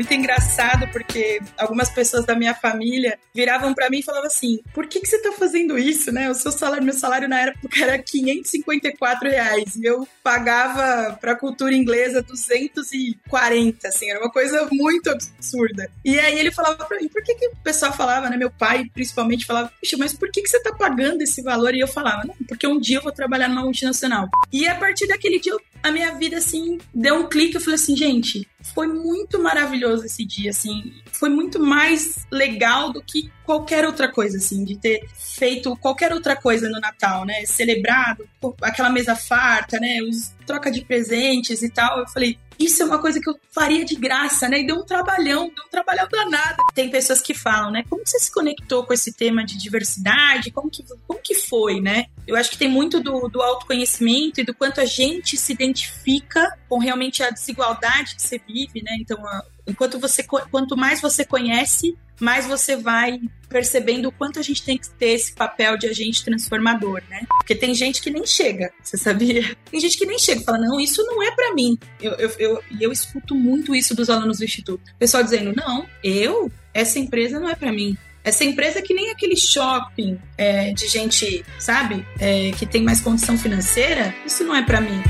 muito 0.00 0.14
engraçado 0.14 0.88
porque 0.88 1.40
algumas 1.58 1.90
pessoas 1.90 2.24
da 2.24 2.34
minha 2.34 2.54
família 2.54 3.18
viravam 3.34 3.74
para 3.74 3.90
mim 3.90 3.98
e 3.98 4.02
falavam 4.02 4.28
assim: 4.28 4.58
por 4.72 4.86
que, 4.86 4.98
que 4.98 5.06
você 5.06 5.20
tá 5.20 5.30
fazendo 5.32 5.78
isso, 5.78 6.10
né? 6.10 6.30
O 6.30 6.34
seu 6.34 6.50
salário, 6.50 6.82
meu 6.82 6.94
salário 6.94 7.28
na 7.28 7.40
época 7.40 7.82
era 7.82 7.98
554 7.98 9.28
reais 9.28 9.76
e 9.76 9.84
eu 9.84 10.08
pagava 10.22 11.18
pra 11.20 11.36
cultura 11.36 11.74
inglesa 11.74 12.22
240, 12.22 13.88
assim, 13.88 14.10
era 14.10 14.20
uma 14.20 14.30
coisa 14.30 14.66
muito 14.72 15.10
absurda. 15.10 15.90
E 16.02 16.18
aí 16.18 16.38
ele 16.38 16.50
falava 16.50 16.82
pra 16.86 16.98
mim: 16.98 17.08
por 17.08 17.22
que, 17.22 17.34
que 17.34 17.48
o 17.48 17.56
pessoal 17.62 17.92
falava, 17.92 18.30
né? 18.30 18.38
Meu 18.38 18.50
pai 18.50 18.90
principalmente 18.94 19.44
falava: 19.44 19.70
puxa, 19.80 19.98
mas 19.98 20.14
por 20.14 20.30
que, 20.30 20.40
que 20.40 20.48
você 20.48 20.62
tá 20.62 20.72
pagando 20.72 21.20
esse 21.20 21.42
valor? 21.42 21.74
E 21.74 21.80
eu 21.80 21.88
falava: 21.88 22.24
não, 22.26 22.34
porque 22.48 22.66
um 22.66 22.80
dia 22.80 22.96
eu 22.96 23.02
vou 23.02 23.12
trabalhar 23.12 23.48
numa 23.48 23.64
multinacional. 23.64 24.30
E 24.50 24.66
a 24.66 24.74
partir 24.74 25.06
daquele 25.06 25.38
dia, 25.38 25.52
a 25.82 25.92
minha 25.92 26.14
vida, 26.14 26.38
assim, 26.38 26.78
deu 26.94 27.16
um 27.16 27.28
clique. 27.28 27.56
Eu 27.56 27.60
falei 27.60 27.74
assim: 27.74 27.94
gente, 27.94 28.48
foi 28.62 28.86
muito 28.86 29.42
maravilhoso 29.42 30.04
esse 30.04 30.24
dia, 30.24 30.50
assim. 30.50 30.92
Foi 31.12 31.28
muito 31.28 31.58
mais 31.58 32.26
legal 32.30 32.92
do 32.92 33.02
que 33.02 33.30
qualquer 33.44 33.84
outra 33.84 34.10
coisa, 34.10 34.36
assim, 34.36 34.64
de 34.64 34.76
ter 34.76 35.08
feito 35.14 35.76
qualquer 35.76 36.12
outra 36.12 36.36
coisa 36.36 36.68
no 36.68 36.80
Natal, 36.80 37.24
né? 37.24 37.44
Celebrado, 37.46 38.28
aquela 38.62 38.90
mesa 38.90 39.16
farta, 39.16 39.78
né? 39.78 40.00
Os 40.02 40.34
troca 40.46 40.70
de 40.70 40.84
presentes 40.84 41.62
e 41.62 41.70
tal. 41.70 42.00
Eu 42.00 42.08
falei, 42.08 42.38
isso 42.60 42.82
é 42.82 42.86
uma 42.86 43.00
coisa 43.00 43.18
que 43.18 43.28
eu 43.28 43.40
faria 43.50 43.84
de 43.86 43.96
graça, 43.96 44.46
né? 44.46 44.60
E 44.60 44.66
deu 44.66 44.76
um 44.76 44.84
trabalhão, 44.84 45.50
deu 45.54 45.64
um 45.64 45.70
trabalhão 45.70 46.06
danado. 46.10 46.62
Tem 46.74 46.90
pessoas 46.90 47.22
que 47.22 47.32
falam, 47.32 47.70
né? 47.70 47.84
Como 47.88 48.02
você 48.04 48.18
se 48.18 48.30
conectou 48.30 48.84
com 48.84 48.92
esse 48.92 49.14
tema 49.14 49.44
de 49.44 49.56
diversidade? 49.56 50.50
Como 50.50 50.70
que, 50.70 50.84
como 51.06 51.20
que 51.22 51.34
foi, 51.34 51.80
né? 51.80 52.06
Eu 52.26 52.36
acho 52.36 52.50
que 52.50 52.58
tem 52.58 52.68
muito 52.68 53.00
do, 53.00 53.28
do 53.28 53.40
autoconhecimento 53.40 54.40
e 54.40 54.44
do 54.44 54.54
quanto 54.54 54.80
a 54.80 54.84
gente 54.84 55.38
se 55.38 55.52
identifica 55.52 56.54
com 56.68 56.78
realmente 56.78 57.22
a 57.22 57.30
desigualdade 57.30 58.14
que 58.14 58.22
você 58.22 58.38
vive, 58.46 58.82
né? 58.82 58.96
Então, 59.00 59.26
a, 59.26 59.42
enquanto 59.70 59.98
você, 59.98 60.22
quanto 60.22 60.76
mais 60.76 61.00
você 61.00 61.24
conhece, 61.24 61.96
mais 62.20 62.46
você 62.46 62.76
vai 62.76 63.18
percebendo 63.48 64.08
o 64.08 64.12
quanto 64.12 64.38
a 64.38 64.42
gente 64.42 64.62
tem 64.62 64.76
que 64.76 64.88
ter 64.90 65.10
esse 65.10 65.32
papel 65.32 65.76
de 65.76 65.88
agente 65.88 66.24
transformador, 66.24 67.02
né? 67.08 67.22
Porque 67.38 67.54
tem 67.54 67.74
gente 67.74 68.00
que 68.00 68.10
nem 68.10 68.26
chega, 68.26 68.70
você 68.82 68.96
sabia? 68.96 69.56
Tem 69.70 69.80
gente 69.80 69.96
que 69.96 70.06
nem 70.06 70.18
chega 70.18 70.42
fala, 70.42 70.58
não, 70.58 70.78
isso 70.78 71.02
não 71.04 71.22
é 71.22 71.30
para 71.32 71.54
mim. 71.54 71.78
Eu, 72.00 72.12
eu, 72.12 72.30
eu, 72.38 72.62
eu 72.80 72.92
escuto 72.92 73.34
muito 73.34 73.74
isso 73.74 73.94
dos 73.94 74.10
alunos 74.10 74.38
do 74.38 74.44
Instituto. 74.44 74.82
O 74.94 74.98
pessoal 74.98 75.22
dizendo, 75.22 75.52
não, 75.56 75.86
eu, 76.04 76.52
essa 76.74 76.98
empresa 76.98 77.40
não 77.40 77.48
é 77.48 77.54
para 77.54 77.72
mim. 77.72 77.96
Essa 78.22 78.44
empresa 78.44 78.80
é 78.80 78.82
que 78.82 78.92
nem 78.92 79.10
aquele 79.10 79.36
shopping 79.36 80.18
é, 80.36 80.72
de 80.72 80.86
gente, 80.88 81.44
sabe, 81.58 82.06
é, 82.18 82.50
que 82.52 82.66
tem 82.66 82.82
mais 82.82 83.00
condição 83.00 83.38
financeira, 83.38 84.14
isso 84.26 84.44
não 84.44 84.54
é 84.54 84.62
para 84.62 84.80
mim. 84.80 85.02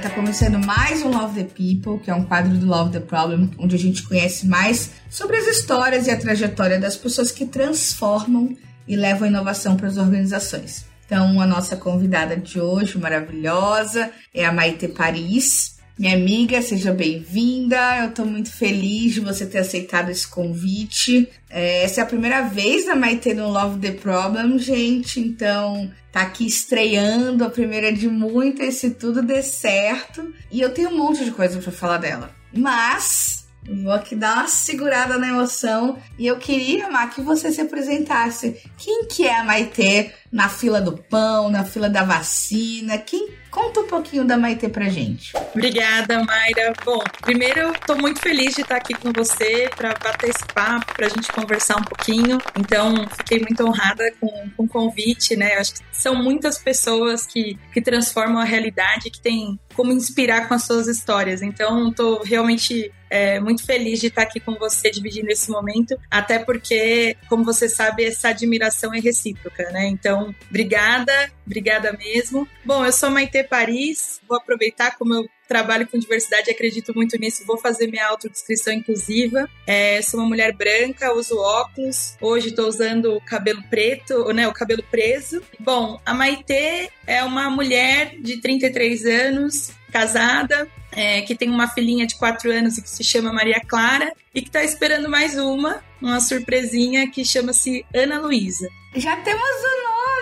Tá 0.00 0.08
começando 0.08 0.58
mais 0.64 1.02
um 1.02 1.10
Love 1.10 1.44
the 1.44 1.50
People, 1.54 2.02
que 2.02 2.10
é 2.10 2.14
um 2.14 2.24
quadro 2.24 2.56
do 2.56 2.64
Love 2.64 2.90
the 2.90 3.00
Problem, 3.00 3.50
onde 3.58 3.76
a 3.76 3.78
gente 3.78 4.02
conhece 4.02 4.46
mais 4.46 4.92
sobre 5.10 5.36
as 5.36 5.46
histórias 5.46 6.06
e 6.06 6.10
a 6.10 6.16
trajetória 6.16 6.80
das 6.80 6.96
pessoas 6.96 7.30
que 7.30 7.44
transformam 7.44 8.56
e 8.88 8.96
levam 8.96 9.24
a 9.24 9.30
inovação 9.30 9.76
para 9.76 9.88
as 9.88 9.98
organizações. 9.98 10.86
Então, 11.04 11.38
a 11.38 11.46
nossa 11.46 11.76
convidada 11.76 12.34
de 12.34 12.58
hoje, 12.58 12.96
maravilhosa, 12.96 14.10
é 14.32 14.46
a 14.46 14.50
Maite 14.50 14.88
Paris. 14.88 15.78
Minha 16.00 16.16
amiga, 16.16 16.62
seja 16.62 16.94
bem-vinda. 16.94 17.76
Eu 17.98 18.08
estou 18.08 18.24
muito 18.24 18.50
feliz 18.50 19.12
de 19.12 19.20
você 19.20 19.44
ter 19.44 19.58
aceitado 19.58 20.08
esse 20.08 20.26
convite. 20.26 21.28
É, 21.50 21.82
essa 21.84 22.00
é 22.00 22.02
a 22.02 22.06
primeira 22.06 22.40
vez 22.40 22.86
da 22.86 22.96
Maite 22.96 23.34
no 23.34 23.50
Love 23.50 23.78
the 23.80 23.92
Problem, 23.92 24.58
gente. 24.58 25.20
Então, 25.20 25.90
tá 26.10 26.22
aqui 26.22 26.46
estreando 26.46 27.44
a 27.44 27.50
primeira 27.50 27.92
de 27.92 28.08
muitas, 28.08 28.76
se 28.76 28.92
tudo 28.92 29.20
der 29.20 29.42
certo. 29.42 30.32
E 30.50 30.62
eu 30.62 30.72
tenho 30.72 30.88
um 30.88 30.96
monte 30.96 31.22
de 31.22 31.32
coisa 31.32 31.60
para 31.60 31.70
falar 31.70 31.98
dela. 31.98 32.34
Mas 32.50 33.40
Vou 33.62 33.92
aqui 33.92 34.16
dar 34.16 34.38
uma 34.38 34.48
segurada 34.48 35.18
na 35.18 35.28
emoção 35.28 35.98
e 36.18 36.26
eu 36.26 36.38
queria, 36.38 36.90
Mar, 36.90 37.10
que 37.10 37.20
você 37.20 37.52
se 37.52 37.60
apresentasse. 37.60 38.60
Quem 38.78 39.04
que 39.04 39.26
é 39.26 39.38
a 39.38 39.44
Maitê 39.44 40.12
na 40.30 40.48
fila 40.48 40.80
do 40.80 40.96
pão, 40.96 41.50
na 41.50 41.64
fila 41.64 41.88
da 41.88 42.04
vacina? 42.04 42.98
Quem 42.98 43.40
Conta 43.50 43.80
um 43.80 43.86
pouquinho 43.86 44.24
da 44.24 44.38
Maite 44.38 44.68
pra 44.68 44.88
gente. 44.88 45.32
Obrigada, 45.52 46.22
Mayra. 46.22 46.72
Bom, 46.84 47.02
primeiro, 47.20 47.72
estou 47.72 47.98
muito 47.98 48.20
feliz 48.20 48.54
de 48.54 48.60
estar 48.60 48.76
aqui 48.76 48.94
com 48.94 49.12
você 49.12 49.68
para 49.76 49.92
bater 49.94 50.30
esse 50.30 50.44
papo, 50.54 50.94
para 50.94 51.06
a 51.06 51.08
gente 51.08 51.32
conversar 51.32 51.76
um 51.76 51.82
pouquinho. 51.82 52.38
Então, 52.56 52.94
fiquei 53.16 53.40
muito 53.40 53.66
honrada 53.66 54.04
com, 54.20 54.28
com 54.56 54.62
o 54.64 54.68
convite, 54.68 55.34
né? 55.34 55.56
Eu 55.56 55.60
acho 55.60 55.74
que 55.74 55.80
são 55.90 56.14
muitas 56.14 56.58
pessoas 56.58 57.26
que, 57.26 57.58
que 57.72 57.82
transformam 57.82 58.40
a 58.40 58.44
realidade, 58.44 59.10
que 59.10 59.20
têm 59.20 59.58
como 59.74 59.92
inspirar 59.92 60.46
com 60.46 60.54
as 60.54 60.62
suas 60.64 60.86
histórias. 60.86 61.42
Então, 61.42 61.88
estou 61.88 62.22
realmente 62.22 62.92
é, 63.10 63.40
muito 63.40 63.66
feliz 63.66 63.98
de 63.98 64.06
estar 64.06 64.22
aqui 64.22 64.38
com 64.38 64.54
você 64.54 64.90
dividindo 64.90 65.28
esse 65.30 65.50
momento, 65.50 65.98
até 66.08 66.38
porque, 66.38 67.16
como 67.28 67.44
você 67.44 67.68
sabe, 67.68 68.04
essa 68.04 68.28
admiração 68.28 68.94
é 68.94 69.00
recíproca, 69.00 69.68
né? 69.70 69.88
Então, 69.88 70.19
obrigada, 70.48 71.12
obrigada 71.46 71.92
mesmo. 71.92 72.46
Bom, 72.64 72.84
eu 72.84 72.92
sou 72.92 73.10
Maite 73.10 73.42
Paris, 73.44 74.20
vou 74.28 74.38
aproveitar 74.38 74.96
como 74.96 75.14
eu 75.14 75.28
trabalho 75.48 75.88
com 75.88 75.98
diversidade 75.98 76.48
e 76.48 76.52
acredito 76.52 76.94
muito 76.94 77.18
nisso. 77.18 77.44
Vou 77.44 77.58
fazer 77.58 77.88
minha 77.88 78.06
autodescrição 78.06 78.72
inclusiva. 78.72 79.50
É, 79.66 80.00
sou 80.00 80.20
uma 80.20 80.28
mulher 80.28 80.52
branca, 80.52 81.12
uso 81.12 81.36
óculos. 81.36 82.16
Hoje 82.20 82.50
estou 82.50 82.68
usando 82.68 83.16
o 83.16 83.20
cabelo 83.20 83.60
preto, 83.68 84.32
né, 84.32 84.46
o 84.46 84.52
cabelo 84.52 84.84
preso. 84.90 85.42
Bom, 85.58 86.00
a 86.06 86.14
Maitê 86.14 86.90
é 87.04 87.24
uma 87.24 87.50
mulher 87.50 88.14
de 88.20 88.40
33 88.40 89.04
anos, 89.06 89.72
casada, 89.90 90.68
é, 90.92 91.22
que 91.22 91.34
tem 91.34 91.50
uma 91.50 91.68
filhinha 91.68 92.06
de 92.06 92.16
4 92.16 92.50
anos 92.50 92.78
e 92.78 92.82
que 92.82 92.90
se 92.90 93.02
chama 93.02 93.32
Maria 93.32 93.60
Clara 93.66 94.12
e 94.34 94.40
que 94.40 94.48
está 94.48 94.62
esperando 94.62 95.08
mais 95.08 95.36
uma, 95.36 95.82
uma 96.00 96.20
surpresinha 96.20 97.10
que 97.10 97.24
chama-se 97.24 97.84
Ana 97.94 98.20
Luísa. 98.20 98.68
Já 98.96 99.16
temos 99.16 99.42
o 99.42 99.79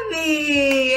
nome! 0.09 0.95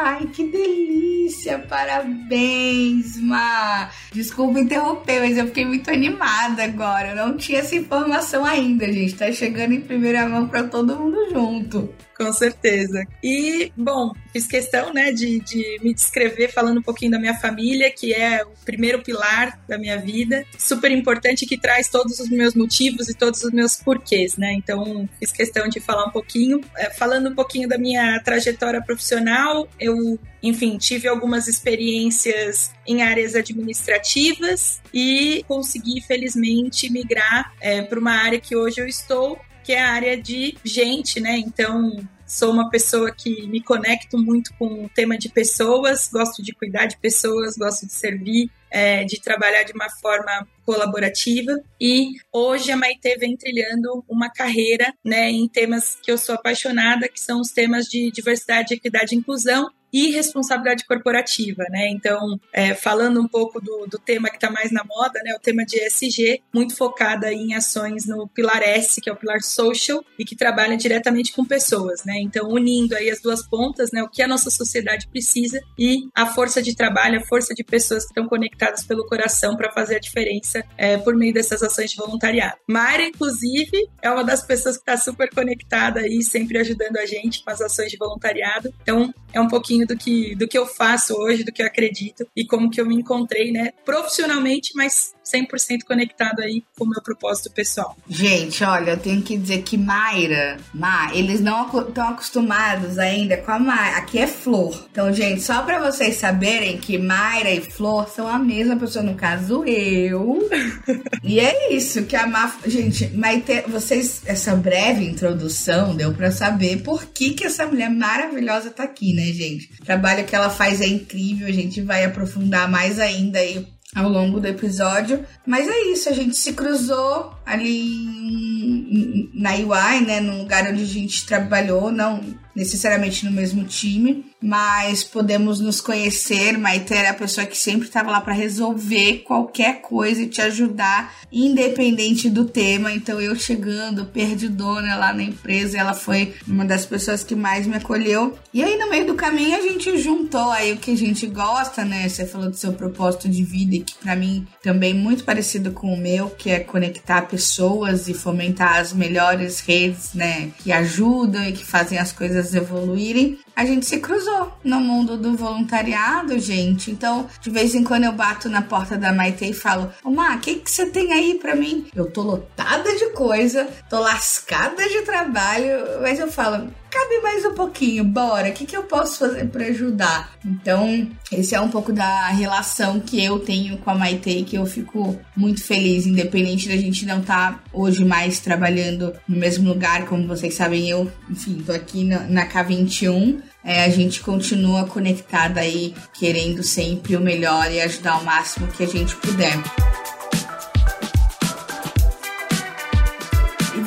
Ai, 0.00 0.26
que 0.32 0.44
delícia! 0.44 1.58
Parabéns, 1.68 3.16
Ma! 3.20 3.90
Desculpa 4.12 4.58
interromper, 4.58 5.20
mas 5.20 5.36
eu 5.36 5.46
fiquei 5.46 5.64
muito 5.64 5.90
animada 5.90 6.64
agora. 6.64 7.10
Eu 7.10 7.16
não 7.16 7.36
tinha 7.36 7.60
essa 7.60 7.76
informação 7.76 8.44
ainda, 8.44 8.90
gente. 8.92 9.14
Tá 9.14 9.30
chegando 9.30 9.72
em 9.72 9.80
primeira 9.80 10.26
mão 10.28 10.48
para 10.48 10.64
todo 10.64 10.96
mundo 10.96 11.30
junto. 11.30 11.92
Com 12.22 12.32
certeza. 12.32 13.04
E, 13.22 13.72
bom, 13.76 14.12
fiz 14.32 14.46
questão, 14.46 14.92
né, 14.92 15.12
de, 15.12 15.40
de 15.40 15.78
me 15.82 15.92
descrever 15.92 16.48
falando 16.52 16.78
um 16.78 16.82
pouquinho 16.82 17.10
da 17.10 17.18
minha 17.18 17.34
família, 17.34 17.90
que 17.90 18.14
é 18.14 18.44
o 18.44 18.64
primeiro 18.64 19.02
pilar 19.02 19.60
da 19.68 19.76
minha 19.76 19.98
vida. 19.98 20.44
Super 20.58 20.90
importante 20.90 21.46
que 21.46 21.58
traz 21.58 21.88
todos 21.88 22.20
os 22.20 22.28
meus 22.28 22.54
motivos 22.54 23.08
e 23.08 23.14
todos 23.14 23.42
os 23.42 23.50
meus 23.50 23.76
porquês, 23.76 24.36
né? 24.36 24.52
Então, 24.52 25.08
fiz 25.18 25.32
questão 25.32 25.68
de 25.68 25.80
falar 25.80 26.06
um 26.06 26.10
pouquinho. 26.10 26.60
É, 26.76 26.90
falando 26.90 27.28
um 27.28 27.34
pouquinho 27.34 27.68
da 27.68 27.76
minha 27.76 28.20
trajetória 28.20 28.80
profissional, 28.80 29.68
eu 29.80 30.18
enfim, 30.42 30.76
tive 30.76 31.06
algumas 31.06 31.46
experiências 31.46 32.72
em 32.84 33.02
áreas 33.02 33.36
administrativas 33.36 34.80
e 34.92 35.44
consegui, 35.46 36.00
felizmente, 36.00 36.90
migrar 36.90 37.52
é, 37.60 37.82
para 37.82 37.98
uma 37.98 38.12
área 38.12 38.40
que 38.40 38.56
hoje 38.56 38.80
eu 38.80 38.86
estou, 38.86 39.38
que 39.62 39.72
é 39.72 39.80
a 39.80 39.92
área 39.92 40.20
de 40.20 40.56
gente, 40.64 41.20
né? 41.20 41.36
Então, 41.38 42.06
sou 42.26 42.50
uma 42.50 42.70
pessoa 42.70 43.12
que 43.12 43.46
me 43.46 43.62
conecto 43.62 44.16
muito 44.18 44.54
com 44.58 44.84
o 44.84 44.88
tema 44.88 45.18
de 45.18 45.28
pessoas, 45.28 46.08
gosto 46.10 46.42
de 46.42 46.52
cuidar 46.52 46.86
de 46.86 46.96
pessoas, 46.96 47.56
gosto 47.56 47.86
de 47.86 47.92
servir, 47.92 48.50
é, 48.70 49.04
de 49.04 49.20
trabalhar 49.20 49.64
de 49.64 49.72
uma 49.72 49.90
forma 49.90 50.48
colaborativa 50.64 51.60
e 51.78 52.12
hoje 52.32 52.72
a 52.72 52.76
Maite 52.76 53.16
vem 53.18 53.36
trilhando 53.36 54.02
uma 54.08 54.30
carreira 54.30 54.94
né, 55.04 55.30
em 55.30 55.46
temas 55.46 55.98
que 56.02 56.10
eu 56.10 56.16
sou 56.16 56.34
apaixonada, 56.34 57.08
que 57.08 57.20
são 57.20 57.40
os 57.40 57.50
temas 57.50 57.84
de 57.84 58.10
diversidade, 58.10 58.74
equidade 58.74 59.14
e 59.14 59.18
inclusão 59.18 59.68
e 59.92 60.10
responsabilidade 60.10 60.84
corporativa, 60.86 61.64
né? 61.70 61.88
Então, 61.90 62.40
é, 62.52 62.74
falando 62.74 63.20
um 63.20 63.28
pouco 63.28 63.60
do, 63.60 63.86
do 63.86 63.98
tema 63.98 64.30
que 64.30 64.36
está 64.36 64.50
mais 64.50 64.72
na 64.72 64.82
moda, 64.84 65.20
né? 65.22 65.34
O 65.34 65.40
tema 65.40 65.64
de 65.64 65.78
ESG, 65.78 66.42
muito 66.52 66.74
focada 66.74 67.32
em 67.32 67.54
ações 67.54 68.06
no 68.06 68.26
pilar 68.28 68.62
S, 68.62 69.00
que 69.00 69.10
é 69.10 69.12
o 69.12 69.16
pilar 69.16 69.42
social, 69.42 70.02
e 70.18 70.24
que 70.24 70.34
trabalha 70.34 70.76
diretamente 70.76 71.32
com 71.32 71.44
pessoas, 71.44 72.04
né? 72.04 72.14
Então, 72.20 72.48
unindo 72.48 72.96
aí 72.96 73.10
as 73.10 73.20
duas 73.20 73.46
pontas, 73.46 73.90
né? 73.92 74.02
O 74.02 74.08
que 74.08 74.22
a 74.22 74.28
nossa 74.28 74.50
sociedade 74.50 75.08
precisa 75.08 75.60
e 75.78 76.08
a 76.14 76.26
força 76.26 76.62
de 76.62 76.74
trabalho, 76.74 77.18
a 77.18 77.26
força 77.26 77.54
de 77.54 77.62
pessoas 77.62 78.04
que 78.04 78.10
estão 78.10 78.26
conectadas 78.26 78.84
pelo 78.84 79.06
coração 79.06 79.56
para 79.56 79.70
fazer 79.72 79.96
a 79.96 80.00
diferença 80.00 80.64
é, 80.76 80.96
por 80.96 81.14
meio 81.14 81.34
dessas 81.34 81.62
ações 81.62 81.90
de 81.90 81.96
voluntariado. 81.96 82.56
Mayra, 82.66 83.04
inclusive, 83.04 83.88
é 84.00 84.10
uma 84.10 84.24
das 84.24 84.42
pessoas 84.42 84.76
que 84.76 84.82
está 84.82 84.96
super 84.96 85.28
conectada 85.34 86.00
aí, 86.00 86.22
sempre 86.22 86.58
ajudando 86.58 86.96
a 86.96 87.06
gente 87.06 87.44
com 87.44 87.50
as 87.50 87.60
ações 87.60 87.90
de 87.90 87.96
voluntariado. 87.96 88.72
Então, 88.82 89.12
é 89.32 89.40
um 89.40 89.48
pouquinho 89.48 89.81
pouquinho 89.82 89.86
do 89.86 89.96
que, 89.96 90.34
do 90.34 90.48
que 90.48 90.56
eu 90.56 90.66
faço 90.66 91.14
hoje, 91.14 91.44
do 91.44 91.52
que 91.52 91.62
eu 91.62 91.66
acredito 91.66 92.26
e 92.36 92.44
como 92.44 92.70
que 92.70 92.80
eu 92.80 92.86
me 92.86 92.94
encontrei, 92.94 93.50
né, 93.50 93.72
profissionalmente, 93.84 94.72
mas 94.74 95.12
100% 95.24 95.84
conectado 95.86 96.40
aí 96.40 96.62
com 96.76 96.84
o 96.84 96.88
meu 96.88 97.02
propósito 97.02 97.50
pessoal. 97.52 97.96
Gente, 98.08 98.62
olha, 98.64 98.92
eu 98.92 98.96
tenho 98.96 99.22
que 99.22 99.36
dizer 99.36 99.62
que 99.62 99.76
Mayra, 99.76 100.58
Ma, 100.74 101.10
eles 101.14 101.40
não 101.40 101.66
estão 101.66 102.08
acostumados 102.08 102.98
ainda 102.98 103.36
com 103.36 103.50
a 103.50 103.58
Mayra. 103.58 103.98
Aqui 103.98 104.18
é 104.18 104.26
Flor. 104.26 104.86
Então, 104.90 105.12
gente, 105.12 105.40
só 105.40 105.62
para 105.62 105.78
vocês 105.78 106.16
saberem 106.16 106.78
que 106.78 106.98
Mayra 106.98 107.50
e 107.50 107.60
Flor 107.60 108.08
são 108.08 108.26
a 108.26 108.38
mesma 108.38 108.76
pessoa, 108.76 109.04
no 109.04 109.14
caso 109.14 109.64
eu. 109.64 110.48
e 111.22 111.40
é 111.40 111.72
isso 111.72 112.04
que 112.04 112.16
a 112.16 112.26
Ma, 112.26 112.52
gente, 112.66 113.08
Maite, 113.16 113.62
vocês 113.68 114.22
essa 114.26 114.54
breve 114.54 115.04
introdução 115.04 115.94
deu 115.94 116.12
para 116.12 116.30
saber 116.30 116.82
por 116.82 117.06
que 117.06 117.30
que 117.30 117.44
essa 117.44 117.66
mulher 117.66 117.90
maravilhosa 117.90 118.70
tá 118.70 118.82
aqui, 118.82 119.14
né, 119.14 119.26
gente? 119.26 119.70
O 119.80 119.84
trabalho 119.84 120.24
que 120.24 120.34
ela 120.34 120.50
faz 120.50 120.80
é 120.80 120.86
incrível, 120.86 121.46
a 121.46 121.52
gente 121.52 121.80
vai 121.80 122.04
aprofundar 122.04 122.70
mais 122.70 122.98
ainda 122.98 123.38
aí 123.38 123.66
ao 123.94 124.08
longo 124.08 124.40
do 124.40 124.46
episódio. 124.46 125.24
Mas 125.46 125.68
é 125.68 125.92
isso, 125.92 126.08
a 126.08 126.12
gente 126.12 126.36
se 126.36 126.52
cruzou 126.52 127.34
ali 127.44 129.30
na 129.34 129.52
UI, 129.52 130.00
né, 130.06 130.20
no 130.20 130.38
lugar 130.38 130.66
onde 130.70 130.82
a 130.82 130.86
gente 130.86 131.26
trabalhou, 131.26 131.90
não 131.90 132.20
necessariamente 132.54 133.24
no 133.24 133.30
mesmo 133.30 133.64
time, 133.64 134.31
mas 134.42 135.04
podemos 135.04 135.60
nos 135.60 135.80
conhecer. 135.80 136.58
Maite 136.58 136.92
era 136.92 137.10
a 137.10 137.14
pessoa 137.14 137.46
que 137.46 137.56
sempre 137.56 137.86
estava 137.86 138.10
lá 138.10 138.20
para 138.20 138.34
resolver 138.34 139.18
qualquer 139.18 139.80
coisa 139.80 140.22
e 140.22 140.26
te 140.26 140.40
ajudar, 140.42 141.14
independente 141.30 142.28
do 142.28 142.44
tema. 142.44 142.92
Então 142.92 143.20
eu 143.20 143.36
chegando 143.36 144.06
perdidona 144.06 144.96
lá 144.96 145.12
na 145.12 145.22
empresa, 145.22 145.78
ela 145.78 145.94
foi 145.94 146.34
uma 146.46 146.64
das 146.64 146.84
pessoas 146.84 147.22
que 147.22 147.34
mais 147.34 147.66
me 147.66 147.76
acolheu. 147.76 148.36
E 148.52 148.62
aí 148.62 148.76
no 148.76 148.90
meio 148.90 149.06
do 149.06 149.14
caminho 149.14 149.56
a 149.56 149.62
gente 149.62 149.96
juntou 149.98 150.50
aí 150.50 150.72
o 150.72 150.76
que 150.76 150.90
a 150.90 150.96
gente 150.96 151.26
gosta, 151.26 151.84
né? 151.84 152.08
Você 152.08 152.26
falou 152.26 152.50
do 152.50 152.56
seu 152.56 152.72
propósito 152.72 153.28
de 153.28 153.44
vida 153.44 153.84
que 153.84 153.94
para 153.94 154.16
mim 154.16 154.46
também 154.62 154.94
muito 154.94 155.24
parecido 155.24 155.70
com 155.70 155.92
o 155.92 155.96
meu, 155.96 156.30
que 156.30 156.50
é 156.50 156.58
conectar 156.60 157.22
pessoas 157.22 158.08
e 158.08 158.14
fomentar 158.14 158.78
as 158.78 158.92
melhores 158.92 159.60
redes, 159.60 160.14
né, 160.14 160.50
que 160.58 160.72
ajudam 160.72 161.46
e 161.46 161.52
que 161.52 161.64
fazem 161.64 161.98
as 161.98 162.12
coisas 162.12 162.54
evoluírem 162.54 163.38
a 163.54 163.64
gente 163.64 163.86
se 163.86 163.98
cruzou 164.00 164.52
no 164.64 164.80
mundo 164.80 165.16
do 165.16 165.36
voluntariado, 165.36 166.38
gente. 166.38 166.90
Então, 166.90 167.28
de 167.40 167.50
vez 167.50 167.74
em 167.74 167.84
quando 167.84 168.04
eu 168.04 168.12
bato 168.12 168.48
na 168.48 168.62
porta 168.62 168.96
da 168.96 169.12
Maite 169.12 169.44
e 169.44 169.52
falo: 169.52 169.92
Ô, 170.04 170.10
Má, 170.10 170.36
o 170.36 170.40
que, 170.40 170.56
que 170.56 170.70
você 170.70 170.86
tem 170.86 171.12
aí 171.12 171.38
pra 171.38 171.54
mim? 171.54 171.86
Eu 171.94 172.10
tô 172.10 172.22
lotada 172.22 172.94
de 172.96 173.10
coisa, 173.10 173.68
tô 173.88 174.00
lascada 174.00 174.88
de 174.88 175.02
trabalho, 175.02 176.00
mas 176.00 176.18
eu 176.18 176.30
falo: 176.30 176.72
cabe 176.92 177.22
mais 177.22 177.42
um 177.46 177.54
pouquinho, 177.54 178.04
bora, 178.04 178.50
o 178.50 178.52
que, 178.52 178.66
que 178.66 178.76
eu 178.76 178.82
posso 178.82 179.20
fazer 179.20 179.46
para 179.46 179.64
ajudar? 179.64 180.30
Então, 180.44 181.08
esse 181.32 181.54
é 181.54 181.60
um 181.60 181.70
pouco 181.70 181.90
da 181.90 182.28
relação 182.28 183.00
que 183.00 183.24
eu 183.24 183.38
tenho 183.38 183.78
com 183.78 183.90
a 183.90 183.94
Maite 183.94 184.42
que 184.42 184.56
eu 184.56 184.66
fico 184.66 185.18
muito 185.34 185.64
feliz, 185.64 186.06
independente 186.06 186.68
da 186.68 186.76
gente 186.76 187.06
não 187.06 187.20
estar 187.20 187.52
tá 187.52 187.60
hoje 187.72 188.04
mais 188.04 188.40
trabalhando 188.40 189.14
no 189.26 189.38
mesmo 189.38 189.66
lugar, 189.66 190.04
como 190.04 190.28
vocês 190.28 190.52
sabem, 190.52 190.90
eu, 190.90 191.10
enfim, 191.30 191.62
tô 191.64 191.72
aqui 191.72 192.04
na, 192.04 192.20
na 192.24 192.46
K21, 192.46 193.40
é, 193.64 193.84
a 193.84 193.88
gente 193.88 194.20
continua 194.20 194.84
conectada 194.84 195.60
aí, 195.60 195.94
querendo 196.12 196.62
sempre 196.62 197.16
o 197.16 197.20
melhor 197.20 197.72
e 197.72 197.80
ajudar 197.80 198.18
o 198.18 198.24
máximo 198.24 198.66
que 198.66 198.82
a 198.82 198.86
gente 198.86 199.16
puder. 199.16 199.56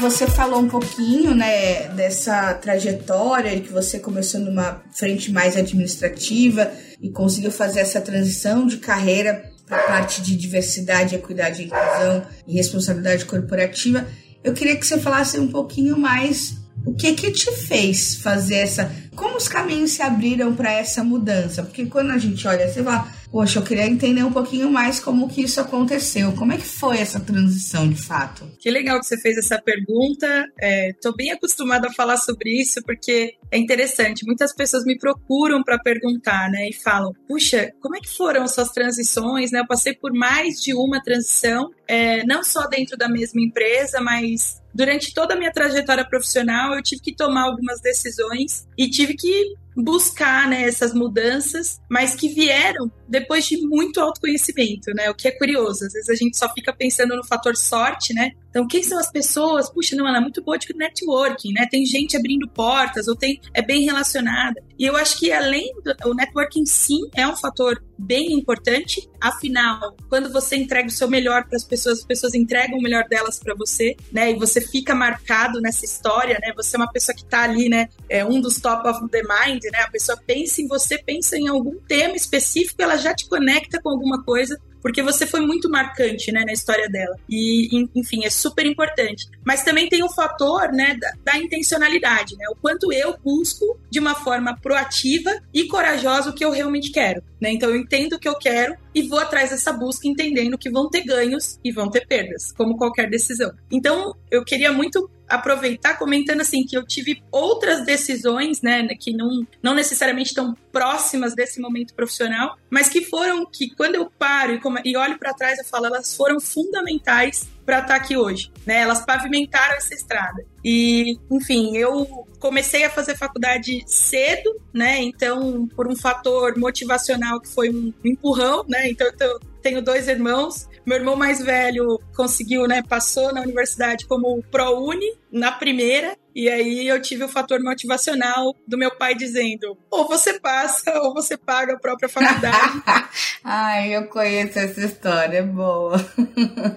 Você 0.10 0.28
falou 0.28 0.60
um 0.60 0.68
pouquinho, 0.68 1.34
né, 1.34 1.88
dessa 1.90 2.54
trajetória 2.54 3.60
que 3.60 3.74
você 3.74 3.98
começou 3.98 4.40
numa 4.40 4.84
frente 4.94 5.32
mais 5.32 5.58
administrativa 5.58 6.72
e 7.02 7.10
conseguiu 7.10 7.52
fazer 7.52 7.80
essa 7.80 8.00
transição 8.00 8.68
de 8.68 8.78
carreira 8.78 9.52
para 9.66 9.78
a 9.78 9.88
parte 9.88 10.22
de 10.22 10.36
diversidade, 10.36 11.16
equidade, 11.16 11.64
inclusão 11.64 12.24
e 12.48 12.54
responsabilidade 12.54 13.26
corporativa. 13.26 14.08
Eu 14.44 14.54
queria 14.54 14.76
que 14.76 14.86
você 14.86 15.00
falasse 15.00 15.40
um 15.40 15.48
pouquinho 15.48 15.98
mais 15.98 16.54
o 16.86 16.94
que 16.94 17.14
que 17.14 17.32
te 17.32 17.52
fez 17.52 18.16
fazer 18.18 18.58
essa 18.58 18.92
como 19.16 19.38
os 19.38 19.48
caminhos 19.48 19.92
se 19.92 20.04
abriram 20.04 20.54
para 20.54 20.72
essa 20.72 21.04
mudança? 21.04 21.64
Porque 21.64 21.86
quando 21.86 22.12
a 22.12 22.18
gente 22.18 22.48
olha, 22.48 22.68
você 22.68 22.84
fala, 22.84 23.08
poxa, 23.36 23.60
eu 23.60 23.64
queria 23.64 23.86
entender 23.86 24.24
um 24.24 24.32
pouquinho 24.32 24.72
mais 24.72 24.98
como 24.98 25.28
que 25.28 25.42
isso 25.42 25.60
aconteceu. 25.60 26.32
Como 26.32 26.54
é 26.54 26.58
que 26.58 26.64
foi 26.64 27.00
essa 27.00 27.20
transição 27.20 27.86
de 27.90 28.02
fato? 28.02 28.50
Que 28.58 28.72
legal 28.72 28.98
que 28.98 29.06
você 29.06 29.20
fez 29.20 29.38
essa 29.38 29.62
pergunta. 29.62 30.46
Estou 30.58 31.12
é, 31.12 31.16
bem 31.18 31.32
acostumada 31.32 31.90
a 31.90 31.92
falar 31.92 32.16
sobre 32.16 32.62
isso 32.62 32.82
porque 32.86 33.34
é 33.52 33.58
interessante. 33.58 34.26
Muitas 34.26 34.56
pessoas 34.56 34.86
me 34.86 34.98
procuram 34.98 35.62
para 35.66 35.78
perguntar, 35.78 36.50
né? 36.50 36.70
E 36.70 36.74
falam, 36.74 37.12
puxa, 37.28 37.74
como 37.82 37.98
é 37.98 38.00
que 38.00 38.08
foram 38.08 38.48
suas 38.48 38.70
transições? 38.70 39.52
Né? 39.52 39.60
Eu 39.60 39.68
passei 39.68 39.94
por 39.94 40.14
mais 40.14 40.62
de 40.62 40.74
uma 40.74 41.04
transição, 41.04 41.70
é, 41.90 42.26
não 42.26 42.42
só 42.42 42.66
dentro 42.70 42.96
da 42.96 43.10
mesma 43.10 43.42
empresa, 43.42 44.00
mas 44.00 44.62
durante 44.74 45.14
toda 45.14 45.34
a 45.34 45.38
minha 45.38 45.52
trajetória 45.52 46.08
profissional, 46.08 46.74
eu 46.74 46.82
tive 46.82 47.02
que 47.02 47.14
tomar 47.14 47.44
algumas 47.44 47.82
decisões 47.82 48.66
e 48.78 48.90
tive 48.90 49.14
que 49.14 49.56
buscar 49.76 50.48
né, 50.48 50.64
essas 50.64 50.94
mudanças, 50.94 51.80
mas 51.90 52.16
que 52.16 52.30
vieram 52.30 52.92
depois 53.08 53.46
de 53.46 53.58
muito 53.68 54.00
autoconhecimento, 54.00 54.92
né? 54.96 55.10
O 55.10 55.16
que 55.16 55.28
é 55.28 55.32
curioso, 55.32 55.86
às 55.86 55.94
vezes 55.94 56.10
a 56.10 56.16
gente 56.16 56.38
só 56.38 56.52
fica 56.54 56.74
pensando 56.74 57.16
no 57.16 57.24
fator 57.26 57.56
sorte, 57.56 58.14
né? 58.14 58.32
Então, 58.50 58.66
quem 58.68 58.82
são 58.82 58.98
as 58.98 59.12
pessoas? 59.12 59.70
Puxa, 59.70 59.96
não, 59.96 60.08
ela 60.08 60.18
é 60.18 60.22
muito 60.22 60.42
boa 60.42 60.58
de 60.58 60.74
networking, 60.74 61.52
né? 61.52 61.68
Tem 61.70 61.86
gente 61.86 62.16
abrindo 62.16 62.48
portas, 62.48 63.08
ou 63.08 63.16
tem 63.16 63.40
é 63.54 63.62
bem 63.62 63.84
relacionada. 63.84 64.64
E 64.80 64.86
eu 64.86 64.96
acho 64.96 65.20
que 65.20 65.32
além 65.32 65.74
do 65.84 66.10
o 66.10 66.14
networking 66.14 66.66
sim 66.66 67.02
é 67.14 67.28
um 67.28 67.36
fator 67.36 67.84
bem 67.98 68.34
importante. 68.34 69.10
Afinal, 69.20 69.96
quando 70.10 70.32
você 70.32 70.56
entrega 70.56 70.88
o 70.88 70.92
seu 70.92 71.08
melhor 71.08 71.46
para 71.46 71.56
as 71.56 71.64
pessoas, 71.64 72.00
as 72.00 72.06
pessoas 72.06 72.34
entregam 72.34 72.78
o 72.78 72.82
melhor 72.82 73.06
delas 73.08 73.40
para 73.40 73.56
você, 73.56 73.96
né? 74.12 74.32
E 74.32 74.36
você 74.36 74.62
fica 74.62 74.94
marcado 74.94 75.62
nessa 75.62 75.86
história, 75.86 76.38
né? 76.42 76.54
Você 76.56 76.76
é 76.76 76.80
uma 76.80 76.92
pessoa 76.92 77.16
que 77.16 77.24
está 77.24 77.44
ali, 77.44 77.70
né? 77.70 77.90
É 78.10 78.26
um 78.26 78.40
dos 78.40 78.60
top 78.60 78.88
of 78.88 79.08
the 79.10 79.22
mind, 79.22 79.64
né? 79.72 79.80
A 79.82 79.90
pessoa 79.90 80.18
pensa 80.26 80.62
em 80.62 80.68
você, 80.68 80.98
pensa 80.98 81.38
em 81.38 81.48
algum 81.48 81.76
tema 81.88 82.16
específico, 82.16 82.82
ela 82.82 82.98
já 82.98 83.14
te 83.14 83.28
conecta 83.28 83.82
com 83.82 83.90
alguma 83.90 84.24
coisa 84.24 84.60
porque 84.86 85.02
você 85.02 85.26
foi 85.26 85.42
muito 85.42 85.68
marcante, 85.68 86.32
né, 86.32 86.44
na 86.46 86.54
história 86.54 86.88
dela. 86.88 87.18
E, 87.28 87.88
enfim, 87.96 88.24
é 88.24 88.30
super 88.30 88.68
importante. 88.68 89.28
Mas 89.44 89.64
também 89.64 89.90
tem 89.90 90.04
o 90.04 90.10
fator, 90.10 90.72
né, 90.72 90.96
da, 91.02 91.12
da 91.24 91.40
intencionalidade, 91.40 92.38
né, 92.38 92.46
o 92.52 92.56
quanto 92.56 92.94
eu 92.94 93.18
busco 93.18 93.80
de 93.90 94.00
uma 94.00 94.14
forma 94.14 94.56
proativa 94.62 95.42
e 95.52 95.68
corajosa 95.68 96.30
o 96.30 96.34
que 96.34 96.46
eu 96.46 96.52
realmente 96.52 96.92
quero, 96.92 97.24
né? 97.42 97.52
Então 97.52 97.72
eu 97.72 97.78
entendo 97.78 98.14
o 98.14 98.20
que 98.20 98.30
eu 98.30 98.38
quero 98.38 98.78
e 98.96 99.04
vou 99.04 99.20
atrás 99.20 99.50
dessa 99.50 99.74
busca 99.74 100.08
entendendo 100.08 100.58
que 100.58 100.70
vão 100.70 100.90
ter 100.90 101.04
ganhos 101.04 101.60
e 101.62 101.72
vão 101.72 101.90
ter 101.90 102.08
perdas, 102.08 102.54
como 102.54 102.78
qualquer 102.78 103.10
decisão. 103.10 103.52
Então, 103.70 104.16
eu 104.32 104.44
queria 104.46 104.72
muito 104.72 105.12
aproveitar 105.28 105.98
comentando 105.98 106.42
assim 106.42 106.64
que 106.64 106.78
eu 106.78 106.86
tive 106.86 107.22
outras 107.32 107.84
decisões, 107.84 108.62
né, 108.62 108.88
que 109.00 109.12
não, 109.12 109.46
não 109.62 109.74
necessariamente 109.74 110.30
estão 110.30 110.56
próximas 110.72 111.36
desse 111.36 111.60
momento 111.60 111.94
profissional, 111.94 112.58
mas 112.70 112.88
que 112.88 113.02
foram 113.02 113.46
que 113.46 113.74
quando 113.76 113.96
eu 113.96 114.10
paro 114.18 114.54
e, 114.54 114.60
como, 114.62 114.80
e 114.86 114.96
olho 114.96 115.18
para 115.18 115.34
trás 115.34 115.58
eu 115.58 115.66
falo, 115.66 115.88
elas 115.88 116.16
foram 116.16 116.40
fundamentais 116.40 117.50
para 117.66 117.80
estar 117.80 117.88
tá 117.88 117.96
aqui 117.96 118.16
hoje, 118.16 118.52
né? 118.66 118.82
Elas 118.82 119.06
pavimentaram 119.06 119.76
essa 119.76 119.94
estrada. 119.94 120.46
E, 120.64 121.18
enfim, 121.32 121.76
eu 121.76 122.28
comecei 122.40 122.84
a 122.84 122.90
fazer 122.90 123.16
faculdade 123.18 123.84
cedo, 123.88 124.60
né? 124.74 125.00
Então, 125.00 125.68
por 125.76 125.88
um 125.88 125.96
fator 125.96 126.58
motivacional 126.58 127.42
que 127.42 127.50
foi 127.50 127.70
um 127.70 127.94
empurrão, 128.04 128.64
né? 128.68 128.88
Então, 128.90 129.08
eu 129.20 129.40
tenho 129.62 129.82
dois 129.82 130.08
irmãos. 130.08 130.68
Meu 130.86 130.98
irmão 130.98 131.16
mais 131.16 131.44
velho 131.44 132.00
conseguiu, 132.16 132.68
né? 132.68 132.84
Passou 132.88 133.34
na 133.34 133.42
universidade 133.42 134.06
como 134.06 134.44
ProUni 134.52 135.18
na 135.32 135.52
primeira. 135.52 136.16
E 136.36 136.50
aí 136.50 136.86
eu 136.86 137.02
tive 137.02 137.24
o 137.24 137.30
fator 137.30 137.64
motivacional 137.64 138.54
do 138.68 138.78
meu 138.78 138.94
pai 138.94 139.16
dizendo: 139.16 139.78
ou 139.90 140.06
você 140.06 140.38
passa 140.38 141.00
ou 141.02 141.14
você 141.14 141.38
paga 141.38 141.74
a 141.74 141.80
própria 141.80 142.10
faculdade. 142.10 142.84
Ai, 143.42 143.96
eu 143.96 144.06
conheço 144.08 144.60
essa 144.60 144.82
história, 144.82 145.38
é 145.38 145.42
boa. 145.42 145.96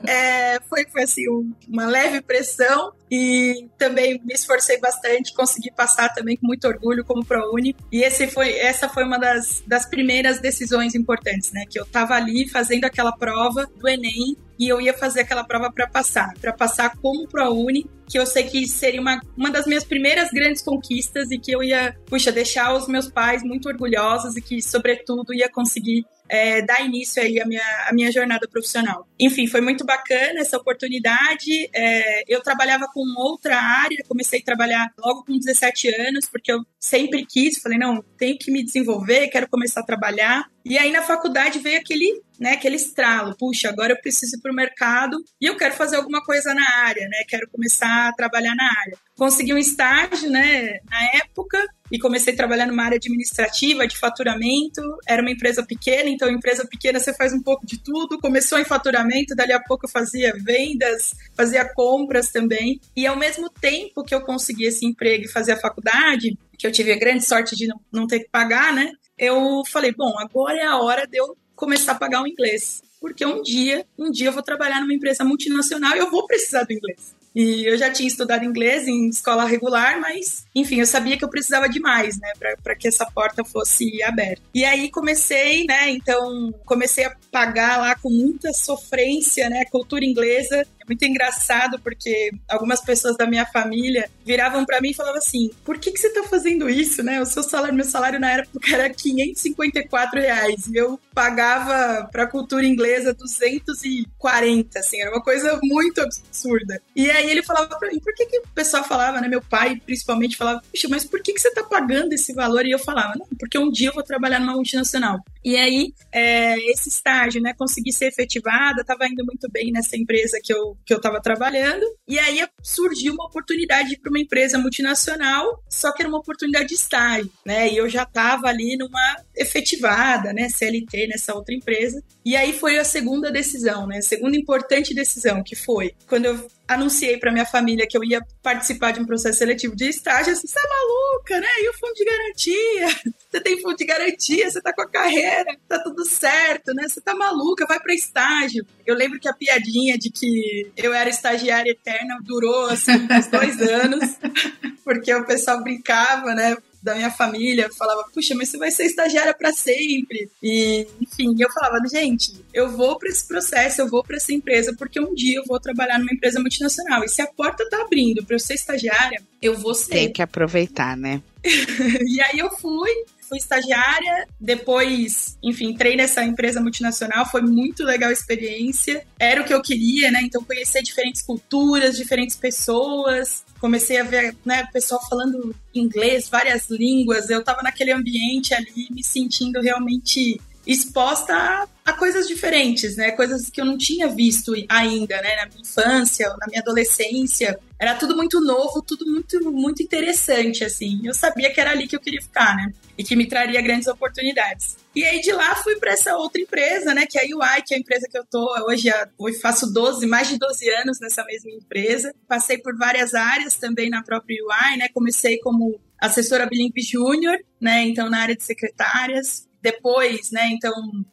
é, 0.07 0.61
foi, 0.69 0.87
foi 0.87 1.03
assim, 1.03 1.25
uma 1.69 1.87
leve 1.87 2.21
pressão 2.21 2.93
e 3.11 3.69
também 3.79 4.21
me 4.25 4.35
esforcei 4.35 4.79
bastante, 4.79 5.33
consegui 5.33 5.71
passar 5.71 6.11
também 6.11 6.37
com 6.37 6.47
muito 6.47 6.67
orgulho 6.67 7.05
como 7.05 7.25
ProUni. 7.25 7.75
E 7.91 8.03
esse 8.03 8.27
foi, 8.27 8.53
essa 8.59 8.89
foi 8.89 9.05
uma 9.05 9.19
das, 9.19 9.63
das 9.67 9.87
primeiras 9.87 10.41
decisões 10.41 10.95
importantes, 10.95 11.53
né? 11.53 11.65
Que 11.69 11.79
eu 11.79 11.85
estava 11.85 12.15
ali 12.15 12.49
fazendo 12.49 12.85
aquela 12.85 13.13
prova 13.13 13.67
do 13.77 13.89
Enem 13.89 14.37
e 14.59 14.69
eu 14.69 14.81
ia 14.81 14.93
fazer 14.93 15.21
aquela 15.21 15.45
prova 15.45 15.71
para 15.71 15.87
passar, 15.87 16.35
para 16.41 16.53
passar 16.53 16.97
como 16.97 17.29
ProUni, 17.29 17.87
que 18.09 18.19
eu 18.19 18.27
sei 18.27 18.45
que 18.45 18.67
seria 18.67 19.01
uma, 19.01 19.21
uma 19.37 19.51
das 19.51 19.67
minhas 19.67 19.85
primeiras 19.85 20.31
grandes 20.31 20.63
conquistas 20.63 21.31
e 21.31 21.39
que 21.39 21.53
eu 21.53 21.63
ia, 21.63 21.97
puxa, 22.07 22.33
deixar 22.33 22.75
os 22.75 22.89
meus 22.89 23.09
pais 23.09 23.43
muito 23.43 23.69
orgulhosos 23.69 24.37
e 24.37 24.43
que, 24.43 24.61
sobretudo, 24.61 25.33
ia 25.33 25.49
conseguir 25.49 26.05
é, 26.29 26.63
dar 26.63 26.85
início 26.85 27.23
aí 27.23 27.41
à 27.41 27.47
minha, 27.47 27.63
à 27.89 27.93
minha 27.93 28.11
jornada 28.13 28.47
profissional. 28.49 29.07
Enfim, 29.19 29.47
foi 29.47 29.61
muito 29.61 29.85
bacana 29.85 30.41
essa 30.41 30.57
oportunidade. 30.57 31.69
É, 31.75 32.25
eu 32.29 32.43
trabalhava 32.43 32.87
com 32.93 33.03
outra 33.17 33.57
área, 33.59 34.05
comecei 34.09 34.41
a 34.41 34.45
trabalhar 34.45 34.93
logo 34.99 35.25
com 35.25 35.39
17 35.39 35.89
anos, 35.95 36.29
porque 36.31 36.53
eu 36.53 36.65
sempre 36.79 37.25
quis, 37.27 37.61
falei, 37.61 37.79
não, 37.79 38.03
tenho 38.17 38.39
que 38.39 38.51
me 38.51 38.65
desenvolver, 38.65 39.29
quero 39.29 39.49
começar 39.49 39.81
a 39.81 39.87
trabalhar. 39.87 40.49
E 40.69 40.77
aí 40.77 40.93
na 40.93 41.01
faculdade 41.01 41.61
veio 41.61 41.79
aquele, 41.79 42.21
né, 42.39 42.53
aquele 42.53 42.77
estralo, 42.77 43.35
puxa, 43.39 43.71
agora 43.71 43.95
eu 43.95 44.01
preciso 44.03 44.37
ir 44.37 44.41
para 44.43 44.53
o 44.53 44.55
mercado 44.55 45.17
e 45.41 45.47
eu 45.47 45.57
quero 45.57 45.73
fazer 45.75 45.97
alguma 45.97 46.23
coisa 46.23 46.53
na 46.53 46.81
área, 46.81 47.09
né? 47.09 47.25
Quero 47.27 47.49
começar 47.49 48.09
a 48.09 48.13
trabalhar 48.13 48.55
na 48.55 48.69
área. 48.81 48.99
Consegui 49.17 49.55
um 49.55 49.59
estágio, 49.59 50.31
né, 50.31 50.79
na 50.91 51.05
época 51.21 51.59
e 51.91 51.99
comecei 51.99 52.35
a 52.35 52.37
trabalhar 52.37 52.67
numa 52.67 52.85
área 52.85 52.97
administrativa 52.97 53.89
de 53.89 53.97
faturamento. 53.97 54.83
Era 55.09 55.23
uma 55.23 55.31
empresa 55.31 55.65
pequena, 55.65 56.11
então 56.11 56.29
empresa 56.29 56.67
pequena 56.67 57.01
você 57.01 57.15
faz 57.15 57.33
um 57.33 57.43
pouco 57.43 57.65
de 57.65 57.83
tudo. 57.83 58.19
Começou 58.19 58.59
em 58.59 58.65
faturamento, 58.65 59.35
dali 59.35 59.55
a 59.55 59.61
pouco 59.61 59.87
eu 59.87 59.91
fazia 59.91 60.35
vendas, 60.37 61.15
fazia 61.35 61.65
compras 61.65 62.31
também. 62.31 62.79
E 62.95 63.07
ao 63.07 63.17
mesmo 63.17 63.49
tempo 63.49 64.05
que 64.05 64.15
eu 64.15 64.21
consegui 64.21 64.67
esse 64.67 64.85
emprego 64.85 65.25
e 65.25 65.33
fazer 65.33 65.53
a 65.53 65.61
faculdade, 65.61 66.37
que 66.59 66.67
eu 66.67 66.73
tive 66.73 66.93
a 66.93 66.99
grande 66.99 67.25
sorte 67.25 67.57
de 67.57 67.67
não, 67.67 67.81
não 67.91 68.07
ter 68.07 68.21
que 68.21 68.29
pagar, 68.29 68.75
né? 68.75 68.93
Eu 69.19 69.63
falei, 69.67 69.93
bom, 69.93 70.15
agora 70.19 70.59
é 70.59 70.65
a 70.65 70.79
hora 70.79 71.07
de 71.07 71.19
eu 71.19 71.37
começar 71.57 71.93
a 71.93 71.97
pagar 71.97 72.23
o 72.23 72.27
inglês. 72.27 72.83
Porque 73.01 73.25
um 73.25 73.43
dia, 73.43 73.87
um 73.99 74.11
dia 74.11 74.29
eu 74.29 74.33
vou 74.33 74.43
trabalhar 74.43 74.81
numa 74.81 74.95
empresa 74.95 75.25
multinacional 75.25 75.95
e 75.95 75.99
eu 75.99 76.11
vou 76.11 76.27
precisar 76.27 76.65
do 76.65 76.73
inglês. 76.73 77.17
E 77.35 77.65
eu 77.69 77.77
já 77.79 77.91
tinha 77.91 78.09
estudado 78.09 78.45
inglês 78.45 78.89
em 78.89 79.09
escola 79.09 79.45
regular, 79.45 80.01
mas, 80.01 80.45
enfim, 80.55 80.81
eu 80.81 80.87
sabia 80.87 81.17
que 81.17 81.25
eu 81.25 81.29
precisava 81.29 81.69
de 81.69 81.79
mais, 81.79 82.19
né, 82.19 82.33
para 82.63 82.75
que 82.75 82.89
essa 82.89 83.07
porta 83.07 83.45
fosse 83.45 84.03
aberta. 84.03 84.43
E 84.53 84.65
aí 84.65 84.91
comecei, 84.91 85.65
né, 85.65 85.91
então 85.91 86.53
comecei 86.65 87.05
a 87.05 87.15
pagar 87.31 87.79
lá 87.79 87.95
com 87.95 88.11
muita 88.11 88.53
sofrência, 88.53 89.49
né, 89.49 89.65
cultura 89.67 90.05
inglesa 90.05 90.67
muito 90.89 91.05
engraçado 91.05 91.79
porque 91.79 92.33
algumas 92.49 92.81
pessoas 92.81 93.17
da 93.17 93.27
minha 93.27 93.47
família 93.47 94.11
viravam 94.25 94.65
para 94.65 94.81
mim 94.81 94.91
e 94.91 94.95
falavam 94.95 95.19
assim: 95.19 95.51
por 95.65 95.79
que, 95.79 95.93
que 95.93 95.99
você 95.99 96.11
tá 96.11 96.25
fazendo 96.25 96.69
isso, 96.69 97.03
né? 97.03 97.21
O 97.21 97.27
seu 97.27 97.43
salário, 97.43 97.75
meu 97.75 97.85
salário 97.85 98.19
na 98.19 98.31
época 98.33 98.75
era 98.75 98.91
554 98.91 100.21
reais 100.21 100.67
e 100.67 100.77
eu 100.77 100.99
pagava 101.15 102.09
pra 102.11 102.27
cultura 102.27 102.67
inglesa 102.67 103.13
240, 103.15 104.79
assim, 104.79 105.01
era 105.01 105.11
uma 105.11 105.23
coisa 105.23 105.59
muito 105.63 106.01
absurda. 106.01 106.81
E 106.97 107.11
aí 107.11 107.31
ele 107.31 107.43
falava 107.43 107.79
pra 107.79 107.91
mim: 107.91 107.99
por 107.99 108.15
que, 108.15 108.27
que 108.27 108.39
o 108.39 108.49
pessoal 108.55 108.85
falava, 108.85 109.21
né? 109.21 109.29
Meu 109.29 109.43
pai 109.43 109.81
principalmente 109.85 110.37
falava: 110.37 110.63
puxa, 110.71 110.89
mas 110.89 111.05
por 111.05 111.23
que, 111.23 111.33
que 111.33 111.41
você 111.41 111.51
tá 111.51 111.63
pagando 111.63 112.13
esse 112.13 112.33
valor? 112.33 112.65
E 112.65 112.71
eu 112.71 112.79
falava: 112.79 113.15
não, 113.17 113.27
porque 113.39 113.59
um 113.59 113.71
dia 113.71 113.89
eu 113.89 113.95
vou 113.95 114.03
trabalhar 114.03 114.41
numa 114.41 114.55
multinacional. 114.55 115.21
E 115.45 115.57
aí, 115.57 115.95
é, 116.13 116.59
esse 116.71 116.89
estágio, 116.89 117.41
né, 117.41 117.55
consegui 117.55 117.93
ser 117.93 118.07
efetivada, 118.07 118.83
estava 118.83 119.07
indo 119.07 119.25
muito 119.25 119.51
bem 119.51 119.73
nessa 119.73 119.97
empresa 119.97 120.39
que 120.43 120.53
eu 120.53 120.77
que 120.85 120.93
eu 120.93 120.99
estava 120.99 121.21
trabalhando. 121.21 121.85
E 122.07 122.19
aí 122.19 122.47
surgiu 122.63 123.13
uma 123.13 123.27
oportunidade 123.27 123.99
para 123.99 124.11
uma 124.11 124.19
empresa 124.19 124.59
multinacional, 124.59 125.63
só 125.69 125.93
que 125.93 126.03
era 126.03 126.09
uma 126.09 126.19
oportunidade 126.19 126.69
de 126.69 126.75
estágio, 126.75 127.31
né? 127.45 127.71
E 127.71 127.77
eu 127.77 127.89
já 127.89 128.05
estava 128.05 128.49
ali 128.49 128.77
numa 128.77 129.17
efetivada, 129.37 130.33
né, 130.33 130.49
CLT 130.49 131.09
nessa 131.09 131.35
outra 131.35 131.55
empresa. 131.55 132.03
E 132.25 132.37
aí 132.37 132.53
foi 132.53 132.79
a 132.79 132.85
segunda 132.85 133.31
decisão, 133.31 133.87
né? 133.87 133.99
A 133.99 134.03
segunda 134.03 134.37
importante 134.37 134.95
decisão 134.95 135.43
que 135.43 135.55
foi 135.55 135.95
quando 136.07 136.27
eu 136.27 136.49
anunciei 136.69 137.17
para 137.17 137.33
minha 137.33 137.47
família 137.47 137.87
que 137.89 137.97
eu 137.97 138.05
ia 138.05 138.21
participar 138.43 138.93
de 138.93 139.01
um 139.01 139.07
processo 139.07 139.39
seletivo 139.39 139.75
de 139.75 139.89
estágio, 139.89 140.33
assim, 140.33 140.47
você 140.47 140.59
é 140.59 140.69
maluca, 140.69 141.41
né? 141.41 141.49
E 141.61 141.71
o 141.71 141.73
fundo 141.73 141.95
de 141.95 142.05
garantia? 142.05 143.13
Você 143.29 143.43
tem 143.43 143.61
fundo 143.61 143.77
de 143.77 143.85
garantia, 143.85 144.51
você 144.51 144.59
tá 144.59 144.73
com 144.73 144.81
a 144.81 144.89
carreira, 144.89 145.55
tá 145.69 145.79
tudo 145.81 146.03
certo, 146.07 146.73
né? 146.73 146.89
Você 146.89 146.99
tá 146.99 147.15
maluca, 147.15 147.67
vai 147.67 147.79
para 147.79 147.93
estágio. 147.93 148.67
Eu 148.87 148.95
lembro 148.95 149.21
que 149.21 149.29
a 149.29 149.35
piadinha 149.35 149.99
de 149.99 150.11
que 150.11 150.73
eu 150.75 150.95
era 150.95 151.11
estagiária 151.11 151.71
eterna 151.71 152.19
durou, 152.23 152.69
assim, 152.69 152.93
uns 152.93 153.27
dois 153.27 153.61
anos, 153.61 154.17
porque 154.83 155.13
o 155.13 155.27
pessoal 155.27 155.63
brincava, 155.63 156.35
né? 156.35 156.57
Da 156.83 156.95
minha 156.95 157.11
família 157.11 157.71
falava, 157.77 158.05
puxa, 158.13 158.35
mas 158.35 158.49
você 158.49 158.59
vai 158.59 158.71
ser 158.71 158.85
estagiária 158.85 159.35
para 159.35 159.53
sempre. 159.53 160.31
E, 160.43 160.87
enfim, 161.01 161.35
eu 161.39 161.51
falava, 161.51 161.79
gente, 161.89 162.33
eu 162.53 162.71
vou 162.71 162.99
para 162.99 163.09
esse 163.09 163.27
processo, 163.27 163.81
eu 163.81 163.89
vou 163.89 164.03
para 164.03 164.17
essa 164.17 164.33
empresa, 164.33 164.75
porque 164.77 165.01
um 165.01 165.15
dia 165.15 165.39
eu 165.39 165.45
vou 165.45 165.61
trabalhar 165.61 165.99
numa 165.99 166.13
empresa 166.13 166.41
multinacional. 166.41 167.05
E 167.05 167.09
se 167.09 167.21
a 167.23 167.27
porta 167.27 167.69
tá 167.69 167.83
abrindo 167.83 168.25
para 168.25 168.37
eu 168.37 168.41
ser 168.41 168.55
estagiária, 168.55 169.23
eu 169.41 169.57
vou 169.57 169.75
ser. 169.75 169.91
Tem 169.91 170.13
que 170.13 170.23
aproveitar, 170.23 170.97
né? 170.97 171.23
e 172.07 172.21
aí 172.21 172.39
eu 172.39 172.51
fui, 172.51 172.91
fui 173.29 173.39
estagiária, 173.39 174.27
depois, 174.41 175.39
enfim, 175.43 175.71
entrei 175.71 175.97
nessa 175.97 176.25
empresa 176.25 176.61
multinacional, 176.61 177.27
foi 177.27 177.43
muito 177.43 177.85
legal 177.85 178.11
a 178.11 178.13
experiência. 178.13 179.05
Era 179.19 179.43
o 179.43 179.45
que 179.45 179.53
eu 179.55 179.63
queria, 179.63 180.11
né? 180.11 180.21
Então 180.23 180.43
conhecer 180.43 180.83
diferentes 180.83 181.23
culturas, 181.23 181.97
diferentes 181.97 182.37
pessoas. 182.37 183.45
Comecei 183.61 183.99
a 183.99 184.05
ver, 184.05 184.37
né, 184.45 184.65
o 184.69 184.73
pessoal 184.73 185.01
falando 185.09 185.55
inglês, 185.75 186.29
várias 186.29 186.69
línguas. 186.71 187.29
Eu 187.29 187.43
tava 187.43 187.63
naquele 187.63 187.93
ambiente 187.93 188.55
ali, 188.55 188.89
me 188.91 189.03
sentindo 189.03 189.61
realmente 189.61 190.41
exposta 190.67 191.35
a, 191.35 191.67
a, 191.87 191.93
coisas 191.95 192.29
diferentes, 192.29 192.95
né? 192.97 193.11
Coisas 193.13 193.49
que 193.49 193.59
eu 193.59 193.65
não 193.65 193.79
tinha 193.79 194.07
visto 194.07 194.53
ainda, 194.69 195.21
né? 195.23 195.37
Na 195.37 195.47
minha 195.47 195.63
infância, 195.63 196.29
na 196.39 196.47
minha 196.47 196.61
adolescência. 196.61 197.59
Era 197.79 197.95
tudo 197.95 198.15
muito 198.15 198.39
novo, 198.41 198.83
tudo 198.83 199.07
muito, 199.11 199.51
muito 199.51 199.83
interessante, 199.83 200.63
assim. 200.63 201.01
Eu 201.03 201.15
sabia 201.15 201.53
que 201.53 201.59
era 201.59 201.71
ali 201.71 201.89
que 201.89 201.97
eu 201.97 202.01
queria 202.01 202.21
ficar, 202.21 202.55
né? 202.55 202.73
E 202.99 203.05
que 203.05 203.15
me 203.15 203.27
traria 203.27 203.63
grandes 203.63 203.87
oportunidades. 203.87 204.77
E 204.95 205.05
aí 205.05 205.21
de 205.21 205.31
lá 205.33 205.55
fui 205.55 205.77
para 205.77 205.93
essa 205.93 206.17
outra 206.17 206.43
empresa, 206.43 206.93
né? 206.93 207.07
Que 207.07 207.19
é 207.19 207.23
a 207.23 207.25
UI, 207.25 207.63
que 207.65 207.73
é 207.73 207.77
a 207.77 207.81
empresa 207.81 208.09
que 208.11 208.19
eu 208.19 208.25
tô 208.27 208.45
hoje. 208.67 208.89
Hoje 209.17 209.39
faço 209.39 209.73
12, 209.73 210.05
mais 210.07 210.29
de 210.29 210.37
12 210.37 210.69
anos 210.71 210.99
nessa 211.01 211.25
mesma 211.25 211.53
empresa. 211.53 212.13
Passei 212.27 212.59
por 212.59 212.77
várias 212.77 213.15
áreas 213.15 213.55
também 213.55 213.89
na 213.89 214.03
própria 214.03 214.37
UI, 214.43 214.77
né? 214.79 214.89
Comecei 214.93 215.39
como 215.39 215.81
assessora 216.01 216.47
bilíngue 216.47 216.83
júnior, 216.83 217.39
né? 217.61 217.83
Então 217.85 218.11
na 218.11 218.19
área 218.19 218.37
de 218.37 218.43
secretárias, 218.43 219.49
depois, 219.63 220.31
né? 220.31 220.49
Então, 220.53 220.73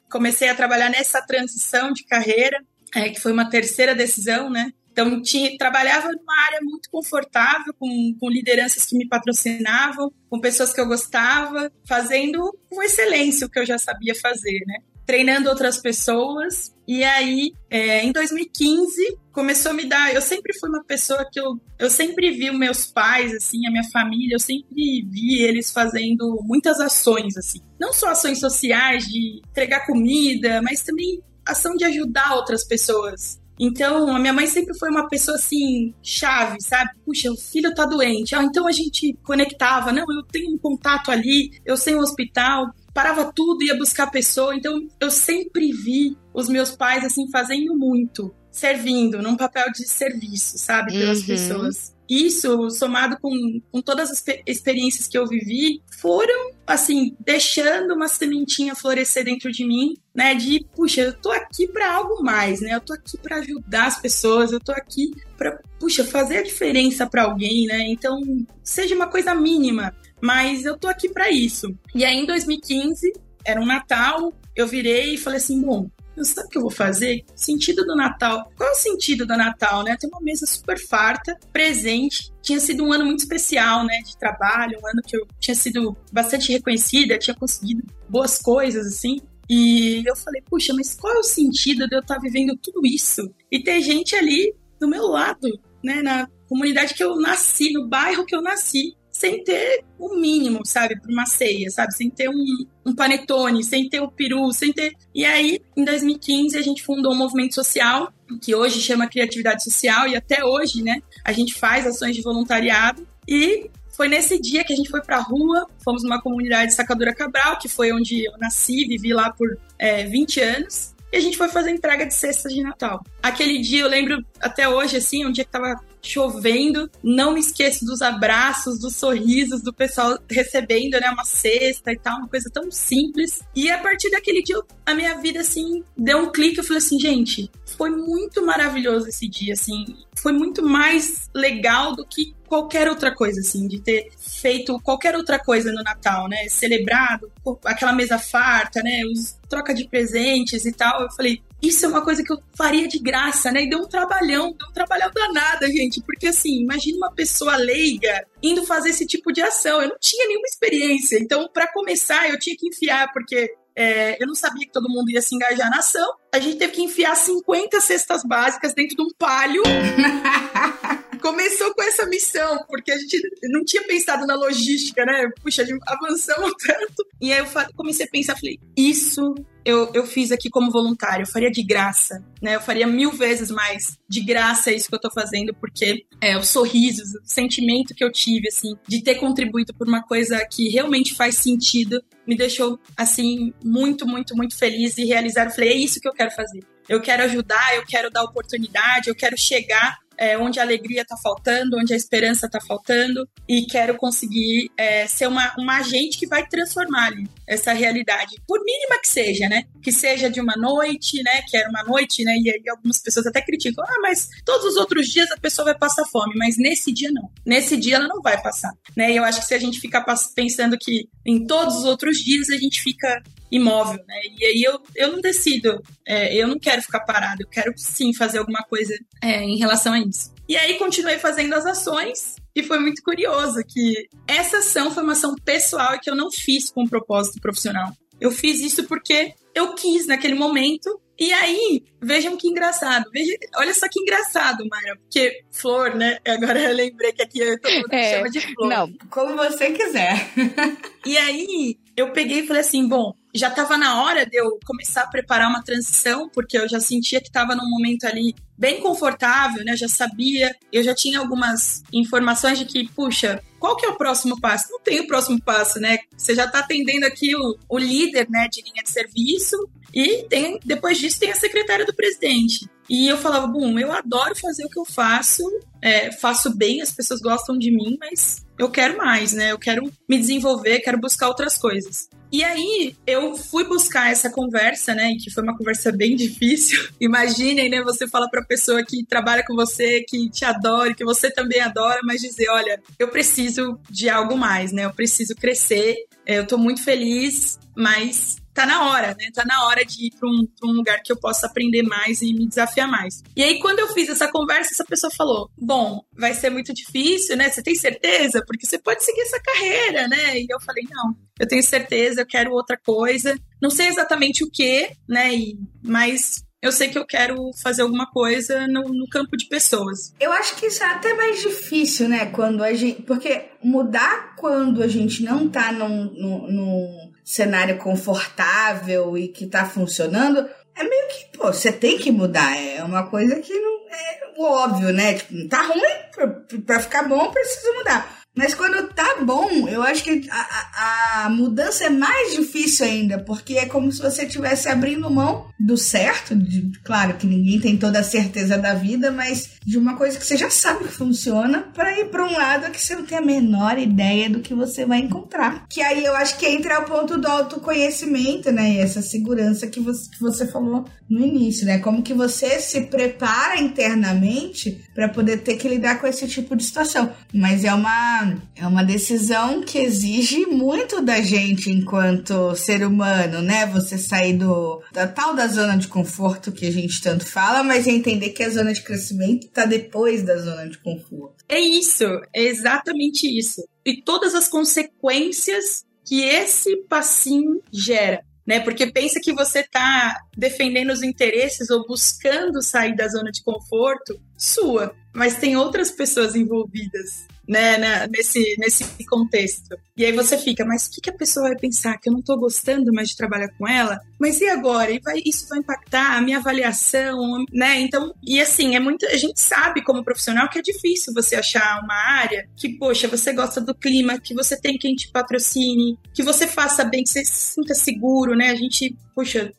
comecei 0.10 0.50
a 0.50 0.56
trabalhar 0.56 0.90
nessa 0.90 1.22
transição 1.22 1.92
de 1.92 2.04
carreira, 2.06 2.64
é, 2.94 3.10
que 3.10 3.20
foi 3.20 3.32
uma 3.32 3.50
terceira 3.50 3.96
decisão, 3.96 4.50
né? 4.50 4.72
Então, 4.96 5.22
tinha, 5.22 5.58
trabalhava 5.58 6.08
numa 6.08 6.46
área 6.46 6.62
muito 6.62 6.90
confortável, 6.90 7.74
com, 7.78 8.16
com 8.18 8.30
lideranças 8.30 8.86
que 8.86 8.98
me 8.98 9.06
patrocinavam, 9.06 10.10
com 10.30 10.40
pessoas 10.40 10.72
que 10.72 10.80
eu 10.80 10.88
gostava, 10.88 11.70
fazendo 11.86 12.58
com 12.70 12.82
excelência 12.82 13.46
o 13.46 13.50
que 13.50 13.60
eu 13.60 13.66
já 13.66 13.78
sabia 13.78 14.16
fazer, 14.16 14.58
né? 14.66 14.78
treinando 15.06 15.50
outras 15.50 15.78
pessoas. 15.78 16.74
E 16.88 17.04
aí, 17.04 17.52
é, 17.70 18.04
em 18.04 18.12
2015, 18.14 19.18
começou 19.34 19.72
a 19.72 19.74
me 19.74 19.86
dar. 19.86 20.14
Eu 20.14 20.22
sempre 20.22 20.58
fui 20.58 20.70
uma 20.70 20.84
pessoa 20.86 21.28
que 21.30 21.40
eu, 21.40 21.60
eu 21.78 21.90
sempre 21.90 22.32
vi 22.32 22.50
os 22.50 22.58
meus 22.58 22.86
pais, 22.86 23.34
assim, 23.34 23.68
a 23.68 23.72
minha 23.72 23.84
família, 23.92 24.36
eu 24.36 24.40
sempre 24.40 25.06
vi 25.10 25.42
eles 25.44 25.72
fazendo 25.72 26.40
muitas 26.44 26.80
ações, 26.80 27.36
assim. 27.38 27.60
Não 27.78 27.92
só 27.92 28.12
ações 28.12 28.40
sociais 28.40 29.06
de 29.06 29.42
entregar 29.50 29.86
comida, 29.86 30.62
mas 30.62 30.82
também 30.82 31.22
ação 31.46 31.76
de 31.76 31.84
ajudar 31.84 32.36
outras 32.36 32.66
pessoas. 32.66 33.40
Então, 33.60 34.16
a 34.16 34.20
minha 34.20 34.34
mãe 34.34 34.48
sempre 34.48 34.78
foi 34.78 34.90
uma 34.90 35.08
pessoa 35.08 35.38
assim, 35.38 35.94
chave, 36.04 36.58
sabe? 36.62 36.90
Puxa, 37.06 37.32
o 37.32 37.38
filho 37.38 37.74
tá 37.74 37.86
doente. 37.86 38.36
Ah, 38.36 38.44
então 38.44 38.68
a 38.68 38.72
gente 38.72 39.18
conectava. 39.24 39.92
Não, 39.92 40.06
eu 40.10 40.24
tenho 40.24 40.54
um 40.54 40.58
contato 40.58 41.12
ali, 41.12 41.52
eu 41.66 41.78
sei 41.78 41.96
um 41.96 42.00
hospital 42.00 42.72
parava 42.96 43.30
tudo, 43.36 43.62
ia 43.62 43.78
buscar 43.78 44.06
a 44.06 44.10
pessoa. 44.10 44.56
Então 44.56 44.88
eu 45.02 45.12
sempre 45.12 45.74
vi 45.74 46.18
os 46.34 46.48
meus 46.48 46.72
pais 46.72 47.04
assim 47.04 47.30
fazendo 47.30 47.78
muito, 47.78 48.34
servindo, 48.50 49.22
num 49.22 49.36
papel 49.36 49.70
de 49.74 49.86
serviço, 49.86 50.58
sabe, 50.58 50.94
pelas 50.94 51.20
uhum. 51.20 51.26
pessoas. 51.26 51.95
Isso, 52.10 52.70
somado 52.70 53.18
com, 53.20 53.32
com 53.72 53.82
todas 53.82 54.12
as 54.12 54.24
experiências 54.46 55.08
que 55.08 55.18
eu 55.18 55.28
vivi, 55.28 55.82
foram, 56.00 56.52
assim, 56.66 57.16
deixando 57.20 57.94
uma 57.94 58.08
sementinha 58.08 58.76
florescer 58.76 59.26
dentro 59.26 59.52
de 59.52 59.66
mim, 59.66 59.96
né? 60.14 60.36
De, 60.36 60.66
puxa, 60.76 61.02
eu 61.02 61.14
tô 61.14 61.32
aqui 61.32 61.68
para 61.68 61.94
algo 61.94 62.24
mais, 62.24 62.62
né? 62.62 62.76
Eu 62.76 62.82
tô 62.82 62.94
aqui 62.94 63.18
para 63.18 63.38
ajudar 63.38 63.88
as 63.88 64.00
pessoas, 64.00 64.52
eu 64.52 64.60
tô 64.60 64.72
aqui 64.72 65.12
para, 65.38 65.60
puxa, 65.80 66.04
fazer 66.04 66.38
a 66.38 66.44
diferença 66.44 67.08
para 67.08 67.24
alguém, 67.24 67.66
né? 67.66 67.82
Então, 67.88 68.22
seja 68.64 68.96
uma 68.96 69.08
coisa 69.08 69.34
mínima, 69.34 69.96
mas 70.22 70.66
eu 70.66 70.78
tô 70.78 70.88
aqui 70.88 71.10
para 71.10 71.30
isso. 71.32 71.76
E 71.94 72.06
aí, 72.06 72.18
em 72.18 72.26
2015, 72.26 73.14
era 73.46 73.62
um 73.62 73.66
Natal, 73.66 74.34
eu 74.56 74.68
virei 74.68 75.14
e 75.14 75.18
falei 75.18 75.38
assim: 75.38 75.62
bom, 75.62 75.90
sabe 76.24 76.48
o 76.48 76.50
que 76.50 76.58
eu 76.58 76.62
vou 76.62 76.72
fazer? 76.72 77.26
Sentido 77.36 77.84
do 77.86 77.96
Natal. 77.96 78.52
Qual 78.56 78.70
é 78.70 78.72
o 78.72 78.76
sentido 78.76 79.26
do 79.26 79.36
Natal, 79.36 79.84
né? 79.84 79.98
Tem 80.00 80.10
uma 80.10 80.22
mesa 80.22 80.46
super 80.46 80.80
farta, 80.80 81.38
presente. 81.52 82.32
Tinha 82.42 82.60
sido 82.60 82.84
um 82.84 82.94
ano 82.94 83.06
muito 83.06 83.20
especial, 83.20 83.86
né? 83.86 84.00
De 84.06 84.18
trabalho, 84.18 84.80
um 84.82 84.88
ano 84.88 85.02
que 85.06 85.18
eu 85.18 85.28
tinha 85.40 85.56
sido 85.56 85.96
bastante 86.12 86.52
reconhecida, 86.52 87.18
tinha 87.18 87.36
conseguido 87.36 87.84
boas 88.08 88.38
coisas, 88.38 88.88
assim. 88.88 89.20
E 89.50 90.04
eu 90.08 90.16
falei, 90.16 90.42
puxa, 90.42 90.74
mas 90.74 90.96
qual 90.96 91.14
é 91.16 91.20
o 91.20 91.24
sentido 91.24 91.88
de 91.88 91.96
eu 91.96 92.00
estar 92.00 92.20
vivendo 92.20 92.58
tudo 92.58 92.82
isso? 92.86 93.30
E 93.52 93.62
ter 93.62 93.82
gente 93.82 94.16
ali 94.16 94.56
do 94.80 94.88
meu 94.88 95.08
lado, 95.08 95.48
né? 95.84 96.02
Na 96.02 96.28
comunidade 96.48 96.94
que 96.94 97.04
eu 97.04 97.16
nasci, 97.18 97.74
no 97.74 97.88
bairro 97.88 98.26
que 98.26 98.36
eu 98.36 98.42
nasci 98.42 98.96
sem 99.16 99.42
ter 99.46 99.82
o 99.98 100.14
mínimo, 100.14 100.66
sabe, 100.66 101.00
para 101.00 101.10
uma 101.10 101.26
ceia, 101.26 101.70
sabe, 101.70 101.96
sem 101.96 102.10
ter 102.10 102.30
um, 102.30 102.66
um 102.86 102.94
panetone, 102.94 103.64
sem 103.64 103.88
ter 103.88 104.02
o 104.02 104.12
peru, 104.12 104.52
sem 104.52 104.74
ter. 104.74 104.92
E 105.14 105.24
aí, 105.24 105.62
em 105.76 105.86
2015, 105.86 106.58
a 106.58 106.62
gente 106.62 106.84
fundou 106.84 107.14
um 107.14 107.16
movimento 107.16 107.56
social 107.56 108.12
que 108.42 108.54
hoje 108.54 108.82
chama 108.82 109.08
Criatividade 109.08 109.64
Social 109.64 110.06
e 110.10 110.18
até 110.18 110.44
hoje, 110.44 110.84
né, 110.84 111.02
a 111.24 111.32
gente 111.32 111.54
faz 111.54 111.88
ações 111.88 112.14
de 112.14 112.22
voluntariado 112.22 113.08
e 113.26 113.70
foi 113.96 114.10
nesse 114.10 114.38
dia 114.38 114.66
que 114.66 114.74
a 114.74 114.76
gente 114.76 114.90
foi 114.90 115.02
pra 115.02 115.20
rua, 115.20 115.66
fomos 115.82 116.04
numa 116.04 116.22
comunidade 116.22 116.72
de 116.72 116.74
Sacadura 116.74 117.16
Cabral, 117.16 117.58
que 117.58 117.70
foi 117.70 117.94
onde 117.94 118.26
eu 118.26 118.38
nasci, 118.38 118.86
vivi 118.86 119.14
lá 119.14 119.32
por 119.32 119.58
é, 119.80 120.04
20 120.04 120.42
anos 120.42 120.94
e 121.10 121.16
a 121.16 121.22
gente 121.22 121.38
foi 121.38 121.48
fazer 121.48 121.72
entrega 121.72 122.06
de 122.06 122.14
cestas 122.14 122.54
de 122.54 122.62
Natal. 122.62 123.02
Aquele 123.24 123.60
dia 123.60 123.84
eu 123.84 123.88
lembro 123.88 124.26
até 124.42 124.68
hoje, 124.68 124.98
assim, 124.98 125.26
um 125.26 125.32
dia 125.32 125.46
que 125.46 125.52
tava 125.52 125.80
chovendo, 126.06 126.90
não 127.04 127.34
me 127.34 127.40
esqueço 127.40 127.86
dos 127.86 128.02
abraços, 128.02 128.80
dos 128.80 128.96
sorrisos 128.96 129.62
do 129.62 129.74
pessoal 129.74 130.18
recebendo, 130.30 131.00
né, 131.00 131.10
uma 131.10 131.26
cesta 131.26 131.92
e 131.92 131.98
tal, 131.98 132.20
uma 132.20 132.28
coisa 132.28 132.50
tão 132.52 132.72
simples. 132.72 133.42
E 133.56 133.70
a 133.70 133.78
partir 133.78 134.10
daquele 134.12 134.42
dia, 134.42 134.58
a 134.86 134.94
minha 134.94 135.16
vida, 135.20 135.42
assim, 135.42 135.84
deu 135.98 136.20
um 136.20 136.32
clique, 136.32 136.60
eu 136.60 136.64
falei 136.64 136.78
assim, 136.78 137.00
gente, 137.00 137.50
foi 137.78 137.90
muito 137.90 138.46
maravilhoso 138.46 139.08
esse 139.08 139.28
dia, 139.28 139.54
assim, 139.54 139.86
foi 140.16 140.32
muito 140.32 140.64
mais 140.64 141.30
legal 141.34 141.96
do 141.96 142.06
que 142.06 142.34
qualquer 142.48 142.88
outra 142.88 143.14
coisa, 143.14 143.42
assim, 143.42 143.68
de 143.68 143.82
ter 143.82 144.10
feito 144.18 144.80
qualquer 144.82 145.16
outra 145.16 145.40
coisa 145.40 145.72
no 145.72 145.84
Natal, 145.84 146.28
né? 146.28 146.48
Celebrado, 146.48 147.32
aquela 147.66 147.92
mesa 147.92 148.18
farta, 148.18 148.82
né? 148.82 149.02
Os 149.12 149.38
troca 149.50 149.74
de 149.74 149.88
presentes 149.88 150.66
e 150.66 150.72
tal. 150.72 151.02
Eu 151.02 151.12
falei, 151.12 151.42
isso 151.68 151.86
é 151.86 151.90
uma 151.90 152.04
coisa 152.04 152.24
que 152.24 152.32
eu 152.32 152.42
faria 152.56 152.88
de 152.88 153.00
graça, 153.00 153.52
né? 153.52 153.64
E 153.64 153.70
deu 153.70 153.80
um 153.80 153.88
trabalhão, 153.88 154.54
deu 154.58 154.68
um 154.68 154.74
trabalhão 154.74 155.12
danado, 155.14 155.66
gente. 155.68 156.02
Porque 156.02 156.28
assim, 156.28 156.62
imagina 156.62 156.98
uma 156.98 157.12
pessoa 157.12 157.56
leiga 157.56 158.26
indo 158.42 158.66
fazer 158.66 158.90
esse 158.90 159.06
tipo 159.06 159.32
de 159.32 159.42
ação. 159.42 159.82
Eu 159.82 159.90
não 159.90 159.98
tinha 160.00 160.28
nenhuma 160.28 160.48
experiência. 160.48 161.18
Então, 161.18 161.50
para 161.52 161.72
começar, 161.72 162.30
eu 162.30 162.40
tinha 162.40 162.56
que 162.58 162.68
enfiar, 162.68 163.12
porque 163.12 163.54
é, 163.76 164.22
eu 164.22 164.28
não 164.28 164.36
sabia 164.36 164.66
que 164.66 164.72
todo 164.72 164.90
mundo 164.90 165.10
ia 165.12 165.22
se 165.22 165.36
engajar 165.36 165.70
na 165.70 165.80
ação. 165.80 166.16
A 166.34 166.40
gente 166.40 166.58
teve 166.58 166.74
que 166.74 166.82
enfiar 166.82 167.16
50 167.16 167.82
cestas 167.82 168.24
básicas 168.24 168.74
dentro 168.74 168.96
de 168.96 169.04
um 169.04 169.10
palio. 169.18 169.64
Começou 171.26 171.74
com 171.74 171.82
essa 171.82 172.06
missão, 172.06 172.64
porque 172.68 172.92
a 172.92 172.98
gente 173.00 173.20
não 173.46 173.66
tinha 173.66 173.82
pensado 173.82 174.28
na 174.28 174.36
logística, 174.36 175.04
né? 175.04 175.28
Puxa, 175.42 175.66
avançamos 175.88 176.54
tanto. 176.64 177.04
E 177.20 177.34
aí 177.34 177.40
eu 177.40 177.48
comecei 177.76 178.06
a 178.06 178.10
pensar, 178.10 178.36
falei, 178.36 178.60
isso 178.78 179.34
eu, 179.66 179.90
eu 179.96 180.06
fiz 180.06 180.32
aqui 180.32 180.52
como 180.52 180.70
voluntário, 180.70 181.24
eu 181.24 181.28
faria 181.28 181.50
de 181.50 181.64
graça, 181.64 182.24
né? 182.40 182.54
Eu 182.56 182.62
faria 182.62 182.86
mil 182.86 183.12
vezes 183.12 183.50
mais 183.50 183.98
de 184.08 184.22
graça 184.22 184.72
isso 184.72 184.88
que 184.88 184.94
eu 184.94 185.02
tô 185.02 185.10
fazendo, 185.10 185.52
porque 185.56 186.06
é, 186.22 186.38
os 186.38 186.48
sorrisos, 186.50 187.16
o 187.16 187.22
sentimento 187.26 187.96
que 187.96 188.04
eu 188.04 188.12
tive, 188.12 188.48
assim, 188.48 188.76
de 188.88 189.02
ter 189.02 189.16
contribuído 189.16 189.74
por 189.74 189.88
uma 189.88 190.04
coisa 190.04 190.40
que 190.46 190.70
realmente 190.70 191.16
faz 191.16 191.38
sentido, 191.38 192.04
me 192.28 192.38
deixou, 192.38 192.80
assim, 192.96 193.52
muito, 193.64 194.06
muito, 194.06 194.36
muito 194.36 194.56
feliz 194.56 194.96
e 195.00 195.06
realizar. 195.06 195.46
Eu 195.46 195.52
falei, 195.52 195.70
é 195.72 195.78
isso 195.78 196.00
que 196.00 196.08
eu 196.08 196.14
quero 196.14 196.30
fazer. 196.30 196.64
Eu 196.88 197.02
quero 197.02 197.24
ajudar, 197.24 197.76
eu 197.76 197.84
quero 197.84 198.12
dar 198.12 198.24
oportunidade, 198.24 199.10
eu 199.10 199.16
quero 199.16 199.36
chegar 199.36 199.98
é, 200.18 200.38
onde 200.38 200.60
a 200.60 200.64
alegria 200.64 201.02
está 201.02 201.16
faltando, 201.18 201.78
onde 201.78 201.94
a 201.94 201.98
esperança 201.98 202.46
está 202.46 202.60
faltando, 202.60 203.28
e 203.48 203.66
quero 203.66 203.96
conseguir 203.96 204.70
é, 204.78 205.08
ser 205.08 205.28
uma, 205.28 205.54
uma 205.58 205.78
agente 205.78 206.18
que 206.18 206.28
vai 206.28 206.48
transformar 206.48 207.08
ali 207.08 207.28
essa 207.48 207.74
realidade, 207.74 208.36
por 208.48 208.60
mínima 208.64 209.00
que 209.00 209.08
seja, 209.08 209.48
né? 209.48 209.66
Que 209.82 209.92
seja 209.92 210.30
de 210.30 210.42
uma 210.42 210.56
noite, 210.56 211.22
né? 211.24 211.42
Que 211.48 211.58
era 211.58 211.70
uma 211.70 211.84
noite, 211.84 212.24
né? 212.24 212.36
E 212.38 212.50
aí 212.50 212.64
algumas 212.70 213.00
pessoas 213.00 213.28
até 213.28 213.42
criticam, 213.42 213.84
ah, 213.88 214.00
mas 214.02 214.30
todos 214.44 214.66
os 214.66 214.76
outros 214.76 215.08
dias 215.08 215.32
a 215.32 215.38
pessoa 215.38 215.66
vai 215.66 215.78
passar 215.78 216.06
fome, 216.06 216.34
mas 216.36 216.58
nesse 216.58 216.92
dia 216.92 217.12
não. 217.12 217.30
Nesse 217.46 217.78
dia 217.78 217.98
ela 217.98 218.08
não 218.08 218.22
vai 218.22 218.42
passar, 218.42 218.72
né? 218.96 219.12
E 219.12 219.18
eu 219.18 219.24
acho 219.24 219.42
que 219.42 219.48
se 219.48 219.54
a 219.54 219.60
gente 219.60 219.80
ficar 219.80 220.04
pensando 220.36 220.78
que 220.78 221.08
em 221.26 221.46
todos 221.46 221.76
os 221.78 221.86
outros 221.86 222.18
dias 222.18 222.50
a 222.50 222.58
gente 222.58 222.82
fica 222.82 223.22
imóvel, 223.56 224.04
né? 224.08 224.22
E 224.38 224.46
aí 224.46 224.64
eu, 224.64 224.82
eu 224.96 225.12
não 225.12 225.22
decido, 225.22 225.82
é, 226.06 226.36
eu 226.36 226.48
não 226.48 226.60
quero 226.60 226.82
ficar 226.82 227.02
parado, 227.02 227.42
eu 227.42 227.48
quero 227.48 227.74
sim 227.78 228.14
fazer 228.14 228.40
alguma 228.40 228.64
coisa 228.64 228.94
é, 229.22 229.44
em 229.44 229.58
relação 229.58 229.94
a 229.94 230.00
isso. 230.00 230.34
E 230.48 230.56
aí 230.56 230.78
continuei 230.78 231.18
fazendo 231.18 231.54
as 231.54 231.66
ações 231.66 232.36
e 232.56 232.64
foi 232.64 232.80
muito 232.80 233.02
curioso 233.02 233.62
que 233.68 234.08
essa 234.28 234.60
ação 234.60 234.92
foi 234.92 235.04
uma 235.04 235.14
ação 235.14 235.36
pessoal 235.44 236.00
que 236.00 236.10
eu 236.10 236.16
não 236.16 236.32
fiz 236.32 236.70
com 236.70 236.84
um 236.84 236.88
propósito 236.88 237.42
profissional. 237.42 237.92
Eu 238.20 238.32
fiz 238.32 238.62
isso 238.62 238.86
porque 238.86 239.34
eu 239.54 239.74
quis 239.74 240.08
naquele 240.08 240.36
momento. 240.36 241.02
E 241.18 241.32
aí, 241.32 241.84
vejam 242.02 242.36
que 242.36 242.48
engraçado. 242.48 243.10
Veja, 243.12 243.34
olha 243.56 243.74
só 243.74 243.88
que 243.90 244.00
engraçado, 244.00 244.66
Mayra. 244.70 244.98
Porque 244.98 245.44
flor, 245.52 245.96
né? 245.96 246.20
Agora 246.28 246.60
eu 246.60 246.76
lembrei 246.76 247.14
que 247.14 247.22
aqui 247.22 247.40
todo 247.58 247.74
mundo 247.74 247.94
é, 247.94 248.16
chama 248.16 248.30
de 248.30 248.42
flor. 248.42 248.70
Não, 248.70 248.94
como 249.10 249.36
você 249.36 249.72
quiser. 249.72 250.30
e 251.06 251.18
aí, 251.18 251.78
eu 251.96 252.12
peguei 252.12 252.40
e 252.40 252.48
falei 252.48 252.62
assim: 252.62 252.88
bom, 252.88 253.14
já 253.36 253.50
estava 253.50 253.78
na 253.78 254.02
hora 254.02 254.26
de 254.26 254.38
eu 254.38 254.58
começar 254.66 255.02
a 255.02 255.08
preparar 255.08 255.50
uma 255.50 255.62
transição, 255.62 256.30
porque 256.30 256.58
eu 256.58 256.68
já 256.70 256.80
sentia 256.80 257.20
que 257.20 257.28
estava 257.28 257.56
num 257.56 257.70
momento 257.70 258.06
ali 258.06 258.34
bem 258.58 258.80
confortável, 258.80 259.64
né? 259.66 259.76
Já 259.76 259.88
sabia, 259.88 260.56
eu 260.72 260.82
já 260.82 260.96
tinha 260.96 261.20
algumas 261.20 261.84
informações 261.92 262.58
de 262.58 262.66
que, 262.66 262.88
puxa, 262.90 263.44
qual 263.60 263.76
que 263.76 263.86
é 263.86 263.90
o 263.90 263.98
próximo 263.98 264.40
passo? 264.40 264.72
Não 264.72 264.80
tem 264.80 265.02
o 265.02 265.08
próximo 265.08 265.42
passo, 265.42 265.80
né? 265.80 265.98
Você 266.16 266.34
já 266.34 266.46
está 266.46 266.60
atendendo 266.60 267.06
aqui 267.06 267.36
o, 267.36 267.58
o 267.68 267.78
líder, 267.78 268.30
né, 268.30 268.48
de 268.48 268.62
linha 268.62 268.84
de 268.84 268.90
serviço, 268.90 269.58
e 269.94 270.24
tem, 270.30 270.60
depois 270.64 270.98
disso 270.98 271.20
tem 271.20 271.32
a 271.32 271.36
secretária 271.36 271.86
do 271.86 271.94
presidente. 271.94 272.70
E 272.90 273.08
eu 273.08 273.18
falava, 273.18 273.48
bom, 273.48 273.78
eu 273.80 273.92
adoro 273.92 274.36
fazer 274.36 274.66
o 274.66 274.70
que 274.70 274.80
eu 274.80 274.86
faço, 274.86 275.44
é, 275.82 276.12
faço 276.12 276.56
bem, 276.56 276.82
as 276.82 276.92
pessoas 276.92 277.20
gostam 277.20 277.58
de 277.58 277.72
mim, 277.72 277.98
mas 278.00 278.45
eu 278.58 278.70
quero 278.70 278.98
mais, 278.98 279.34
né? 279.34 279.52
Eu 279.52 279.60
quero 279.60 279.92
me 280.08 280.18
desenvolver, 280.18 280.80
quero 280.80 281.00
buscar 281.00 281.28
outras 281.28 281.58
coisas. 281.58 282.10
E 282.32 282.44
aí 282.44 282.96
eu 283.06 283.36
fui 283.36 283.64
buscar 283.64 284.12
essa 284.12 284.30
conversa, 284.30 284.94
né? 284.94 285.16
Que 285.22 285.32
foi 285.32 285.44
uma 285.44 285.58
conversa 285.58 285.92
bem 285.92 286.16
difícil. 286.18 286.90
Imaginem, 287.00 287.70
né? 287.70 287.82
Você 287.84 288.08
fala 288.08 288.30
para 288.30 288.44
pessoa 288.44 288.84
que 288.84 289.06
trabalha 289.06 289.44
com 289.46 289.56
você, 289.56 290.02
que 290.08 290.30
te 290.30 290.44
adora, 290.44 290.94
que 290.94 291.06
você 291.06 291.30
também 291.32 291.62
adora, 291.62 292.00
mas 292.04 292.22
dizer, 292.22 292.50
olha, 292.50 292.82
eu 292.98 293.10
preciso 293.10 293.80
de 293.90 294.10
algo 294.10 294.38
mais, 294.38 294.72
né? 294.72 294.86
Eu 294.86 294.94
preciso 294.94 295.36
crescer. 295.36 295.96
Eu 296.26 296.48
tô 296.48 296.58
muito 296.58 296.84
feliz, 296.84 297.60
mas 297.76 298.38
tá 298.56 298.66
na 298.66 298.90
hora, 298.90 299.10
né? 299.10 299.30
Tá 299.34 299.44
na 299.46 299.66
hora 299.66 299.86
de 299.86 300.08
ir 300.08 300.12
para 300.18 300.28
um, 300.28 300.48
um 300.64 300.72
lugar 300.72 301.04
que 301.04 301.12
eu 301.12 301.18
possa 301.18 301.46
aprender 301.46 301.84
mais 301.84 302.22
e 302.22 302.34
me 302.34 302.48
desafiar 302.48 302.88
mais. 302.88 303.22
E 303.36 303.44
aí, 303.44 303.60
quando 303.60 303.80
eu 303.80 303.90
fiz 303.90 304.10
essa 304.10 304.32
conversa, 304.32 304.72
essa 304.72 304.86
pessoa 304.86 305.12
falou: 305.12 305.52
Bom, 305.58 306.02
vai 306.18 306.34
ser 306.34 306.50
muito 306.50 306.74
difícil, 306.74 307.36
né? 307.36 307.50
Você 307.50 307.62
tem 307.62 307.76
certeza? 307.76 308.42
Porque 308.48 308.66
você 308.66 308.80
pode 308.80 309.04
seguir 309.04 309.22
essa 309.22 309.40
carreira, 309.42 310.08
né? 310.08 310.40
E 310.40 310.48
eu 310.50 310.60
falei: 310.62 310.86
Não, 310.90 311.14
eu 311.40 311.48
tenho 311.48 311.62
certeza, 311.62 312.22
eu 312.22 312.26
quero 312.26 312.54
outra 312.54 312.78
coisa. 312.78 313.38
Não 313.62 313.70
sei 313.70 313.88
exatamente 313.88 314.44
o 314.44 314.50
que, 314.50 314.90
né? 315.08 315.36
E, 315.36 315.60
mas 315.84 316.46
eu 316.62 316.72
sei 316.72 316.88
que 316.88 316.98
eu 316.98 317.06
quero 317.06 317.52
fazer 317.62 317.82
alguma 317.82 318.10
coisa 318.10 318.68
no, 318.68 318.84
no, 318.84 319.08
campo 319.08 319.38
de 319.38 319.48
pessoas. 319.48 320.14
Eu 320.20 320.32
acho 320.32 320.56
que 320.56 320.66
isso 320.66 320.84
é 320.84 320.88
até 320.88 321.14
mais 321.14 321.42
difícil, 321.42 322.08
né? 322.08 322.28
Quando 322.28 322.64
a 322.64 322.74
gente. 322.74 323.02
Porque 323.04 323.50
mudar 323.62 324.36
quando 324.38 324.82
a 324.82 324.88
gente 324.88 325.24
não 325.24 325.48
tá 325.50 325.72
num, 325.72 326.06
num, 326.06 326.52
num 326.52 327.15
cenário 327.26 327.80
confortável 327.80 329.18
e 329.18 329.28
que 329.28 329.48
tá 329.48 329.66
funcionando, 329.66 330.48
é 330.76 330.84
meio 330.84 331.08
que, 331.08 331.38
pô, 331.38 331.48
você 331.52 331.72
tem 331.72 331.98
que 331.98 332.12
mudar. 332.12 332.56
É 332.56 332.84
uma 332.84 333.08
coisa 333.08 333.36
que 333.42 333.54
não 333.54 333.90
é 333.90 334.34
óbvio, 334.38 334.94
né? 334.94 335.16
Tipo, 335.16 335.48
tá 335.50 335.64
ruim, 335.64 335.82
pra, 336.14 336.28
pra 336.66 336.80
ficar 336.80 337.04
bom, 337.04 337.32
preciso 337.32 337.74
mudar. 337.74 338.25
Mas 338.36 338.54
quando 338.54 338.90
tá 338.90 339.18
bom, 339.22 339.68
eu 339.68 339.82
acho 339.82 340.04
que 340.04 340.28
a, 340.30 341.26
a, 341.26 341.30
mudança 341.30 341.86
é 341.86 341.90
mais 341.90 342.36
difícil 342.36 342.86
ainda, 342.86 343.20
porque 343.20 343.54
é 343.54 343.66
como 343.66 343.92
se 343.92 344.02
você 344.02 344.24
estivesse 344.26 344.68
abrindo 344.68 345.10
mão 345.10 345.48
do 345.60 345.78
certo, 345.78 346.36
de, 346.36 346.72
claro 346.84 347.14
que 347.14 347.26
ninguém 347.26 347.60
tem 347.60 347.78
toda 347.78 348.00
a 348.00 348.04
certeza 348.04 348.58
da 348.58 348.74
vida, 348.74 349.12
mas 349.12 349.52
de 349.66 349.78
uma 349.78 349.96
coisa 349.96 350.18
que 350.18 350.26
você 350.26 350.38
já 350.38 350.50
sabe 350.50 350.86
que 350.86 350.94
funciona, 350.94 351.62
para 351.74 352.00
ir 352.00 352.10
para 352.10 352.26
um 352.26 352.34
lado 352.34 352.72
que 352.72 352.82
você 352.82 352.96
não 352.96 353.06
tem 353.06 353.18
a 353.18 353.22
menor 353.22 353.78
ideia 353.78 354.30
do 354.30 354.40
que 354.40 354.54
você 354.54 354.86
vai 354.86 355.00
encontrar. 355.00 355.66
Que 355.70 355.82
aí 355.82 356.04
eu 356.04 356.16
acho 356.16 356.38
que 356.38 356.46
entra 356.46 356.82
o 356.82 356.86
ponto 356.86 357.18
do 357.18 357.28
autoconhecimento, 357.28 358.52
né? 358.52 358.74
E 358.74 358.78
essa 358.80 359.02
segurança 359.02 359.68
que 359.68 359.80
você, 359.80 360.10
que 360.10 360.20
você 360.20 360.46
falou 360.46 360.86
no 361.10 361.26
início, 361.26 361.66
né? 361.66 361.80
Como 361.80 362.04
que 362.04 362.14
você 362.14 362.60
se 362.60 362.82
prepara 362.82 363.60
internamente 363.60 364.84
para 364.94 365.10
poder 365.10 365.38
ter 365.38 365.56
que 365.56 365.68
lidar 365.68 366.00
com 366.00 366.08
esse 366.08 366.28
tipo 366.28 366.56
de 366.56 366.64
situação. 366.64 367.12
Mas 367.34 367.64
é 367.64 367.74
uma, 367.74 368.25
é 368.56 368.66
uma 368.66 368.84
decisão 368.84 369.62
que 369.62 369.78
exige 369.78 370.46
muito 370.46 371.02
da 371.02 371.22
gente 371.22 371.70
enquanto 371.70 372.56
ser 372.56 372.86
humano, 372.86 373.42
né? 373.42 373.66
Você 373.68 373.98
sair 373.98 374.38
do, 374.38 374.82
da 374.92 375.08
tal 375.08 375.36
da 375.36 375.48
zona 375.48 375.78
de 375.78 375.88
conforto 375.88 376.52
que 376.52 376.66
a 376.66 376.72
gente 376.72 377.02
tanto 377.02 377.26
fala, 377.26 377.64
mas 377.64 377.88
entender 377.88 378.30
que 378.30 378.44
a 378.44 378.50
zona 378.50 378.74
de 378.74 378.82
crescimento 378.82 379.48
está 379.48 379.66
depois 379.66 380.24
da 380.24 380.38
zona 380.38 380.68
de 380.68 380.78
conforto. 380.78 381.44
É 381.48 381.60
isso, 381.60 382.06
é 382.34 382.44
exatamente 382.44 383.28
isso. 383.28 383.62
E 383.86 384.02
todas 384.02 384.34
as 384.34 384.48
consequências 384.48 385.84
que 386.06 386.22
esse 386.24 386.78
passinho 386.88 387.62
gera 387.72 388.22
né? 388.46 388.60
Porque 388.60 388.86
pensa 388.88 389.20
que 389.20 389.34
você 389.34 389.62
está 389.62 390.22
defendendo 390.38 390.92
os 390.92 391.02
interesses 391.02 391.70
ou 391.70 391.86
buscando 391.88 392.62
sair 392.62 392.96
da 392.96 393.08
zona 393.08 393.32
de 393.32 393.44
conforto 393.44 394.20
sua, 394.38 394.94
mas 395.14 395.38
tem 395.38 395.58
outras 395.58 395.90
pessoas 395.90 396.36
envolvidas, 396.36 397.26
né, 397.48 397.78
né, 397.78 398.08
nesse, 398.08 398.56
nesse 398.58 398.86
contexto. 399.06 399.78
E 399.98 400.06
aí 400.06 400.12
você 400.12 400.38
fica, 400.38 400.66
mas 400.66 400.88
o 400.88 400.92
que, 400.92 401.02
que 401.02 401.10
a 401.10 401.18
pessoa 401.18 401.48
vai 401.48 401.58
pensar? 401.58 401.98
Que 401.98 402.10
eu 402.10 402.14
não 402.14 402.22
tô 402.22 402.38
gostando 402.38 402.92
mais 402.92 403.10
de 403.10 403.18
trabalhar 403.18 403.50
com 403.58 403.68
ela? 403.68 404.00
Mas 404.20 404.42
e 404.42 404.48
agora? 404.48 404.92
E 404.92 405.00
vai, 405.00 405.22
isso 405.26 405.48
vai 405.48 405.60
impactar 405.60 406.18
a 406.18 406.22
minha 406.22 406.38
avaliação, 406.38 407.46
né? 407.52 407.80
Então, 407.80 408.14
e 408.24 408.42
assim, 408.42 408.76
é 408.76 408.80
muito. 408.80 409.06
A 409.06 409.18
gente 409.18 409.40
sabe 409.40 409.84
como 409.84 410.04
profissional 410.04 410.50
que 410.50 410.60
é 410.60 410.62
difícil 410.62 411.14
você 411.14 411.36
achar 411.36 411.82
uma 411.84 411.96
área 411.96 412.48
que, 412.56 412.70
poxa, 412.78 413.08
você 413.08 413.32
gosta 413.32 413.62
do 413.62 413.74
clima, 413.74 414.20
que 414.20 414.34
você 414.34 414.60
tem 414.60 414.78
quem 414.78 414.96
te 414.96 415.10
patrocine, 415.12 415.98
que 416.14 416.24
você 416.24 416.48
faça 416.48 416.84
bem, 416.84 417.04
que 417.04 417.10
você 417.10 417.24
se 417.26 417.54
sinta 417.54 417.74
seguro, 417.74 418.36
né? 418.36 418.50
A 418.50 418.56
gente, 418.56 418.96
poxa, 419.14 419.52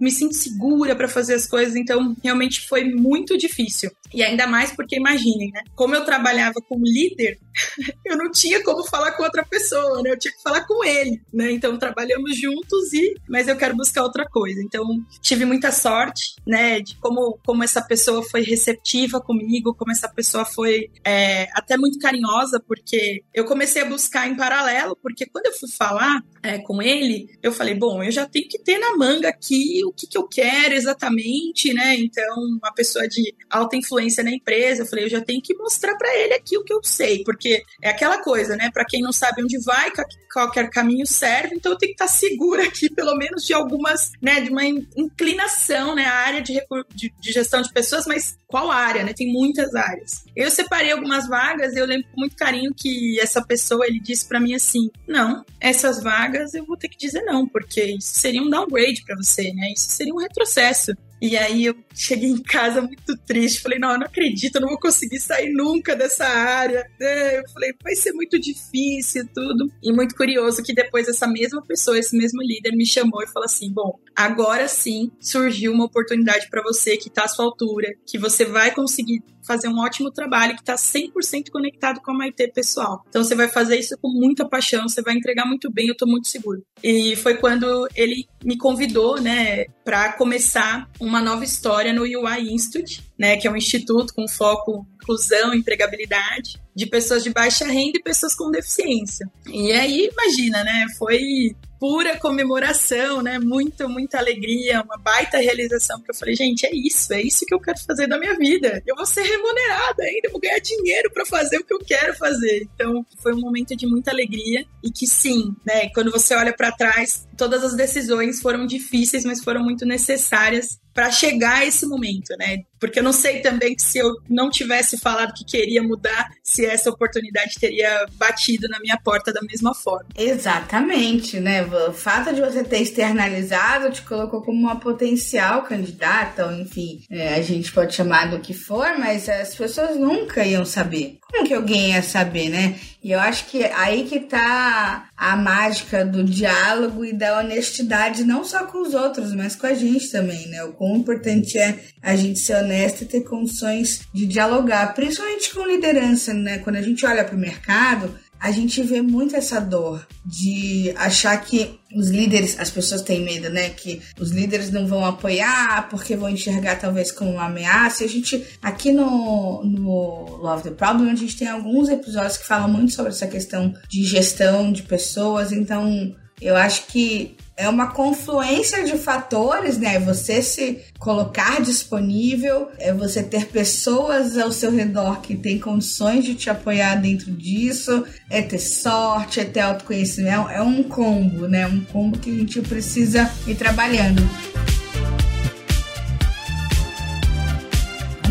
me 0.00 0.10
sinto 0.10 0.34
segura 0.34 0.94
para 0.94 1.08
fazer 1.08 1.34
as 1.34 1.46
coisas, 1.46 1.74
então 1.76 2.14
realmente 2.22 2.66
foi 2.66 2.84
muito 2.84 3.36
difícil. 3.38 3.90
E 4.14 4.22
ainda 4.22 4.46
mais 4.46 4.72
porque, 4.72 4.96
imaginem, 4.96 5.50
né? 5.50 5.62
Como 5.74 5.94
eu 5.94 6.04
trabalhava 6.04 6.60
como 6.68 6.84
líder, 6.84 7.38
eu 8.04 8.16
não 8.16 8.30
tinha 8.30 8.62
como 8.62 8.84
falar 8.84 9.12
com 9.12 9.22
outra 9.22 9.44
pessoa, 9.44 10.02
né? 10.02 10.10
Eu 10.10 10.18
tinha 10.18 10.32
que 10.32 10.42
falar 10.42 10.66
com 10.66 10.84
ele, 10.84 11.20
né? 11.32 11.50
Então 11.52 11.78
trabalhamos 11.78 12.38
juntos 12.38 12.92
e, 12.92 13.14
mas 13.28 13.48
eu 13.48 13.56
quero 13.56 13.76
buscar 13.76 14.02
outra 14.02 14.26
coisa. 14.26 14.60
Então 14.62 14.84
tive 15.20 15.44
muita 15.44 15.72
sorte, 15.72 16.34
né? 16.46 16.80
De 16.80 16.96
como, 16.96 17.38
como 17.44 17.64
essa 17.64 17.80
pessoa 17.82 18.22
foi 18.22 18.42
receptiva 18.42 19.20
comigo, 19.20 19.74
como 19.74 19.92
essa 19.92 20.08
pessoa 20.08 20.44
foi 20.44 20.90
é, 21.04 21.48
até 21.52 21.76
muito 21.76 21.98
carinhosa, 21.98 22.62
porque 22.66 23.22
eu 23.34 23.44
comecei 23.44 23.82
a 23.82 23.86
buscar 23.86 24.28
em 24.28 24.36
paralelo, 24.36 24.96
porque 25.02 25.26
quando 25.26 25.46
eu 25.46 25.52
fui 25.52 25.70
falar 25.70 26.22
é, 26.42 26.58
com 26.58 26.82
ele, 26.82 27.28
eu 27.42 27.52
falei, 27.52 27.74
bom, 27.74 28.02
eu 28.02 28.10
já 28.10 28.26
tenho 28.26 28.48
que 28.48 28.58
ter 28.58 28.78
na 28.78 28.96
manga 28.96 29.28
aqui 29.28 29.80
o 29.84 29.92
que, 29.92 30.06
que 30.06 30.18
eu 30.18 30.26
quero 30.26 30.74
exatamente, 30.74 31.72
né? 31.72 31.96
Então, 31.96 32.34
uma 32.60 32.72
pessoa 32.74 33.06
de 33.08 33.34
alta 33.50 33.76
influência 33.76 34.01
na 34.22 34.30
empresa, 34.30 34.82
eu 34.82 34.86
falei, 34.86 35.04
eu 35.04 35.10
já 35.10 35.20
tenho 35.20 35.42
que 35.42 35.54
mostrar 35.54 35.96
para 35.96 36.16
ele 36.16 36.34
aqui 36.34 36.56
o 36.56 36.64
que 36.64 36.72
eu 36.72 36.82
sei, 36.82 37.22
porque 37.24 37.62
é 37.82 37.90
aquela 37.90 38.22
coisa, 38.22 38.56
né? 38.56 38.70
Para 38.72 38.84
quem 38.84 39.02
não 39.02 39.12
sabe 39.12 39.42
onde 39.42 39.58
vai, 39.62 39.92
qualquer 40.32 40.70
caminho 40.70 41.06
serve, 41.06 41.54
então 41.54 41.72
eu 41.72 41.78
tenho 41.78 41.94
que 41.94 42.02
estar 42.02 42.08
segura 42.08 42.64
aqui, 42.64 42.88
pelo 42.90 43.16
menos 43.16 43.44
de 43.44 43.52
algumas, 43.52 44.12
né, 44.20 44.40
de 44.40 44.50
uma 44.50 44.64
inclinação, 44.64 45.94
né, 45.94 46.06
a 46.06 46.14
área 46.14 46.40
de, 46.40 46.54
de, 46.94 47.12
de 47.20 47.32
gestão 47.32 47.60
de 47.60 47.72
pessoas, 47.72 48.06
mas 48.06 48.36
qual 48.46 48.70
área, 48.70 49.02
né? 49.02 49.12
Tem 49.14 49.32
muitas 49.32 49.74
áreas. 49.74 50.24
Eu 50.36 50.50
separei 50.50 50.92
algumas 50.92 51.26
vagas 51.26 51.74
eu 51.74 51.86
lembro 51.86 52.08
com 52.12 52.20
muito 52.20 52.36
carinho 52.36 52.72
que 52.74 53.18
essa 53.20 53.42
pessoa, 53.42 53.86
ele 53.86 54.00
disse 54.00 54.26
para 54.28 54.40
mim 54.40 54.54
assim: 54.54 54.90
"Não, 55.06 55.44
essas 55.60 56.02
vagas 56.02 56.54
eu 56.54 56.64
vou 56.64 56.76
ter 56.76 56.88
que 56.88 56.98
dizer 56.98 57.22
não, 57.22 57.46
porque 57.46 57.82
isso 57.82 58.14
seria 58.14 58.42
um 58.42 58.50
downgrade 58.50 59.02
para 59.04 59.16
você, 59.16 59.52
né? 59.52 59.72
Isso 59.74 59.90
seria 59.90 60.14
um 60.14 60.18
retrocesso. 60.18 60.92
E 61.22 61.36
aí 61.36 61.66
eu 61.66 61.76
cheguei 61.94 62.28
em 62.28 62.42
casa 62.42 62.82
muito 62.82 63.16
triste. 63.18 63.60
Falei, 63.60 63.78
não, 63.78 63.92
eu 63.92 63.98
não 63.98 64.06
acredito, 64.06 64.56
eu 64.56 64.60
não 64.60 64.68
vou 64.68 64.80
conseguir 64.80 65.20
sair 65.20 65.52
nunca 65.52 65.94
dessa 65.94 66.26
área. 66.26 66.84
É, 67.00 67.38
eu 67.38 67.48
falei, 67.50 67.72
vai 67.80 67.94
ser 67.94 68.12
muito 68.12 68.40
difícil 68.40 69.28
tudo. 69.32 69.70
E 69.80 69.92
muito 69.92 70.16
curioso 70.16 70.64
que 70.64 70.74
depois 70.74 71.06
essa 71.06 71.28
mesma 71.28 71.62
pessoa, 71.62 71.96
esse 71.96 72.16
mesmo 72.16 72.42
líder, 72.42 72.72
me 72.72 72.84
chamou 72.84 73.22
e 73.22 73.28
falou 73.28 73.46
assim: 73.46 73.72
bom, 73.72 74.00
agora 74.16 74.66
sim 74.66 75.12
surgiu 75.20 75.72
uma 75.72 75.84
oportunidade 75.84 76.48
para 76.50 76.60
você 76.60 76.96
que 76.96 77.08
está 77.08 77.22
à 77.24 77.28
sua 77.28 77.44
altura, 77.44 77.94
que 78.04 78.18
você 78.18 78.44
vai 78.44 78.74
conseguir 78.74 79.22
fazer 79.46 79.68
um 79.68 79.78
ótimo 79.78 80.10
trabalho 80.10 80.54
que 80.54 80.62
está 80.62 80.74
100% 80.74 81.50
conectado 81.50 82.00
com 82.00 82.12
a 82.12 82.14
Maite 82.14 82.48
pessoal. 82.48 83.04
Então 83.08 83.22
você 83.22 83.34
vai 83.34 83.48
fazer 83.48 83.78
isso 83.78 83.96
com 84.00 84.08
muita 84.08 84.48
paixão, 84.48 84.88
você 84.88 85.02
vai 85.02 85.14
entregar 85.14 85.46
muito 85.46 85.70
bem, 85.70 85.88
eu 85.88 85.92
estou 85.92 86.08
muito 86.08 86.28
seguro. 86.28 86.62
E 86.82 87.16
foi 87.16 87.36
quando 87.36 87.88
ele 87.94 88.26
me 88.44 88.56
convidou, 88.56 89.20
né, 89.20 89.66
para 89.84 90.12
começar 90.12 90.88
uma 91.12 91.20
nova 91.20 91.44
história 91.44 91.92
no 91.92 92.04
UI 92.04 92.54
Institute, 92.54 93.02
né, 93.18 93.36
que 93.36 93.46
é 93.46 93.50
um 93.50 93.56
instituto 93.56 94.14
com 94.14 94.26
foco 94.26 94.86
inclusão, 95.02 95.52
empregabilidade 95.52 96.60
de 96.74 96.86
pessoas 96.86 97.22
de 97.22 97.30
baixa 97.30 97.66
renda 97.66 97.98
e 97.98 98.02
pessoas 98.02 98.34
com 98.34 98.50
deficiência. 98.50 99.26
E 99.46 99.72
aí, 99.72 100.10
imagina, 100.10 100.64
né, 100.64 100.86
foi 100.98 101.54
pura 101.82 102.16
comemoração, 102.16 103.22
né? 103.22 103.40
Muito, 103.40 103.88
muita 103.88 104.16
alegria, 104.16 104.82
uma 104.82 104.96
baita 104.96 105.38
realização, 105.38 105.98
porque 105.98 106.12
eu 106.12 106.14
falei, 106.14 106.36
gente, 106.36 106.64
é 106.64 106.70
isso, 106.72 107.12
é 107.12 107.20
isso 107.20 107.44
que 107.44 107.52
eu 107.52 107.58
quero 107.58 107.76
fazer 107.80 108.06
da 108.06 108.20
minha 108.20 108.38
vida. 108.38 108.80
Eu 108.86 108.94
vou 108.94 109.04
ser 109.04 109.22
remunerada 109.22 110.04
ainda, 110.04 110.30
vou 110.30 110.40
ganhar 110.40 110.60
dinheiro 110.60 111.10
para 111.12 111.26
fazer 111.26 111.58
o 111.58 111.64
que 111.64 111.74
eu 111.74 111.80
quero 111.80 112.14
fazer. 112.14 112.68
Então, 112.72 113.04
foi 113.20 113.34
um 113.34 113.40
momento 113.40 113.74
de 113.74 113.84
muita 113.84 114.12
alegria 114.12 114.64
e 114.80 114.92
que 114.92 115.08
sim, 115.08 115.56
né, 115.66 115.88
quando 115.88 116.12
você 116.12 116.36
olha 116.36 116.52
para 116.52 116.70
trás, 116.70 117.26
todas 117.36 117.64
as 117.64 117.74
decisões 117.74 118.40
foram 118.40 118.64
difíceis, 118.64 119.24
mas 119.24 119.42
foram 119.42 119.64
muito 119.64 119.84
necessárias 119.84 120.78
para 120.94 121.10
chegar 121.10 121.62
a 121.62 121.66
esse 121.66 121.84
momento, 121.84 122.36
né? 122.38 122.58
Porque 122.82 122.98
eu 122.98 123.04
não 123.04 123.12
sei 123.12 123.38
também 123.38 123.76
que 123.76 123.82
se 123.82 123.98
eu 123.98 124.16
não 124.28 124.50
tivesse 124.50 124.98
falado 124.98 125.32
que 125.34 125.44
queria 125.44 125.80
mudar, 125.80 126.30
se 126.42 126.66
essa 126.66 126.90
oportunidade 126.90 127.54
teria 127.60 128.06
batido 128.14 128.66
na 128.68 128.80
minha 128.80 128.98
porta 128.98 129.32
da 129.32 129.40
mesma 129.40 129.72
forma. 129.72 130.08
Exatamente, 130.18 131.38
né? 131.38 131.62
O 131.62 131.92
fato 131.92 132.34
de 132.34 132.40
você 132.40 132.64
ter 132.64 132.82
externalizado 132.82 133.92
te 133.92 134.02
colocou 134.02 134.42
como 134.42 134.58
uma 134.58 134.80
potencial 134.80 135.62
candidata, 135.62 136.44
ou 136.44 136.52
enfim, 136.52 137.04
é, 137.08 137.36
a 137.36 137.40
gente 137.40 137.70
pode 137.70 137.94
chamar 137.94 138.28
do 138.28 138.40
que 138.40 138.52
for, 138.52 138.98
mas 138.98 139.28
as 139.28 139.54
pessoas 139.54 139.96
nunca 139.96 140.44
iam 140.44 140.64
saber. 140.64 141.18
Como 141.32 141.46
que 141.46 141.54
alguém 141.54 141.92
ia 141.92 142.02
saber, 142.02 142.50
né? 142.50 142.78
E 143.02 143.10
eu 143.10 143.18
acho 143.18 143.46
que 143.46 143.64
aí 143.64 144.04
que 144.04 144.20
tá 144.20 145.08
a 145.16 145.34
mágica 145.34 146.04
do 146.04 146.22
diálogo 146.22 147.04
e 147.06 147.12
da 147.12 147.38
honestidade, 147.38 148.22
não 148.22 148.44
só 148.44 148.64
com 148.66 148.82
os 148.82 148.92
outros, 148.92 149.34
mas 149.34 149.56
com 149.56 149.66
a 149.66 149.72
gente 149.72 150.10
também, 150.10 150.46
né? 150.48 150.62
O 150.62 150.74
quão 150.74 150.94
importante 150.94 151.58
é 151.58 151.78
a 152.02 152.14
gente 152.14 152.38
ser 152.38 152.56
honesto 152.56 153.02
e 153.02 153.06
ter 153.06 153.22
condições 153.22 154.02
de 154.12 154.26
dialogar, 154.26 154.94
principalmente 154.94 155.54
com 155.54 155.66
liderança, 155.66 156.34
né? 156.34 156.58
Quando 156.58 156.76
a 156.76 156.82
gente 156.82 157.04
olha 157.06 157.24
para 157.24 157.34
o 157.34 157.40
mercado, 157.40 158.14
a 158.42 158.50
gente 158.50 158.82
vê 158.82 159.00
muito 159.00 159.36
essa 159.36 159.60
dor 159.60 160.04
de 160.26 160.92
achar 160.96 161.36
que 161.36 161.78
os 161.94 162.08
líderes, 162.08 162.58
as 162.58 162.70
pessoas 162.70 163.00
têm 163.00 163.20
medo, 163.20 163.48
né? 163.48 163.70
Que 163.70 164.02
os 164.18 164.32
líderes 164.32 164.68
não 164.68 164.84
vão 164.84 165.06
apoiar 165.06 165.88
porque 165.88 166.16
vão 166.16 166.28
enxergar 166.28 166.74
talvez 166.74 167.12
como 167.12 167.30
uma 167.30 167.46
ameaça. 167.46 168.02
E 168.02 168.06
a 168.06 168.08
gente, 168.08 168.44
aqui 168.60 168.90
no, 168.90 169.62
no 169.62 170.38
Love 170.38 170.64
the 170.64 170.70
Problem, 170.72 171.12
a 171.12 171.14
gente 171.14 171.36
tem 171.36 171.46
alguns 171.46 171.88
episódios 171.88 172.36
que 172.36 172.44
falam 172.44 172.68
muito 172.68 172.92
sobre 172.92 173.12
essa 173.12 173.28
questão 173.28 173.72
de 173.88 174.02
gestão 174.02 174.72
de 174.72 174.82
pessoas. 174.82 175.52
Então, 175.52 176.12
eu 176.40 176.56
acho 176.56 176.88
que 176.88 177.36
é 177.56 177.68
uma 177.68 177.92
confluência 177.92 178.84
de 178.84 178.96
fatores, 178.96 179.78
né? 179.78 179.98
Você 179.98 180.42
se 180.42 180.80
colocar 180.98 181.60
disponível, 181.60 182.68
é 182.78 182.92
você 182.92 183.22
ter 183.22 183.46
pessoas 183.46 184.38
ao 184.38 184.50
seu 184.52 184.70
redor 184.70 185.20
que 185.20 185.36
têm 185.36 185.58
condições 185.58 186.24
de 186.24 186.34
te 186.34 186.48
apoiar 186.48 186.96
dentro 186.96 187.30
disso, 187.30 188.04
é 188.30 188.40
ter 188.40 188.58
sorte, 188.58 189.40
é 189.40 189.44
ter 189.44 189.60
autoconhecimento, 189.60 190.48
é 190.48 190.62
um 190.62 190.82
combo, 190.82 191.46
né? 191.46 191.66
Um 191.66 191.80
combo 191.84 192.18
que 192.18 192.30
a 192.30 192.34
gente 192.34 192.60
precisa 192.62 193.30
ir 193.46 193.54
trabalhando. 193.54 194.22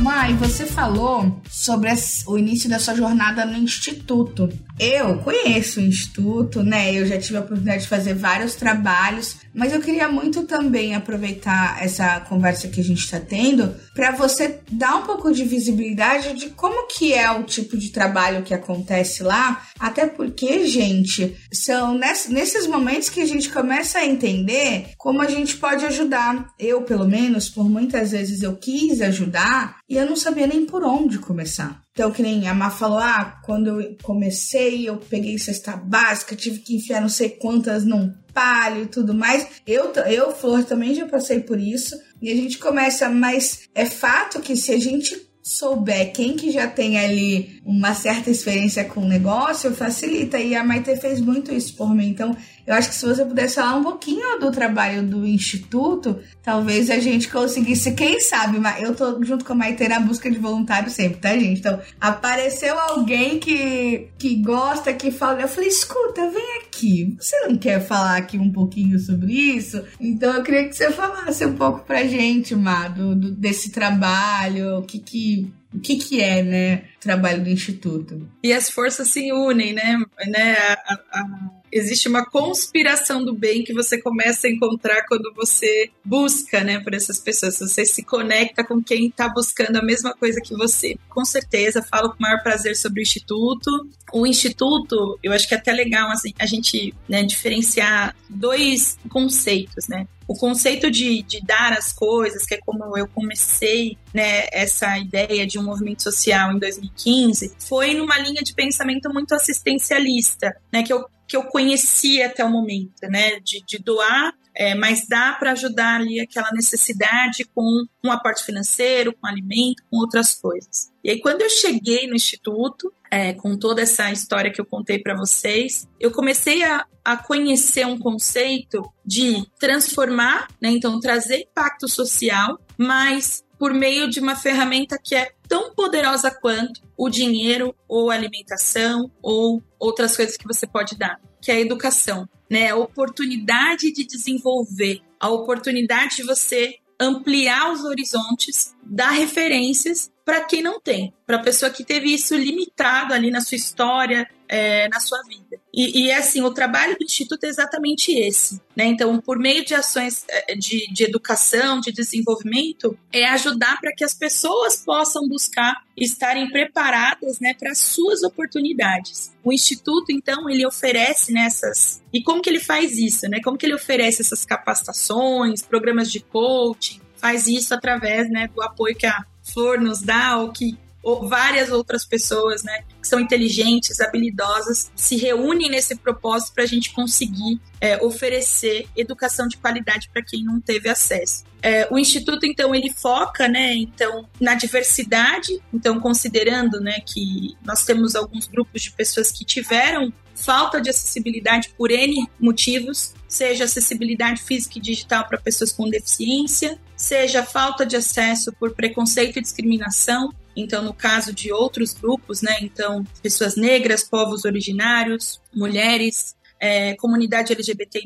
Mai, 0.02 0.34
você 0.34 0.66
falou 0.66 1.40
sobre 1.48 1.88
o 2.26 2.38
início 2.38 2.68
da 2.68 2.80
sua 2.80 2.96
jornada 2.96 3.46
no 3.46 3.56
instituto. 3.56 4.50
Eu 4.80 5.20
conheço 5.20 5.80
o 5.80 5.84
instituto, 5.84 6.64
né? 6.64 6.92
Eu 6.92 7.06
já 7.06 7.20
tive 7.20 7.38
a 7.38 7.42
oportunidade 7.42 7.84
de 7.84 7.88
fazer 7.88 8.16
vários 8.16 8.56
trabalhos, 8.56 9.38
mas 9.54 9.72
eu 9.72 9.80
queria 9.80 10.10
muito 10.10 10.44
também 10.44 10.96
aproveitar 10.96 11.84
essa 11.84 12.20
conversa 12.22 12.68
que 12.68 12.82
a 12.82 12.84
gente 12.84 13.04
está 13.04 13.20
tendo 13.20 13.76
para 13.94 14.12
você 14.12 14.60
dar 14.72 14.96
um 14.96 15.04
pouco 15.04 15.32
de 15.32 15.44
visibilidade 15.44 16.34
de 16.34 16.50
como 16.50 16.88
que 16.88 17.14
é 17.14 17.30
o 17.30 17.44
tipo 17.44 17.78
de 17.78 17.90
trabalho 17.90 18.42
que 18.42 18.56
acontece 18.56 19.22
lá, 19.22 19.62
até 19.80 20.08
porque, 20.08 20.66
gente, 20.66 21.38
são 21.52 21.96
nesses 21.96 22.66
momentos 22.66 23.10
que 23.10 23.22
a 23.22 23.26
gente 23.28 23.50
começa 23.50 24.00
a 24.00 24.06
entender 24.06 24.94
como 24.98 25.22
a 25.22 25.28
gente 25.28 25.58
pode 25.58 25.86
ajudar. 25.86 26.48
Eu, 26.58 26.82
pelo 26.82 27.08
menos, 27.08 27.50
por 27.50 27.70
muitas 27.70 28.12
vezes 28.12 28.42
eu 28.42 28.56
quis 28.56 29.00
ajudar 29.02 29.78
e 29.92 29.98
eu 29.98 30.06
não 30.06 30.16
sabia 30.16 30.48
nem 30.48 30.66
por 30.66 30.86
onde 30.86 31.20
começar. 31.20 31.84
Então, 31.92 32.12
que 32.12 32.24
nem 32.24 32.48
a 32.48 32.54
Má 32.54 32.70
falou, 32.70 32.98
ah, 32.98 33.42
quando 33.44 33.82
eu 33.82 33.98
comecei, 34.02 34.88
eu 34.88 34.96
peguei 34.96 35.38
cesta 35.38 35.76
básica, 35.76 36.34
tive 36.34 36.60
que 36.60 36.78
enfiar 36.78 37.02
não 37.02 37.10
sei 37.10 37.32
quantas 37.32 37.84
num 37.84 38.10
palho 38.34 38.84
e 38.84 38.86
tudo 38.86 39.14
mais. 39.14 39.46
Eu, 39.68 39.92
eu, 40.10 40.32
Flor, 40.32 40.64
também 40.64 40.96
já 40.96 41.06
passei 41.06 41.42
por 41.42 41.60
isso. 41.60 41.94
E 42.22 42.32
a 42.32 42.36
gente 42.36 42.58
começa, 42.58 43.10
mas 43.10 43.68
é 43.76 43.86
fato 43.86 44.40
que 44.40 44.56
se 44.56 44.72
a 44.72 44.80
gente 44.80 45.30
souber 45.44 46.14
quem 46.14 46.38
que 46.38 46.52
já 46.52 46.68
tem 46.68 46.98
ali 46.98 47.60
uma 47.66 47.94
certa 47.94 48.30
experiência 48.30 48.86
com 48.86 49.02
o 49.02 49.08
negócio, 49.08 49.74
facilita. 49.74 50.40
E 50.40 50.56
a 50.56 50.64
Maite 50.64 50.96
fez 50.96 51.20
muito 51.20 51.54
isso 51.54 51.76
por 51.76 51.94
mim. 51.94 52.08
Então, 52.08 52.34
eu 52.66 52.74
acho 52.74 52.90
que 52.90 52.96
se 52.96 53.06
você 53.06 53.26
pudesse 53.26 53.56
falar 53.56 53.76
um 53.76 53.84
pouquinho 53.84 54.40
do 54.40 54.52
trabalho 54.52 55.04
do 55.04 55.26
Instituto, 55.26 56.20
talvez 56.44 56.90
a 56.90 57.00
gente 57.00 57.30
conseguisse, 57.30 57.94
quem 57.94 58.20
sabe, 58.20 58.60
mas 58.60 58.82
eu 58.82 58.96
tô 58.96 59.24
junto 59.24 59.44
com 59.44 59.54
a 59.54 59.56
Maite 59.56 59.88
na 59.88 60.00
busca 60.00 60.30
de 60.30 60.38
voluntário 60.38 60.90
sempre, 60.90 61.20
tá, 61.20 61.38
gente? 61.38 61.60
Então, 61.60 61.80
apareceu 62.00 62.78
alguém 62.80 63.40
que, 63.40 64.10
que 64.18 64.36
gosta, 64.42 64.94
que 64.94 65.12
fala, 65.12 65.42
eu 65.42 65.48
falei, 65.48 65.70
escuta, 65.70 66.30
vem 66.30 66.62
aqui, 66.62 67.16
você 67.20 67.40
não 67.48 67.58
quer 67.58 67.82
falar 67.82 68.18
aqui 68.18 68.38
um 68.38 68.52
pouquinho 68.52 69.00
sobre 69.00 69.34
isso? 69.34 69.84
Então, 70.00 70.34
eu 70.34 70.44
queria 70.44 70.68
que 70.68 70.76
você 70.76 70.92
falasse 70.92 71.46
um 71.46 71.56
pouco 71.56 71.86
pra 71.86 72.04
gente, 72.04 72.56
Má, 72.56 72.88
do, 72.88 73.16
do 73.16 73.32
desse 73.32 73.72
trabalho, 73.72 74.78
o 74.78 74.82
que 74.84 75.00
que 75.00 75.52
o 75.74 75.80
que, 75.80 75.96
que 75.96 76.22
é, 76.22 76.44
né, 76.44 76.84
o 76.98 77.00
trabalho 77.00 77.44
do 77.44 77.50
Instituto. 77.50 78.28
E 78.44 78.52
as 78.52 78.70
forças 78.70 79.08
se 79.08 79.32
unem, 79.32 79.74
né? 79.74 79.98
né 80.28 80.54
a, 80.86 81.00
a, 81.12 81.61
existe 81.72 82.08
uma 82.08 82.26
conspiração 82.26 83.24
do 83.24 83.34
bem 83.34 83.64
que 83.64 83.74
você 83.74 84.02
começa 84.02 84.48
a 84.48 84.50
encontrar 84.50 85.06
quando 85.08 85.34
você 85.34 85.90
busca, 86.04 86.64
né, 86.64 86.80
por 86.80 86.94
essas 86.94 87.20
pessoas. 87.20 87.60
Você 87.60 87.86
se 87.86 88.04
conecta 88.04 88.64
com 88.64 88.82
quem 88.82 89.08
está 89.08 89.30
buscando 89.30 89.78
a 89.78 89.84
mesma 89.84 90.14
coisa 90.14 90.42
que 90.42 90.56
você. 90.56 90.96
Com 91.10 91.26
certeza, 91.26 91.82
falo 91.82 92.10
com 92.10 92.18
o 92.18 92.22
maior 92.22 92.42
prazer 92.44 92.76
sobre 92.76 93.02
o 93.02 93.04
Instituto. 93.04 93.70
O 94.14 94.26
Instituto, 94.26 95.18
eu 95.24 95.32
acho 95.32 95.48
que 95.48 95.54
é 95.54 95.58
até 95.58 95.72
legal 95.72 96.10
assim, 96.12 96.34
a 96.40 96.46
gente 96.46 96.94
né, 97.08 97.24
diferenciar 97.24 98.16
dois 98.30 98.98
conceitos, 99.10 99.88
né? 99.88 100.08
o 100.32 100.36
conceito 100.36 100.90
de, 100.90 101.24
de 101.24 101.42
dar 101.42 101.74
as 101.74 101.92
coisas, 101.92 102.46
que 102.46 102.54
é 102.54 102.58
como 102.58 102.98
eu 102.98 103.06
comecei 103.06 103.98
né, 104.14 104.48
essa 104.54 104.98
ideia 104.98 105.46
de 105.46 105.60
um 105.60 105.64
movimento 105.64 106.02
social 106.04 106.54
em 106.54 106.58
2015, 106.60 107.54
foi 107.60 107.94
numa 107.94 108.18
linha 108.18 108.42
de 108.42 108.54
pensamento 108.54 109.12
muito 109.14 109.36
assistencialista, 109.36 110.56
né, 110.72 110.84
que 110.84 110.94
eu, 110.94 111.06
que 111.32 111.38
eu 111.38 111.44
conhecia 111.44 112.26
até 112.28 112.44
o 112.44 112.50
momento, 112.50 113.08
né, 113.10 113.40
de, 113.40 113.64
de 113.66 113.78
doar 113.78 114.34
é, 114.56 114.76
mas 114.76 115.08
dá 115.08 115.34
para 115.34 115.54
ajudar 115.54 115.96
ali 115.96 116.20
aquela 116.20 116.50
necessidade 116.52 117.46
com 117.56 117.86
um 118.04 118.12
aporte 118.12 118.44
financeiro, 118.44 119.14
com 119.14 119.28
alimento, 119.28 119.84
com 119.90 119.98
outras 119.98 120.34
coisas. 120.36 120.92
E 121.04 121.10
aí, 121.10 121.22
quando 121.22 121.42
eu 121.42 121.50
cheguei 121.50 122.08
no 122.08 122.16
Instituto, 122.16 122.94
é, 123.10 123.34
com 123.34 123.58
toda 123.58 123.82
essa 123.82 124.12
história 124.12 124.52
que 124.52 124.60
eu 124.60 124.66
contei 124.66 125.00
para 125.00 125.16
vocês, 125.16 125.88
eu 126.00 126.12
comecei 126.12 126.64
a, 126.64 126.86
a 127.04 127.18
conhecer 127.18 127.86
um 127.86 127.98
conceito 127.98 128.84
de 129.06 129.44
transformar, 129.60 130.48
né, 130.62 130.70
então 130.70 131.00
trazer 131.00 131.42
impacto 131.42 131.88
social, 131.88 132.60
mas 132.78 133.44
por 133.62 133.76
meio 133.76 134.10
de 134.10 134.20
uma 134.20 134.36
ferramenta 134.36 134.98
que 134.98 135.14
é 135.14 135.34
tão 135.48 135.72
poderosa 135.76 136.32
quanto 136.32 136.82
o 136.98 137.08
dinheiro 137.08 137.76
ou 137.88 138.10
alimentação 138.10 139.12
ou 139.22 139.62
outras 139.78 140.18
coisas 140.18 140.36
que 140.36 140.48
você 140.48 140.66
pode 140.66 140.98
dar, 140.98 141.22
que 141.40 141.52
é 141.52 141.56
a 141.58 141.60
educação 141.60 142.28
né? 142.52 142.70
A 142.70 142.76
oportunidade 142.76 143.94
de 143.94 144.04
desenvolver, 144.04 145.00
a 145.18 145.30
oportunidade 145.30 146.18
de 146.18 146.24
você 146.24 146.76
ampliar 147.00 147.72
os 147.72 147.86
horizontes, 147.86 148.76
dar 148.84 149.12
referências 149.12 150.12
para 150.26 150.42
quem 150.42 150.62
não 150.62 150.80
tem, 150.80 151.14
para 151.26 151.38
a 151.38 151.42
pessoa 151.42 151.72
que 151.72 151.86
teve 151.86 152.14
isso 152.14 152.36
limitado 152.36 153.14
ali 153.14 153.32
na 153.32 153.40
sua 153.40 153.56
história, 153.56 154.30
é, 154.52 154.90
na 154.90 155.00
sua 155.00 155.22
vida. 155.24 155.58
E, 155.74 156.04
e, 156.04 156.12
assim, 156.12 156.42
o 156.42 156.52
trabalho 156.52 156.98
do 156.98 157.06
Instituto 157.06 157.46
é 157.46 157.48
exatamente 157.48 158.12
esse. 158.12 158.62
Né? 158.76 158.84
Então, 158.86 159.22
por 159.22 159.40
meio 159.40 159.64
de 159.64 159.74
ações 159.74 160.26
é, 160.28 160.54
de, 160.56 160.92
de 160.92 161.06
educação, 161.06 161.80
de 161.80 161.90
desenvolvimento, 161.94 162.98
é 163.14 163.24
ajudar 163.30 163.80
para 163.80 163.94
que 163.96 164.04
as 164.04 164.14
pessoas 164.14 164.76
possam 164.76 165.26
buscar 165.26 165.82
estarem 165.96 166.50
preparadas 166.50 167.40
né, 167.40 167.54
para 167.58 167.72
as 167.72 167.78
suas 167.78 168.24
oportunidades. 168.24 169.32
O 169.42 169.54
Instituto, 169.54 170.12
então, 170.12 170.50
ele 170.50 170.66
oferece 170.66 171.32
nessas. 171.32 172.04
E 172.12 172.22
como 172.22 172.42
que 172.42 172.50
ele 172.50 172.60
faz 172.60 172.98
isso? 172.98 173.30
Né? 173.30 173.40
Como 173.42 173.58
que 173.58 173.66
ele 173.66 173.76
oferece 173.76 174.22
essas 174.22 174.44
capacitações, 174.44 175.62
programas 175.62 176.12
de 176.12 176.20
coaching? 176.20 177.00
Faz 177.16 177.48
isso 177.48 177.74
através 177.74 178.30
né, 178.30 178.50
do 178.54 178.62
apoio 178.62 178.98
que 178.98 179.08
a 179.08 179.24
Flor 179.44 179.80
nos 179.80 180.02
dá, 180.02 180.38
ou 180.38 180.52
que 180.52 180.78
ou 181.04 181.28
várias 181.28 181.72
outras 181.72 182.06
pessoas, 182.06 182.64
né, 182.64 182.84
que 183.02 183.08
são 183.08 183.20
inteligentes, 183.20 184.00
habilidosas, 184.00 184.92
se 184.96 185.18
reúnem 185.18 185.70
nesse 185.70 185.96
propósito 185.96 186.54
para 186.54 186.64
a 186.64 186.68
gente 186.68 186.94
conseguir 186.94 187.60
é, 187.80 187.98
oferecer 188.04 188.88
educação 188.96 189.48
de 189.48 189.58
qualidade 189.58 190.10
para 190.14 190.24
quem 190.24 190.44
não 190.44 190.62
teve 190.62 190.90
acesso. 190.90 191.44
É, 191.62 191.88
o 191.92 191.98
instituto 191.98 192.46
então 192.46 192.74
ele 192.74 192.92
foca, 192.92 193.48
né, 193.48 193.74
então 193.76 194.28
na 194.40 194.56
diversidade, 194.56 195.62
então 195.74 196.00
considerando, 196.00 196.80
né, 196.80 197.00
que 197.06 197.56
nós 197.64 197.84
temos 197.84 198.16
alguns 198.16 198.48
grupos 198.48 198.82
de 198.82 198.92
pessoas 198.92 199.32
que 199.32 199.46
tiveram 199.46 200.14
falta 200.36 200.82
de 200.82 200.90
acessibilidade 200.90 201.74
por 201.78 201.92
N 201.92 202.28
motivos, 202.40 203.14
seja 203.28 203.66
acessibilidade 203.66 204.42
física 204.42 204.80
e 204.80 204.82
digital 204.82 205.28
para 205.28 205.40
pessoas 205.40 205.72
com 205.72 205.90
deficiência, 205.90 206.80
seja 206.96 207.44
falta 207.44 207.86
de 207.86 207.96
acesso 207.96 208.52
por 208.54 208.74
preconceito 208.74 209.38
e 209.38 209.42
discriminação, 209.42 210.34
então, 210.56 210.84
no 210.84 210.94
caso 210.94 211.34
de 211.34 211.52
outros 211.52 211.94
grupos, 211.94 212.42
né? 212.42 212.58
Então, 212.62 213.06
pessoas 213.22 213.56
negras, 213.56 214.04
povos 214.04 214.46
originários, 214.46 215.42
mulheres, 215.54 216.36
é, 216.62 216.96
comunidade 216.96 217.52
LGBT+. 217.52 218.04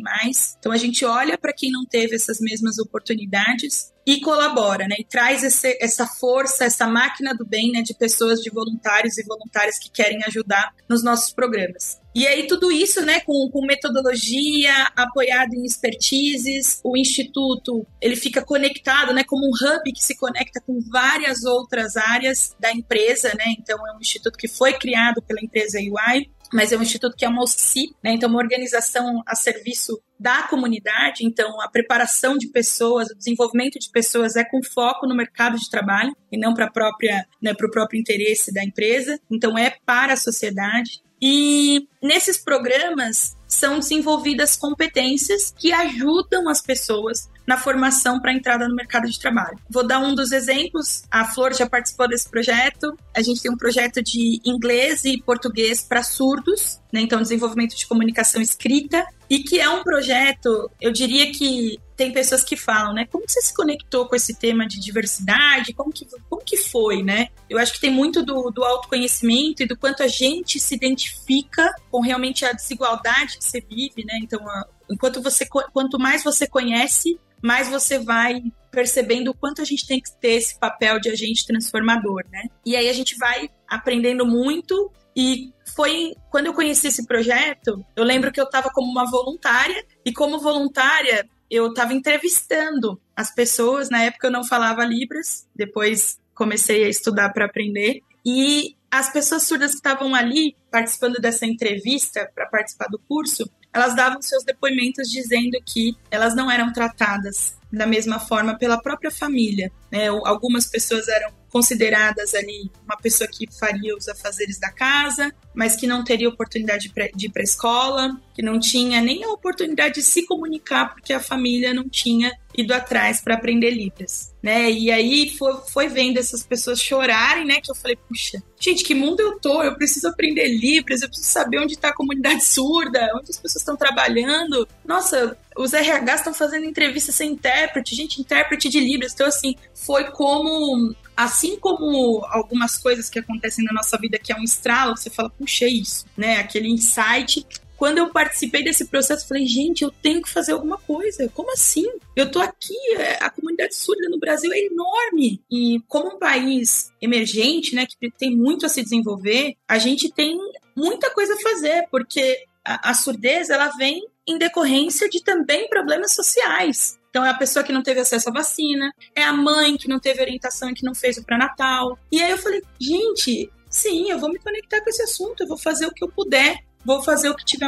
Então, 0.58 0.72
a 0.72 0.78
gente 0.78 1.04
olha 1.04 1.38
para 1.38 1.52
quem 1.52 1.70
não 1.70 1.86
teve 1.86 2.16
essas 2.16 2.40
mesmas 2.40 2.80
oportunidades 2.80 3.94
e 4.06 4.22
colabora, 4.22 4.88
né? 4.88 4.96
E 5.00 5.04
traz 5.04 5.44
esse, 5.44 5.78
essa 5.82 6.08
força, 6.08 6.64
essa 6.64 6.88
máquina 6.88 7.34
do 7.34 7.46
bem, 7.46 7.72
né? 7.72 7.82
De 7.82 7.94
pessoas, 7.94 8.40
de 8.40 8.50
voluntários 8.50 9.18
e 9.18 9.24
voluntárias 9.24 9.78
que 9.78 9.90
querem 9.92 10.24
ajudar 10.26 10.74
nos 10.88 11.04
nossos 11.04 11.34
programas. 11.34 12.00
E 12.14 12.26
aí 12.26 12.48
tudo 12.48 12.72
isso, 12.72 13.04
né, 13.04 13.20
com, 13.20 13.50
com 13.52 13.66
metodologia, 13.66 14.74
apoiado 14.96 15.54
em 15.54 15.66
expertises, 15.66 16.80
o 16.82 16.96
instituto, 16.96 17.86
ele 18.00 18.16
fica 18.16 18.42
conectado, 18.42 19.14
né, 19.14 19.22
como 19.26 19.46
um 19.46 19.50
hub 19.50 19.92
que 19.92 20.02
se 20.02 20.16
conecta 20.16 20.62
com 20.66 20.80
várias 20.90 21.44
outras 21.44 21.98
áreas 21.98 22.56
da 22.58 22.72
empresa, 22.72 23.34
né? 23.38 23.54
Então 23.60 23.86
é 23.86 23.98
um 23.98 24.00
instituto 24.00 24.38
que 24.38 24.48
foi 24.48 24.72
criado 24.74 25.22
pela 25.22 25.42
empresa 25.44 25.78
UI, 25.78 26.32
mas 26.54 26.72
é 26.72 26.78
um 26.78 26.82
instituto 26.82 27.16
que 27.16 27.26
é 27.26 27.30
uma 27.30 27.44
OSCI, 27.44 27.96
né? 28.04 28.14
Então 28.14 28.30
uma 28.30 28.40
organização 28.40 29.22
a 29.26 29.36
serviço 29.36 30.02
da 30.20 30.44
comunidade, 30.44 31.26
então 31.26 31.60
a 31.62 31.70
preparação 31.70 32.38
de 32.38 32.48
pessoas, 32.48 33.10
o 33.10 33.16
desenvolvimento 33.16 33.78
de 33.78 33.90
pessoas 33.90 34.36
é 34.36 34.44
com 34.44 34.64
foco 34.64 35.08
no 35.08 35.16
mercado 35.16 35.58
de 35.58 35.70
trabalho 35.70 36.16
e 36.32 36.38
não 36.38 36.54
para 36.54 36.70
própria, 36.70 37.28
né, 37.42 37.54
para 37.54 37.68
o 37.68 37.72
próprio 37.72 38.00
interesse 38.00 38.54
da 38.54 38.64
empresa. 38.64 39.20
Então 39.30 39.58
é 39.58 39.76
para 39.86 40.14
a 40.14 40.18
sociedade. 40.18 41.04
E 41.22 41.88
nesses 42.02 42.38
programas 42.38 43.36
são 43.48 43.80
desenvolvidas 43.80 44.56
competências 44.56 45.54
que 45.58 45.72
ajudam 45.72 46.50
as 46.50 46.62
pessoas 46.62 47.30
na 47.48 47.58
formação 47.58 48.20
para 48.20 48.34
entrada 48.34 48.68
no 48.68 48.76
mercado 48.76 49.10
de 49.10 49.20
trabalho. 49.20 49.58
Vou 49.70 49.86
dar 49.86 50.00
um 50.00 50.16
dos 50.16 50.32
exemplos. 50.32 51.04
A 51.12 51.26
Flor 51.26 51.54
já 51.54 51.70
participou 51.70 52.08
desse 52.08 52.30
projeto. 52.30 52.98
A 53.16 53.22
gente 53.22 53.42
tem 53.42 53.52
um 53.52 53.58
projeto 53.58 54.02
de 54.02 54.40
inglês 54.44 55.06
e 55.06 55.22
português 55.22 55.82
para 55.82 56.02
surdos, 56.04 56.80
né? 56.92 57.02
então 57.02 57.22
desenvolvimento 57.22 57.76
de 57.76 57.86
comunicação 57.86 58.42
escrita, 58.42 59.06
e 59.30 59.40
que 59.40 59.60
é 59.60 59.70
um 59.70 59.84
projeto, 59.84 60.70
eu 60.80 60.92
diria 60.92 61.32
que 61.32 61.80
tem 61.96 62.12
pessoas 62.12 62.44
que 62.44 62.58
falam, 62.58 62.94
né? 62.94 63.08
Como 63.10 63.24
você 63.28 63.42
se 63.42 63.54
conectou 63.54 64.06
com 64.08 64.16
esse 64.16 64.38
tema 64.38 64.68
de 64.68 64.80
diversidade? 64.80 65.74
Como 65.74 65.92
que, 65.92 66.06
como 66.30 66.44
que 66.44 66.58
foi, 66.58 67.02
né? 67.02 67.30
Eu 67.50 67.58
acho 67.58 67.74
que 67.74 67.80
tem 67.80 67.90
muito 67.90 68.22
do, 68.22 68.52
do 68.52 68.64
autoconhecimento 68.64 69.64
e 69.64 69.66
do 69.66 69.78
quanto 69.78 70.04
a 70.04 70.08
gente 70.08 70.60
se 70.60 70.76
identifica 70.76 71.74
com 71.90 72.02
realmente 72.02 72.46
a 72.46 72.52
desigualdade 72.52 73.38
que 73.38 73.46
você 73.46 73.62
vive, 73.62 74.04
né? 74.06 74.20
Então, 74.22 74.48
a, 74.48 74.68
enquanto 74.90 75.22
você, 75.22 75.46
quanto 75.46 75.98
mais 75.98 76.24
você 76.24 76.46
conhece, 76.46 77.18
mais 77.46 77.70
você 77.70 78.00
vai 78.00 78.42
percebendo 78.72 79.30
o 79.30 79.34
quanto 79.36 79.62
a 79.62 79.66
gente 79.66 79.86
tem 79.86 80.02
que 80.02 80.12
ter 80.20 80.32
esse 80.32 80.58
papel 80.60 81.00
de 81.00 81.10
agente 81.10 81.46
transformador, 81.46 82.24
né? 82.32 82.42
E 82.66 82.76
aí 82.76 82.90
a 82.90 82.94
gente 82.94 83.16
vai 83.18 83.50
aprendendo 83.68 84.26
muito 84.26 84.92
e 85.16 85.54
foi 85.76 86.16
quando 86.32 86.48
eu 86.48 86.56
conheci 86.56 86.88
esse 86.88 87.06
projeto, 87.06 87.86
eu 87.96 88.04
lembro 88.04 88.32
que 88.32 88.42
eu 88.42 88.46
estava 88.46 88.70
como 88.72 88.92
uma 88.92 89.10
voluntária 89.10 89.86
e 90.04 90.12
como 90.12 90.40
voluntária 90.40 91.30
eu 91.48 91.68
estava 91.68 91.94
entrevistando 91.94 93.00
as 93.16 93.34
pessoas. 93.34 93.92
Na 93.92 94.02
época 94.02 94.26
eu 94.26 94.32
não 94.32 94.44
falava 94.44 94.84
Libras, 94.84 95.48
depois 95.56 96.20
comecei 96.34 96.84
a 96.84 96.90
estudar 96.90 97.30
para 97.30 97.46
aprender. 97.46 98.02
E 98.26 98.76
as 98.90 99.14
pessoas 99.14 99.44
surdas 99.44 99.72
que 99.72 99.78
estavam 99.78 100.16
ali 100.16 100.56
participando 100.72 101.22
dessa 101.22 101.46
entrevista 101.46 102.28
para 102.34 102.48
participar 102.48 102.88
do 102.88 102.98
curso, 102.98 103.48
elas 103.76 103.94
davam 103.94 104.22
seus 104.22 104.46
depoimentos 104.46 105.10
dizendo 105.10 105.62
que 105.66 105.98
elas 106.10 106.34
não 106.34 106.50
eram 106.50 106.72
tratadas 106.72 107.58
da 107.70 107.86
mesma 107.86 108.20
forma 108.20 108.58
pela 108.58 108.82
própria 108.82 109.12
família. 109.12 109.70
Né? 109.92 110.08
Algumas 110.08 110.66
pessoas 110.66 111.10
eram 111.10 111.30
consideradas 111.50 112.34
ali 112.34 112.72
uma 112.86 112.96
pessoa 112.96 113.30
que 113.30 113.46
faria 113.60 113.94
os 113.94 114.08
afazeres 114.08 114.58
da 114.58 114.72
casa, 114.72 115.30
mas 115.54 115.76
que 115.76 115.86
não 115.86 116.06
teria 116.06 116.30
oportunidade 116.30 116.90
de 117.14 117.26
ir 117.26 117.30
para 117.30 117.42
a 117.42 117.44
escola, 117.44 118.18
que 118.34 118.42
não 118.42 118.62
tinha 118.62 119.02
nem 119.02 119.26
a 119.26 119.32
oportunidade 119.32 119.96
de 119.96 120.04
se 120.04 120.26
comunicar 120.26 120.94
porque 120.94 121.12
a 121.12 121.20
família 121.20 121.74
não 121.74 121.90
tinha 121.90 122.32
ido 122.58 122.74
atrás 122.74 123.22
para 123.22 123.36
aprender 123.36 123.72
Libras, 123.72 124.34
né? 124.42 124.70
E 124.70 124.92
aí 124.92 125.30
foi, 125.38 125.54
foi 125.72 125.88
vendo 125.88 126.18
essas 126.18 126.44
pessoas 126.44 126.82
chorarem, 126.82 127.46
né? 127.46 127.60
Que 127.62 127.72
eu 127.72 127.76
falei, 127.76 127.98
puxa, 128.08 128.42
gente, 128.60 128.84
que 128.84 128.94
mundo 128.94 129.20
eu 129.20 129.40
tô? 129.40 129.64
Eu 129.64 129.76
preciso 129.76 130.08
aprender 130.08 130.48
Libras, 130.48 131.02
eu 131.02 131.08
preciso 131.08 131.30
saber 131.30 131.60
onde 131.60 131.74
está 131.74 131.90
a 131.90 131.96
comunidade 131.96 132.44
surda, 132.46 133.12
onde 133.16 133.32
as 133.32 133.38
pessoas 133.38 133.62
estão 133.62 133.76
trabalhando. 133.76 134.68
Nossa, 134.84 135.38
os 135.56 135.74
RH 135.74 136.16
estão 136.16 136.34
fazendo 136.34 136.66
entrevista 136.66 137.12
sem 137.12 137.32
intérprete, 137.32 137.96
gente, 137.96 138.22
intérprete 138.22 138.70
de 138.70 138.80
Libras. 138.80 139.14
Então, 139.14 139.28
assim, 139.28 139.56
foi 139.74 140.06
como 140.12 140.96
assim 141.16 141.58
como 141.58 142.26
algumas 142.26 142.78
coisas 142.78 143.10
que 143.10 143.20
acontecem 143.20 143.64
na 143.64 143.72
nossa 143.72 143.98
vida 143.98 144.20
que 144.20 144.34
é 144.34 144.36
um 144.36 144.44
estralo, 144.44 144.98
você 144.98 145.10
fala, 145.10 145.30
puxa, 145.30 145.64
é 145.64 145.70
isso, 145.70 146.06
né? 146.18 146.38
Aquele 146.40 146.68
insight 146.68 147.46
quando 147.78 147.98
eu 147.98 148.10
participei 148.10 148.64
desse 148.64 148.86
processo, 148.86 149.28
falei, 149.28 149.46
gente, 149.46 149.84
eu 149.84 149.92
tenho 149.92 150.22
que 150.22 150.30
fazer 150.30 150.54
alguma 150.54 150.78
coisa. 150.78 151.30
Como 151.34 151.52
assim? 151.52 151.86
Eu 152.16 152.32
tô 152.32 152.40
aqui, 152.40 152.76
é, 152.98 153.24
a 153.24 153.30
comunidade 153.30 153.76
surda 153.76 154.10
no 154.10 154.20
Brasil 154.20 154.52
é 154.54 154.60
enorme. 154.60 155.42
E 155.52 155.82
como 155.88 156.16
um 156.16 156.20
país 156.20 156.92
emergente, 157.02 157.76
né, 157.76 157.86
que 157.86 158.12
tem 158.12 158.36
muito 158.36 158.66
a 158.66 158.70
se 158.70 158.84
desenvolver, 158.84 159.56
a 159.68 159.78
gente 159.78 160.12
tem 160.12 160.38
muita 160.76 161.12
coisa 161.12 161.34
a 161.34 161.42
fazer, 161.42 161.88
porque 161.92 162.46
a, 162.64 162.92
a 162.92 162.94
surdez, 162.94 163.50
ela 163.50 163.70
vem 163.78 164.06
em 164.28 164.38
decorrência 164.38 165.08
de 165.10 165.24
também 165.24 165.70
problemas 165.70 166.14
sociais. 166.14 166.98
Então 167.10 167.26
é 167.26 167.30
a 167.30 167.34
pessoa 167.34 167.64
que 167.64 167.72
não 167.72 167.84
teve 167.84 168.00
acesso 168.00 168.30
à 168.30 168.34
vacina, 168.34 168.94
é 169.16 169.24
a 169.24 169.32
mãe 169.32 169.78
que 169.78 169.88
não 169.88 170.00
teve 170.00 170.22
orientação 170.22 170.70
e 170.70 170.74
que 170.74 170.84
não 170.84 170.94
fez 170.96 171.18
o 171.18 171.24
pré-natal. 171.24 171.98
E 172.12 172.22
aí 172.22 172.32
eu 172.32 172.38
falei, 172.38 172.62
gente, 172.80 173.50
sim, 173.70 174.10
eu 174.10 174.20
vou 174.20 174.30
me 174.30 174.40
conectar 174.40 174.82
com 174.82 174.90
esse 174.90 175.04
assunto, 175.04 175.42
eu 175.42 175.48
vou 175.48 175.58
fazer 175.58 175.86
o 175.86 175.94
que 175.94 176.04
eu 176.04 176.10
puder 176.10 176.64
vou 176.86 177.02
fazer 177.02 177.30
o 177.30 177.36
que 177.36 177.44
tiver 177.44 177.66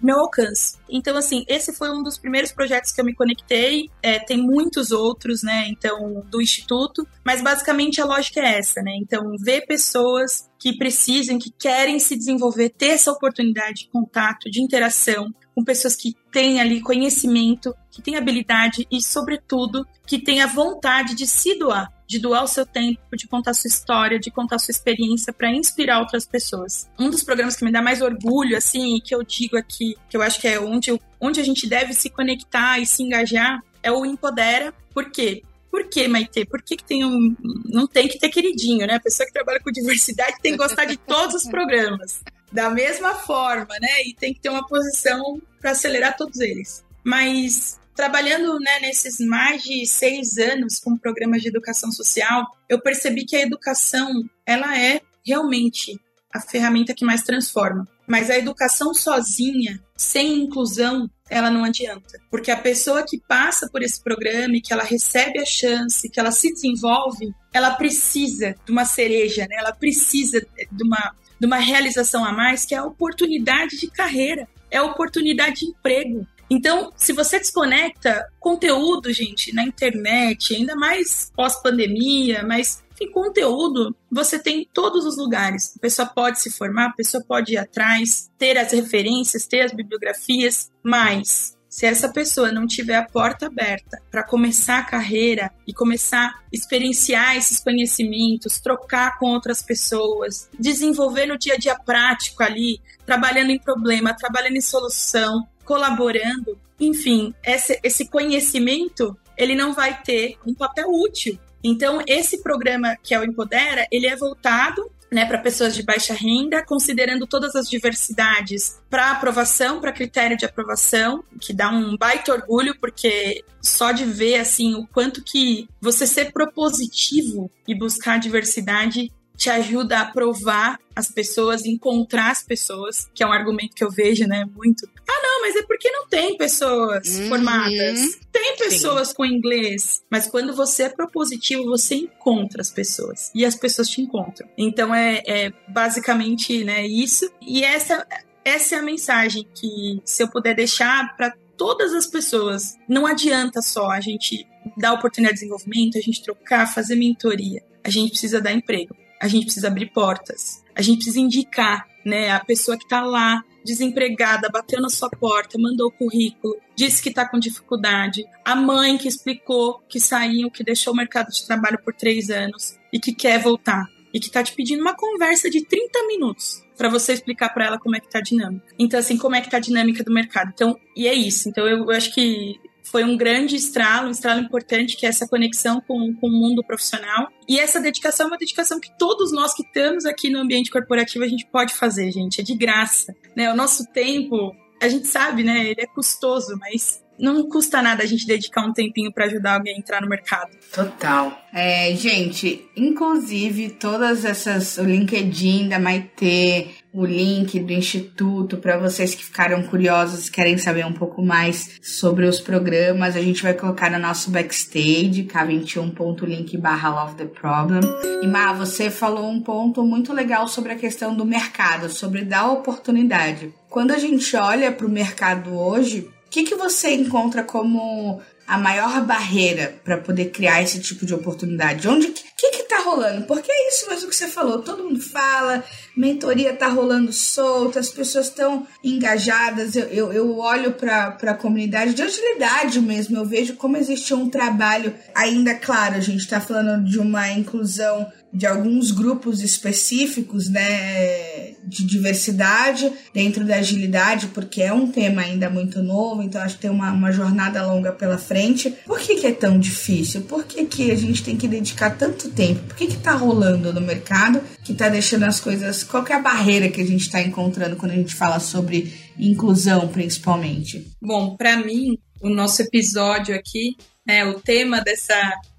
meu 0.00 0.20
alcance. 0.20 0.78
Então, 0.88 1.16
assim, 1.16 1.44
esse 1.48 1.72
foi 1.72 1.90
um 1.90 2.02
dos 2.02 2.16
primeiros 2.16 2.52
projetos 2.52 2.92
que 2.92 3.00
eu 3.00 3.04
me 3.04 3.14
conectei. 3.14 3.90
É, 4.02 4.18
tem 4.18 4.38
muitos 4.38 4.90
outros, 4.92 5.42
né? 5.42 5.66
Então, 5.68 6.24
do 6.30 6.40
Instituto. 6.40 7.06
Mas 7.24 7.42
basicamente 7.42 8.00
a 8.00 8.04
lógica 8.04 8.40
é 8.40 8.58
essa, 8.58 8.80
né? 8.80 8.92
Então, 8.96 9.34
ver 9.38 9.66
pessoas 9.66 10.48
que 10.58 10.76
precisam, 10.76 11.38
que 11.38 11.50
querem 11.50 11.98
se 11.98 12.16
desenvolver, 12.16 12.70
ter 12.70 12.90
essa 12.90 13.10
oportunidade 13.10 13.84
de 13.84 13.88
contato, 13.88 14.50
de 14.50 14.62
interação, 14.62 15.34
com 15.54 15.64
pessoas 15.64 15.96
que 15.96 16.14
têm 16.30 16.60
ali 16.60 16.80
conhecimento, 16.80 17.74
que 17.90 18.02
têm 18.02 18.16
habilidade 18.16 18.86
e, 18.90 19.02
sobretudo, 19.02 19.86
que 20.06 20.18
têm 20.18 20.42
a 20.42 20.46
vontade 20.46 21.14
de 21.14 21.26
se 21.26 21.58
doar, 21.58 21.92
de 22.10 22.18
doar 22.18 22.42
o 22.42 22.48
seu 22.48 22.66
tempo, 22.66 23.16
de 23.16 23.28
contar 23.28 23.54
sua 23.54 23.68
história, 23.68 24.18
de 24.18 24.32
contar 24.32 24.58
sua 24.58 24.72
experiência 24.72 25.32
para 25.32 25.48
inspirar 25.48 26.00
outras 26.00 26.26
pessoas. 26.26 26.90
Um 26.98 27.08
dos 27.08 27.22
programas 27.22 27.54
que 27.54 27.64
me 27.64 27.70
dá 27.70 27.80
mais 27.80 28.02
orgulho, 28.02 28.56
assim, 28.56 28.96
e 28.96 29.00
que 29.00 29.14
eu 29.14 29.22
digo 29.22 29.56
aqui, 29.56 29.96
que 30.08 30.16
eu 30.16 30.22
acho 30.22 30.40
que 30.40 30.48
é 30.48 30.58
onde, 30.58 31.00
onde 31.20 31.38
a 31.38 31.44
gente 31.44 31.68
deve 31.68 31.94
se 31.94 32.10
conectar 32.10 32.80
e 32.80 32.84
se 32.84 33.04
engajar, 33.04 33.62
é 33.80 33.92
o 33.92 34.04
Empodera. 34.04 34.74
Por 34.92 35.08
quê? 35.12 35.44
Por 35.70 35.88
que, 35.88 36.08
Maite? 36.08 36.44
Por 36.46 36.60
que, 36.60 36.76
que 36.78 36.82
tem 36.82 37.04
um. 37.04 37.36
Não 37.66 37.86
tem 37.86 38.08
que 38.08 38.18
ter 38.18 38.28
queridinho, 38.28 38.88
né? 38.88 38.96
A 38.96 39.00
pessoa 39.00 39.24
que 39.24 39.32
trabalha 39.32 39.60
com 39.60 39.70
diversidade 39.70 40.42
tem 40.42 40.50
que 40.50 40.58
gostar 40.58 40.86
de 40.86 40.96
todos 40.96 41.36
os 41.36 41.48
programas 41.48 42.24
da 42.50 42.68
mesma 42.70 43.14
forma, 43.14 43.72
né? 43.80 44.02
E 44.04 44.14
tem 44.14 44.34
que 44.34 44.40
ter 44.40 44.48
uma 44.48 44.66
posição 44.66 45.40
para 45.60 45.70
acelerar 45.70 46.16
todos 46.16 46.40
eles. 46.40 46.84
Mas 47.04 47.78
trabalhando 48.00 48.58
né, 48.58 48.80
nesses 48.80 49.20
mais 49.20 49.62
de 49.62 49.86
seis 49.86 50.38
anos 50.38 50.78
com 50.78 50.96
programas 50.96 51.42
de 51.42 51.48
educação 51.48 51.92
social, 51.92 52.46
eu 52.66 52.80
percebi 52.80 53.26
que 53.26 53.36
a 53.36 53.42
educação 53.42 54.24
ela 54.46 54.74
é 54.78 55.02
realmente 55.22 56.00
a 56.32 56.40
ferramenta 56.40 56.94
que 56.94 57.04
mais 57.04 57.22
transforma. 57.22 57.86
Mas 58.06 58.30
a 58.30 58.38
educação 58.38 58.94
sozinha, 58.94 59.78
sem 59.94 60.44
inclusão, 60.44 61.10
ela 61.28 61.50
não 61.50 61.62
adianta. 61.62 62.18
Porque 62.30 62.50
a 62.50 62.56
pessoa 62.56 63.04
que 63.06 63.20
passa 63.20 63.68
por 63.68 63.82
esse 63.82 64.02
programa 64.02 64.56
e 64.56 64.62
que 64.62 64.72
ela 64.72 64.82
recebe 64.82 65.38
a 65.38 65.44
chance, 65.44 66.08
que 66.08 66.18
ela 66.18 66.32
se 66.32 66.50
desenvolve, 66.54 67.34
ela 67.52 67.72
precisa 67.72 68.56
de 68.64 68.72
uma 68.72 68.86
cereja, 68.86 69.42
né? 69.42 69.56
ela 69.58 69.72
precisa 69.72 70.40
de 70.40 70.82
uma 70.82 71.14
de 71.38 71.46
uma 71.46 71.56
realização 71.56 72.22
a 72.22 72.32
mais, 72.32 72.66
que 72.66 72.74
é 72.74 72.78
a 72.78 72.84
oportunidade 72.84 73.78
de 73.78 73.90
carreira, 73.90 74.46
é 74.70 74.76
a 74.76 74.84
oportunidade 74.84 75.60
de 75.60 75.66
emprego. 75.66 76.26
Então, 76.50 76.92
se 76.96 77.12
você 77.12 77.38
desconecta 77.38 78.28
conteúdo, 78.40 79.12
gente, 79.12 79.54
na 79.54 79.62
internet, 79.62 80.54
ainda 80.54 80.74
mais 80.74 81.30
pós-pandemia, 81.36 82.42
mas 82.42 82.82
enfim, 82.92 83.12
conteúdo 83.12 83.94
você 84.10 84.38
tem 84.38 84.62
em 84.62 84.68
todos 84.74 85.06
os 85.06 85.16
lugares. 85.16 85.74
A 85.76 85.80
pessoa 85.80 86.08
pode 86.08 86.40
se 86.40 86.50
formar, 86.50 86.86
a 86.86 86.92
pessoa 86.92 87.24
pode 87.26 87.52
ir 87.52 87.58
atrás, 87.58 88.30
ter 88.36 88.58
as 88.58 88.72
referências, 88.72 89.46
ter 89.46 89.62
as 89.62 89.72
bibliografias, 89.72 90.70
mas 90.82 91.56
se 91.68 91.86
essa 91.86 92.08
pessoa 92.08 92.50
não 92.50 92.66
tiver 92.66 92.96
a 92.96 93.06
porta 93.06 93.46
aberta 93.46 94.02
para 94.10 94.24
começar 94.24 94.80
a 94.80 94.84
carreira 94.84 95.52
e 95.64 95.72
começar 95.72 96.26
a 96.26 96.34
experienciar 96.52 97.36
esses 97.36 97.60
conhecimentos, 97.60 98.58
trocar 98.58 99.18
com 99.18 99.26
outras 99.26 99.62
pessoas, 99.62 100.50
desenvolver 100.58 101.26
no 101.26 101.38
dia 101.38 101.54
a 101.54 101.56
dia 101.56 101.78
prático 101.78 102.42
ali, 102.42 102.80
trabalhando 103.06 103.50
em 103.50 103.58
problema, 103.58 104.12
trabalhando 104.12 104.56
em 104.56 104.60
solução, 104.60 105.46
colaborando, 105.70 106.58
enfim, 106.80 107.32
esse, 107.44 107.78
esse 107.84 108.08
conhecimento 108.08 109.16
ele 109.38 109.54
não 109.54 109.72
vai 109.72 110.02
ter 110.02 110.36
um 110.44 110.52
papel 110.52 110.88
útil. 110.90 111.38
Então, 111.62 112.02
esse 112.08 112.42
programa 112.42 112.96
que 113.00 113.14
é 113.14 113.20
o 113.20 113.24
Empodera, 113.24 113.86
ele 113.88 114.08
é 114.08 114.16
voltado 114.16 114.90
né, 115.12 115.24
para 115.24 115.38
pessoas 115.38 115.76
de 115.76 115.84
baixa 115.84 116.12
renda, 116.12 116.64
considerando 116.64 117.24
todas 117.24 117.54
as 117.54 117.70
diversidades 117.70 118.80
para 118.90 119.12
aprovação, 119.12 119.80
para 119.80 119.92
critério 119.92 120.36
de 120.36 120.44
aprovação, 120.44 121.22
que 121.40 121.52
dá 121.52 121.70
um 121.70 121.96
baita 121.96 122.32
orgulho, 122.32 122.76
porque 122.80 123.44
só 123.62 123.92
de 123.92 124.04
ver 124.04 124.40
assim 124.40 124.74
o 124.74 124.88
quanto 124.88 125.22
que 125.22 125.68
você 125.80 126.04
ser 126.04 126.32
propositivo 126.32 127.48
e 127.68 127.76
buscar 127.76 128.18
diversidade 128.18 129.12
te 129.40 129.48
ajuda 129.48 129.96
a 129.96 130.02
aprovar 130.02 130.78
as 130.94 131.10
pessoas, 131.10 131.64
encontrar 131.64 132.30
as 132.30 132.42
pessoas, 132.42 133.08
que 133.14 133.22
é 133.22 133.26
um 133.26 133.32
argumento 133.32 133.74
que 133.74 133.82
eu 133.82 133.90
vejo, 133.90 134.26
né, 134.26 134.44
muito. 134.54 134.86
Ah, 135.08 135.20
não, 135.22 135.40
mas 135.40 135.56
é 135.56 135.62
porque 135.62 135.90
não 135.90 136.06
tem 136.06 136.36
pessoas 136.36 137.08
uhum. 137.08 137.28
formadas. 137.30 138.18
Tem 138.30 138.56
pessoas 138.58 139.08
Sim. 139.08 139.14
com 139.14 139.24
inglês, 139.24 140.02
mas 140.10 140.26
quando 140.26 140.54
você 140.54 140.82
é 140.84 140.88
propositivo, 140.90 141.64
você 141.64 141.94
encontra 141.94 142.60
as 142.60 142.70
pessoas 142.70 143.30
e 143.34 143.46
as 143.46 143.54
pessoas 143.54 143.88
te 143.88 144.02
encontram. 144.02 144.46
Então 144.58 144.94
é, 144.94 145.22
é 145.26 145.52
basicamente, 145.66 146.62
né, 146.62 146.86
isso. 146.86 147.30
E 147.40 147.64
essa 147.64 148.06
essa 148.44 148.74
é 148.74 148.78
a 148.78 148.82
mensagem 148.82 149.46
que 149.54 150.02
se 150.04 150.22
eu 150.22 150.28
puder 150.28 150.54
deixar 150.54 151.16
para 151.16 151.32
todas 151.56 151.94
as 151.94 152.06
pessoas, 152.06 152.74
não 152.86 153.06
adianta 153.06 153.62
só 153.62 153.90
a 153.90 154.00
gente 154.02 154.46
dar 154.76 154.92
oportunidade 154.92 155.36
de 155.36 155.46
desenvolvimento, 155.46 155.96
a 155.96 156.02
gente 156.02 156.22
trocar, 156.22 156.66
fazer 156.66 156.94
mentoria. 156.94 157.62
A 157.82 157.88
gente 157.88 158.10
precisa 158.10 158.38
dar 158.38 158.52
emprego 158.52 158.94
a 159.20 159.28
gente 159.28 159.44
precisa 159.44 159.68
abrir 159.68 159.92
portas, 159.92 160.64
a 160.74 160.82
gente 160.82 160.96
precisa 160.96 161.20
indicar, 161.20 161.86
né, 162.04 162.30
a 162.30 162.40
pessoa 162.40 162.76
que 162.76 162.84
está 162.84 163.02
lá 163.02 163.44
desempregada, 163.64 164.48
bateu 164.48 164.80
na 164.80 164.88
sua 164.88 165.10
porta, 165.10 165.58
mandou 165.58 165.88
o 165.88 165.92
currículo, 165.92 166.56
disse 166.74 167.02
que 167.02 167.10
está 167.10 167.28
com 167.28 167.38
dificuldade, 167.38 168.24
a 168.44 168.56
mãe 168.56 168.96
que 168.96 169.06
explicou 169.06 169.80
que 169.88 170.00
saiu, 170.00 170.50
que 170.50 170.64
deixou 170.64 170.94
o 170.94 170.96
mercado 170.96 171.30
de 171.30 171.46
trabalho 171.46 171.78
por 171.84 171.94
três 171.94 172.30
anos 172.30 172.78
e 172.92 172.98
que 172.98 173.14
quer 173.14 173.38
voltar 173.38 173.86
e 174.12 174.18
que 174.18 174.26
está 174.26 174.42
te 174.42 174.54
pedindo 174.54 174.80
uma 174.80 174.94
conversa 174.94 175.48
de 175.50 175.64
30 175.64 176.06
minutos 176.06 176.62
para 176.76 176.88
você 176.88 177.12
explicar 177.12 177.50
para 177.50 177.66
ela 177.66 177.78
como 177.78 177.94
é 177.94 178.00
que 178.00 178.08
tá 178.08 178.18
a 178.18 178.22
dinâmica. 178.22 178.66
Então, 178.78 178.98
assim, 178.98 179.16
como 179.16 179.36
é 179.36 179.40
que 179.40 179.50
tá 179.50 179.58
a 179.58 179.60
dinâmica 179.60 180.02
do 180.02 180.12
mercado. 180.12 180.50
Então, 180.52 180.78
e 180.96 181.06
é 181.06 181.14
isso. 181.14 181.48
Então, 181.48 181.66
eu, 181.68 181.84
eu 181.84 181.90
acho 181.90 182.12
que 182.14 182.58
foi 182.90 183.04
um 183.04 183.16
grande 183.16 183.56
estralo, 183.56 184.08
um 184.08 184.10
estralo 184.10 184.40
importante, 184.40 184.96
que 184.96 185.06
é 185.06 185.08
essa 185.08 185.26
conexão 185.26 185.80
com, 185.80 186.14
com 186.14 186.26
o 186.26 186.30
mundo 186.30 186.62
profissional. 186.64 187.28
E 187.48 187.58
essa 187.58 187.80
dedicação 187.80 188.26
é 188.26 188.30
uma 188.30 188.38
dedicação 188.38 188.80
que 188.80 188.90
todos 188.98 189.32
nós 189.32 189.54
que 189.54 189.62
estamos 189.62 190.04
aqui 190.04 190.28
no 190.28 190.40
ambiente 190.40 190.70
corporativo 190.70 191.24
a 191.24 191.28
gente 191.28 191.46
pode 191.46 191.74
fazer, 191.74 192.10
gente. 192.10 192.40
É 192.40 192.44
de 192.44 192.54
graça. 192.54 193.14
Né? 193.36 193.50
O 193.52 193.56
nosso 193.56 193.86
tempo, 193.92 194.54
a 194.82 194.88
gente 194.88 195.06
sabe, 195.06 195.44
né? 195.44 195.66
Ele 195.70 195.80
é 195.80 195.86
custoso, 195.86 196.56
mas 196.58 197.02
não 197.20 197.48
custa 197.48 197.82
nada 197.82 198.02
a 198.02 198.06
gente 198.06 198.26
dedicar 198.26 198.66
um 198.66 198.72
tempinho 198.72 199.12
para 199.12 199.26
ajudar 199.26 199.54
alguém 199.54 199.74
a 199.74 199.78
entrar 199.78 200.00
no 200.00 200.08
mercado. 200.08 200.50
Total. 200.72 201.38
É, 201.52 201.94
gente, 201.94 202.64
inclusive 202.76 203.70
todas 203.70 204.24
essas, 204.24 204.78
o 204.78 204.84
LinkedIn 204.84 205.68
da 205.68 205.78
Maitê, 205.78 206.68
o 206.92 207.04
link 207.04 207.58
do 207.60 207.72
Instituto 207.72 208.56
para 208.56 208.78
vocês 208.78 209.14
que 209.14 209.24
ficaram 209.24 209.62
curiosos 209.62 210.26
e 210.26 210.30
querem 210.30 210.58
saber 210.58 210.84
um 210.84 210.92
pouco 210.92 211.22
mais 211.22 211.78
sobre 211.82 212.26
os 212.26 212.40
programas. 212.40 213.16
A 213.16 213.20
gente 213.20 213.42
vai 213.42 213.54
colocar 213.54 213.90
no 213.90 213.98
nosso 213.98 214.30
backstage, 214.30 215.24
k21.link 215.24 216.56
barra 216.58 216.88
Love 216.90 217.14
the 217.14 217.26
Problem. 217.26 217.82
E 218.22 218.26
Mar, 218.26 218.54
você 218.54 218.90
falou 218.90 219.28
um 219.28 219.40
ponto 219.40 219.84
muito 219.84 220.12
legal 220.12 220.48
sobre 220.48 220.72
a 220.72 220.76
questão 220.76 221.14
do 221.14 221.24
mercado, 221.24 221.88
sobre 221.88 222.24
dar 222.24 222.50
oportunidade. 222.50 223.52
Quando 223.68 223.92
a 223.92 223.98
gente 223.98 224.36
olha 224.36 224.72
para 224.72 224.86
o 224.86 224.90
mercado 224.90 225.56
hoje, 225.56 226.08
o 226.30 226.32
que, 226.32 226.44
que 226.44 226.54
você 226.54 226.94
encontra 226.94 227.42
como 227.42 228.22
a 228.46 228.56
maior 228.56 229.04
barreira 229.04 229.74
para 229.82 229.98
poder 229.98 230.26
criar 230.26 230.62
esse 230.62 230.78
tipo 230.78 231.04
de 231.04 231.12
oportunidade? 231.12 231.88
Onde 231.88 232.06
que 232.40 232.50
que 232.52 232.62
tá 232.62 232.78
rolando? 232.78 233.26
Porque 233.26 233.50
é 233.50 233.68
isso 233.68 233.90
mesmo 233.90 234.08
que 234.08 234.14
você 234.14 234.28
falou, 234.28 234.62
todo 234.62 234.84
mundo 234.84 235.00
fala, 235.00 235.64
mentoria 235.96 236.54
tá 236.54 236.68
rolando 236.68 237.12
solta, 237.12 237.80
as 237.80 237.88
pessoas 237.88 238.26
estão 238.26 238.64
engajadas. 238.82 239.74
Eu, 239.74 239.88
eu, 239.88 240.12
eu 240.12 240.38
olho 240.38 240.70
para 240.70 241.18
a 241.20 241.34
comunidade 241.34 241.94
de 241.94 242.02
agilidade 242.02 242.80
mesmo, 242.80 243.16
eu 243.16 243.24
vejo 243.24 243.56
como 243.56 243.76
existe 243.76 244.14
um 244.14 244.30
trabalho 244.30 244.94
ainda 245.12 245.52
claro, 245.56 245.96
a 245.96 246.00
gente 246.00 246.20
está 246.20 246.40
falando 246.40 246.84
de 246.88 247.00
uma 247.00 247.28
inclusão 247.28 248.06
de 248.32 248.46
alguns 248.46 248.90
grupos 248.90 249.42
específicos, 249.42 250.48
né, 250.48 251.54
de 251.64 251.84
diversidade 251.84 252.90
dentro 253.12 253.44
da 253.44 253.56
agilidade, 253.56 254.28
porque 254.28 254.62
é 254.62 254.72
um 254.72 254.90
tema 254.90 255.22
ainda 255.22 255.50
muito 255.50 255.82
novo, 255.82 256.22
então 256.22 256.40
acho 256.40 256.56
que 256.56 256.62
tem 256.62 256.70
uma, 256.70 256.92
uma 256.92 257.12
jornada 257.12 257.66
longa 257.66 257.92
pela 257.92 258.18
frente. 258.18 258.70
Por 258.86 259.00
que, 259.00 259.16
que 259.16 259.26
é 259.26 259.32
tão 259.32 259.58
difícil? 259.58 260.22
Por 260.22 260.44
que, 260.44 260.64
que 260.64 260.90
a 260.90 260.96
gente 260.96 261.22
tem 261.22 261.36
que 261.36 261.48
dedicar 261.48 261.90
tanto 261.90 262.30
tempo? 262.30 262.60
Por 262.66 262.76
que 262.76 262.86
que 262.86 262.96
tá 262.96 263.12
rolando 263.12 263.72
no 263.72 263.80
mercado 263.80 264.40
que 264.64 264.74
tá 264.74 264.88
deixando 264.88 265.24
as 265.24 265.40
coisas... 265.40 265.82
Qual 265.82 266.06
é 266.06 266.14
a 266.14 266.20
barreira 266.20 266.68
que 266.68 266.80
a 266.80 266.86
gente 266.86 267.02
está 267.02 267.20
encontrando 267.20 267.76
quando 267.76 267.92
a 267.92 267.96
gente 267.96 268.14
fala 268.14 268.38
sobre 268.38 268.94
inclusão, 269.18 269.88
principalmente? 269.88 270.90
Bom, 271.00 271.36
para 271.36 271.56
mim, 271.56 271.98
o 272.20 272.28
nosso 272.28 272.62
episódio 272.62 273.34
aqui, 273.34 273.76
né, 274.06 274.24
o 274.24 274.40
tema 274.40 274.80
dessa 274.80 275.14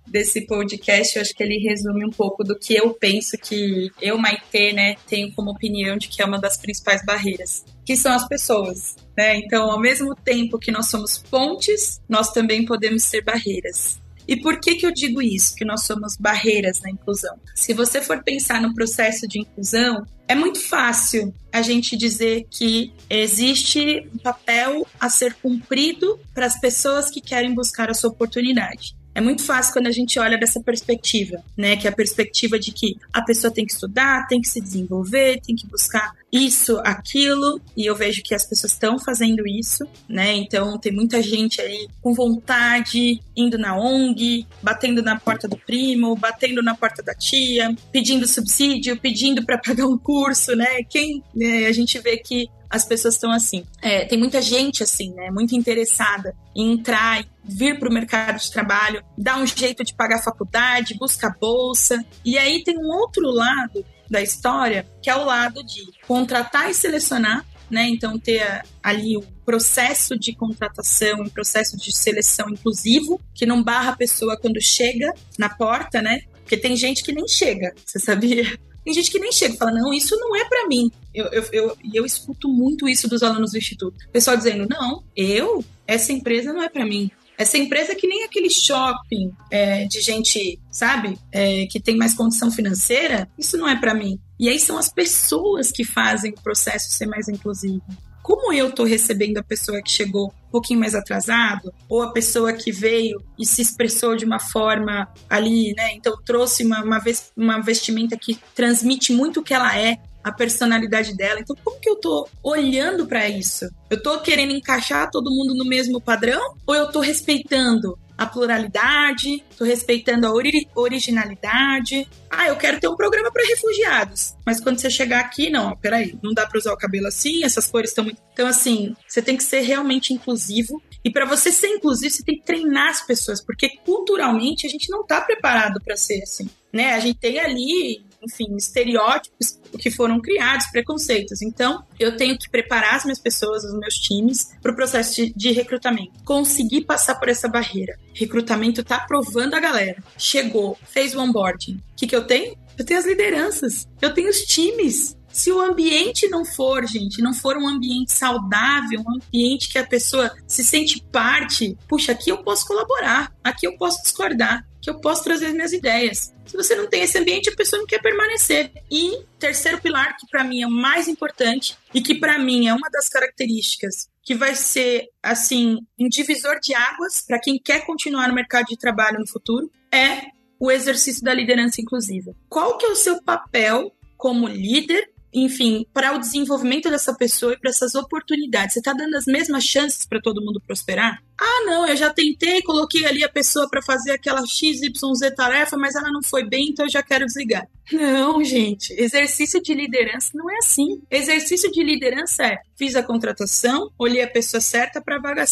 desse 0.08 0.42
podcast, 0.42 1.16
eu 1.16 1.22
acho 1.22 1.34
que 1.34 1.44
ele 1.44 1.58
resume 1.58 2.06
um 2.06 2.10
pouco 2.10 2.44
do 2.44 2.58
que 2.58 2.76
eu 2.76 2.94
penso 2.94 3.38
que 3.38 3.90
eu, 4.02 4.18
Maite, 4.18 4.74
né, 4.74 4.96
tenho 5.08 5.32
como 5.34 5.52
opinião 5.52 5.98
de 5.98 6.08
que 6.08 6.22
é 6.22 6.26
uma 6.26 6.40
das 6.40 6.58
principais 6.58 7.04
barreiras, 7.06 7.64
que 7.86 7.96
são 7.96 8.12
as 8.12 8.28
pessoas. 8.28 8.96
Né? 9.18 9.38
Então, 9.38 9.70
ao 9.72 9.80
mesmo 9.80 10.16
tempo 10.16 10.60
que 10.60 10.72
nós 10.72 10.88
somos 10.88 11.18
pontes, 11.18 12.02
nós 12.08 12.32
também 12.32 12.66
podemos 12.66 13.04
ser 13.04 13.24
barreiras. 13.24 14.00
E 14.28 14.38
por 14.38 14.60
que, 14.60 14.76
que 14.76 14.86
eu 14.86 14.94
digo 14.94 15.22
isso, 15.22 15.56
que 15.56 15.66
nós 15.66 15.86
somos 15.86 16.16
barreiras 16.16 16.80
na 16.82 16.90
inclusão? 16.90 17.38
Se 17.56 17.74
você 17.74 18.02
for 18.02 18.24
pensar 18.24 18.62
no 18.62 18.74
processo 18.74 19.28
de 19.28 19.40
inclusão, 19.40 20.06
é 20.28 20.36
muito 20.36 20.60
fácil 20.60 21.34
a 21.52 21.62
gente 21.62 21.98
dizer 21.98 22.46
que 22.50 22.94
existe 23.10 24.08
um 24.14 24.18
papel 24.18 24.88
a 25.00 25.10
ser 25.10 25.34
cumprido 25.34 26.18
para 26.34 26.46
as 26.46 26.58
pessoas 26.60 27.10
que 27.10 27.20
querem 27.20 27.54
buscar 27.54 27.90
a 27.90 27.94
sua 27.94 28.10
oportunidade. 28.10 28.96
É 29.14 29.22
muito 29.22 29.44
fácil 29.44 29.74
quando 29.74 29.88
a 29.88 29.92
gente 29.92 30.18
olha 30.20 30.38
dessa 30.38 30.62
perspectiva, 30.62 31.44
né? 31.58 31.76
Que 31.76 31.88
é 31.88 31.90
a 31.90 31.96
perspectiva 31.96 32.58
de 32.58 32.72
que 32.72 32.98
a 33.12 33.22
pessoa 33.22 33.52
tem 33.52 33.66
que 33.66 33.74
estudar, 33.74 34.28
tem 34.28 34.42
que 34.42 34.48
se 34.48 34.62
desenvolver, 34.62 35.42
tem 35.42 35.56
que 35.56 35.68
buscar 35.68 36.14
isso, 36.32 36.80
aquilo, 36.86 37.60
e 37.76 37.86
eu 37.86 37.94
vejo 37.94 38.24
que 38.24 38.34
as 38.34 38.46
pessoas 38.46 38.72
estão 38.72 38.98
fazendo 38.98 39.46
isso, 39.46 39.86
né? 40.08 40.34
Então 40.34 40.78
tem 40.78 40.92
muita 40.92 41.22
gente 41.22 41.60
aí 41.60 41.90
com 42.02 42.14
vontade, 42.14 43.20
indo 43.36 43.58
na 43.58 43.78
ONG, 43.78 44.48
batendo 44.64 45.02
na 45.02 45.20
porta 45.20 45.46
do 45.48 45.58
primo, 45.58 46.16
batendo 46.16 46.64
na 46.64 46.74
porta 46.74 47.04
da 47.04 47.14
tia, 47.14 47.76
pedindo 47.92 48.26
subsídio, 48.26 48.98
pedindo 48.98 49.46
para 49.46 49.58
pagar 49.58 49.86
um 49.86 49.98
curso, 49.98 50.56
né? 50.56 50.84
Quem 50.90 51.22
né, 51.36 51.66
a 51.66 51.72
gente 51.74 52.00
vê 52.00 52.16
que 52.16 52.50
as 52.72 52.86
pessoas 52.86 53.16
estão 53.16 53.32
assim. 53.32 53.66
É, 53.82 54.06
tem 54.06 54.18
muita 54.18 54.42
gente 54.42 54.82
assim, 54.82 55.14
né? 55.14 55.30
Muito 55.30 55.54
interessada 55.54 56.34
em 56.56 56.74
entrar, 56.74 57.26
vir 57.44 57.78
para 57.78 57.90
o 57.90 57.94
mercado 57.94 58.40
de 58.40 58.50
trabalho, 58.50 59.04
dar 59.18 59.38
um 59.38 59.46
jeito 59.46 59.84
de 59.84 59.94
pagar 59.94 60.20
a 60.20 60.24
faculdade, 60.24 60.98
buscar 60.98 61.36
bolsa. 61.40 62.04
E 62.24 62.38
aí 62.38 62.64
tem 62.64 62.78
um 62.78 62.88
outro 62.88 63.30
lado 63.30 63.86
da 64.10 64.22
história, 64.22 64.86
que 65.02 65.10
é 65.10 65.16
o 65.16 65.26
lado 65.26 65.64
de 65.64 65.82
contratar 66.08 66.70
e 66.70 66.74
selecionar, 66.74 67.46
né? 67.70 67.88
Então 67.90 68.18
ter 68.18 68.64
ali 68.82 69.18
o 69.18 69.22
processo 69.46 70.18
de 70.18 70.34
contratação, 70.34 71.22
um 71.22 71.30
processo 71.30 71.76
de 71.78 71.96
seleção 71.96 72.50
inclusivo, 72.50 73.20
que 73.34 73.46
não 73.46 73.62
barra 73.62 73.92
a 73.92 73.98
pessoa 73.98 74.38
quando 74.38 74.62
chega 74.62 75.14
na 75.38 75.50
porta, 75.50 76.02
né? 76.02 76.22
Porque 76.42 76.58
tem 76.58 76.76
gente 76.76 77.04
que 77.04 77.12
nem 77.12 77.28
chega, 77.28 77.74
você 77.86 78.00
sabia? 78.00 78.58
Tem 78.84 78.94
gente 78.94 79.12
que 79.12 79.20
nem 79.20 79.32
chega 79.32 79.54
e 79.54 79.58
fala, 79.58 79.72
não, 79.72 79.94
isso 79.94 80.18
não 80.18 80.36
é 80.36 80.44
para 80.46 80.68
mim. 80.68 80.92
Eu, 81.14 81.26
eu, 81.28 81.44
eu, 81.52 81.78
eu 81.94 82.06
escuto 82.06 82.48
muito 82.48 82.88
isso 82.88 83.08
dos 83.08 83.24
alunos 83.24 83.52
do 83.52 83.58
Instituto. 83.58 83.96
pessoal 84.12 84.38
dizendo, 84.38 84.68
não, 84.70 85.04
eu, 85.16 85.64
essa 85.86 86.12
empresa 86.12 86.54
não 86.54 86.64
é 86.64 86.70
para 86.70 86.86
mim. 86.86 87.12
Essa 87.38 87.58
empresa 87.58 87.94
é 87.94 87.96
que 87.96 88.08
nem 88.08 88.24
aquele 88.24 88.50
shopping 88.50 89.32
é, 89.50 89.86
de 89.86 90.00
gente, 90.00 90.60
sabe, 90.70 91.18
é, 91.32 91.66
que 91.66 91.80
tem 91.80 91.98
mais 91.98 92.14
condição 92.14 92.52
financeira, 92.52 93.28
isso 93.38 93.58
não 93.58 93.68
é 93.68 93.76
para 93.76 93.96
mim. 93.96 94.20
E 94.40 94.48
aí 94.48 94.60
são 94.60 94.78
as 94.78 94.90
pessoas 94.90 95.72
que 95.72 95.84
fazem 95.84 96.32
o 96.32 96.42
processo 96.42 96.92
ser 96.92 97.08
mais 97.08 97.28
inclusivo 97.28 97.84
como 98.22 98.54
eu 98.54 98.70
estou 98.70 98.86
recebendo 98.86 99.38
a 99.38 99.44
pessoa 99.44 99.82
que 99.82 99.92
chegou 99.92 100.28
um 100.48 100.52
pouquinho 100.52 100.80
mais 100.80 100.96
atrasado, 100.96 101.74
ou 101.90 102.02
a 102.02 102.12
pessoa 102.12 102.54
que 102.54 102.72
veio 102.72 103.22
e 103.38 103.46
se 103.46 103.62
expressou 103.62 104.16
de 104.16 104.26
uma 104.26 104.40
forma 104.40 105.12
ali, 105.30 105.74
né? 105.74 105.94
Então 105.94 106.16
trouxe 106.24 106.64
uma, 106.64 106.84
uma, 106.84 107.02
uma 107.36 107.60
vestimenta 107.62 108.18
que 108.18 108.40
transmite 108.56 109.12
muito 109.12 109.40
o 109.40 109.44
que 109.44 109.54
ela 109.54 109.78
é, 109.78 109.98
a 110.24 110.32
personalidade 110.32 111.16
dela. 111.16 111.40
Então, 111.40 111.56
como 111.64 111.80
que 111.80 111.90
eu 111.90 111.96
tô 111.96 112.28
olhando 112.44 113.06
para 113.06 113.28
isso? 113.28 113.70
Eu 113.90 114.02
tô 114.02 114.20
querendo 114.20 114.52
encaixar 114.52 115.10
todo 115.10 115.32
mundo 115.32 115.56
no 115.56 115.66
mesmo 115.66 116.00
padrão 116.00 116.56
ou 116.66 116.76
eu 116.76 116.92
tô 116.92 117.00
respeitando 117.00 117.98
a 118.22 118.28
pluralidade, 118.28 119.44
tô 119.58 119.64
respeitando 119.64 120.28
a 120.28 120.32
ori 120.32 120.68
originalidade. 120.76 122.08
Ah, 122.30 122.48
eu 122.48 122.56
quero 122.56 122.80
ter 122.80 122.88
um 122.88 122.96
programa 122.96 123.32
para 123.32 123.44
refugiados. 123.48 124.36
Mas 124.46 124.60
quando 124.60 124.78
você 124.78 124.92
chegar 124.92 125.22
aqui, 125.22 125.50
não, 125.50 125.76
peraí, 125.76 126.16
não 126.22 126.32
dá 126.32 126.46
para 126.46 126.60
usar 126.60 126.72
o 126.72 126.78
cabelo 126.78 127.08
assim, 127.08 127.44
essas 127.44 127.66
cores 127.66 127.90
estão 127.90 128.04
muito. 128.04 128.22
Então, 128.32 128.48
assim, 128.48 128.96
você 129.08 129.24
tem 129.24 129.36
que 129.36 129.44
ser 129.44 129.62
realmente 129.62 130.14
inclusivo. 130.14 130.80
E 131.04 131.10
para 131.10 131.26
você 131.26 131.52
ser 131.52 131.70
inclusivo, 131.70 132.14
você 132.14 132.24
tem 132.24 132.38
que 132.38 132.46
treinar 132.46 132.90
as 132.90 133.02
pessoas, 133.02 133.44
porque 133.44 133.70
culturalmente 133.84 134.68
a 134.68 134.70
gente 134.70 134.88
não 134.92 135.04
tá 135.04 135.20
preparado 135.20 135.82
para 135.84 135.98
ser 135.98 136.22
assim. 136.22 136.48
Né? 136.72 136.94
A 136.94 137.00
gente 137.00 137.18
tem 137.18 137.40
ali 137.40 138.06
enfim, 138.22 138.56
estereótipos 138.56 139.60
que 139.80 139.90
foram 139.90 140.20
criados, 140.20 140.68
preconceitos. 140.68 141.42
Então, 141.42 141.84
eu 142.00 142.16
tenho 142.18 142.38
que 142.38 142.50
preparar 142.50 142.96
as 142.96 143.04
minhas 143.04 143.20
pessoas, 143.20 143.64
os 143.64 143.74
meus 143.78 143.96
times, 143.96 144.52
para 144.62 144.72
o 144.72 144.76
processo 144.76 145.16
de, 145.16 145.34
de, 145.34 145.52
recrutamento. 145.52 146.24
Conseguir 146.24 146.86
passar 146.86 147.16
por 147.16 147.30
essa 147.30 147.48
barreira. 147.48 147.98
Recrutamento 148.14 148.82
está 148.82 148.98
aprovando 148.98 149.54
a 149.54 149.60
galera. 149.60 150.04
Chegou, 150.18 150.78
fez 150.86 151.16
o 151.16 151.20
onboarding. 151.20 151.76
O 151.76 151.96
que, 151.96 152.08
que 152.08 152.16
eu 152.16 152.26
tenho? 152.26 152.56
Eu 152.78 152.86
tenho 152.86 153.00
as 153.00 153.06
lideranças, 153.06 153.88
eu 154.02 154.14
tenho 154.14 154.30
os 154.30 154.42
times. 154.42 155.16
Se 155.32 155.52
o 155.52 155.62
ambiente 155.62 156.28
não 156.28 156.44
for, 156.44 156.86
gente, 156.86 157.22
não 157.22 157.34
for 157.34 157.56
um 157.56 157.68
ambiente 157.68 158.12
saudável, 158.12 159.00
um 159.00 159.16
ambiente 159.16 159.72
que 159.72 159.78
a 159.78 159.88
pessoa 159.88 160.32
se 160.46 160.64
sente 160.64 161.02
parte, 161.12 161.78
puxa, 161.88 162.12
aqui 162.12 162.30
eu 162.30 162.44
posso 162.44 162.68
colaborar, 162.68 163.32
aqui 163.44 163.66
eu 163.66 163.78
posso 163.78 164.02
discordar, 164.04 164.66
que 164.82 164.90
eu 164.90 165.00
posso 165.00 165.24
trazer 165.24 165.52
minhas 165.52 165.74
ideias. 165.74 166.34
Se 166.46 166.58
você 166.58 166.76
não 166.76 166.88
tem 166.88 167.04
esse 167.04 167.18
ambiente, 167.18 167.50
a 167.50 167.56
pessoa 167.56 167.80
não 167.80 167.88
quer 167.88 168.02
permanecer. 168.02 168.72
E 168.90 169.24
terceiro 169.38 169.80
pilar, 169.80 170.18
que 170.18 170.28
para 170.28 170.44
mim 170.44 170.62
é 170.62 170.68
o 170.68 170.72
mais 170.72 171.08
importante 171.08 171.78
e 171.94 172.02
que 172.02 172.16
para 172.16 172.40
mim 172.40 172.68
é 172.68 172.74
uma 172.74 172.90
das 172.90 173.08
características 173.08 174.10
que 174.24 174.36
vai 174.36 174.56
ser 174.56 175.10
assim 175.22 175.78
um 176.00 176.08
divisor 176.08 176.60
de 176.60 176.74
águas 176.74 177.22
para 177.22 177.40
quem 177.40 177.60
quer 177.60 177.86
continuar 177.86 178.28
no 178.28 178.36
mercado 178.36 178.68
de 178.68 178.78
trabalho 178.78 179.20
no 179.20 179.28
futuro, 179.28 179.72
é 179.92 180.22
o 180.60 180.72
exercício 180.72 181.24
da 181.24 181.34
liderança 181.34 181.82
inclusiva. 181.82 182.36
Qual 182.48 182.78
que 182.78 182.86
é 182.86 182.90
o 182.90 182.96
seu 182.96 183.22
papel 183.24 183.92
como 184.16 184.48
líder 184.48 185.12
enfim, 185.34 185.86
para 185.94 186.16
o 186.16 186.20
desenvolvimento 186.20 186.90
dessa 186.90 187.14
pessoa 187.14 187.54
e 187.54 187.60
para 187.60 187.70
essas 187.70 187.96
oportunidades. 187.96 188.74
Você 188.74 188.80
está 188.80 188.94
dando 188.94 189.16
as 189.16 189.26
mesmas 189.26 189.64
chances 189.64 190.06
para 190.06 190.22
todo 190.22 190.44
mundo 190.44 190.62
prosperar? 190.66 191.22
Ah, 191.40 191.64
não, 191.66 191.88
eu 191.88 191.96
já 191.96 192.12
tentei, 192.14 192.62
coloquei 192.62 193.06
ali 193.06 193.24
a 193.24 193.30
pessoa 193.30 193.68
para 193.70 193.82
fazer 193.82 194.12
aquela 194.12 194.46
XYZ 194.46 194.92
tarefa, 195.36 195.76
mas 195.78 195.96
ela 195.96 196.12
não 196.12 196.22
foi 196.22 196.48
bem, 196.48 196.70
então 196.70 196.86
eu 196.86 196.92
já 196.92 197.02
quero 197.02 197.26
desligar. 197.26 197.68
Não, 197.92 198.42
gente, 198.44 198.94
exercício 198.94 199.62
de 199.62 199.74
liderança 199.74 200.30
não 200.34 200.50
é 200.50 200.58
assim. 200.60 201.02
Exercício 201.10 201.70
de 201.72 201.84
liderança 201.84 202.46
é: 202.46 202.58
fiz 202.78 202.96
a 202.96 203.04
contratação, 203.04 203.92
olhei 203.98 204.22
a 204.22 204.30
pessoa 204.30 204.62
certa 204.62 205.02
para 205.02 205.18
a 205.18 205.20
vaga 205.20 205.46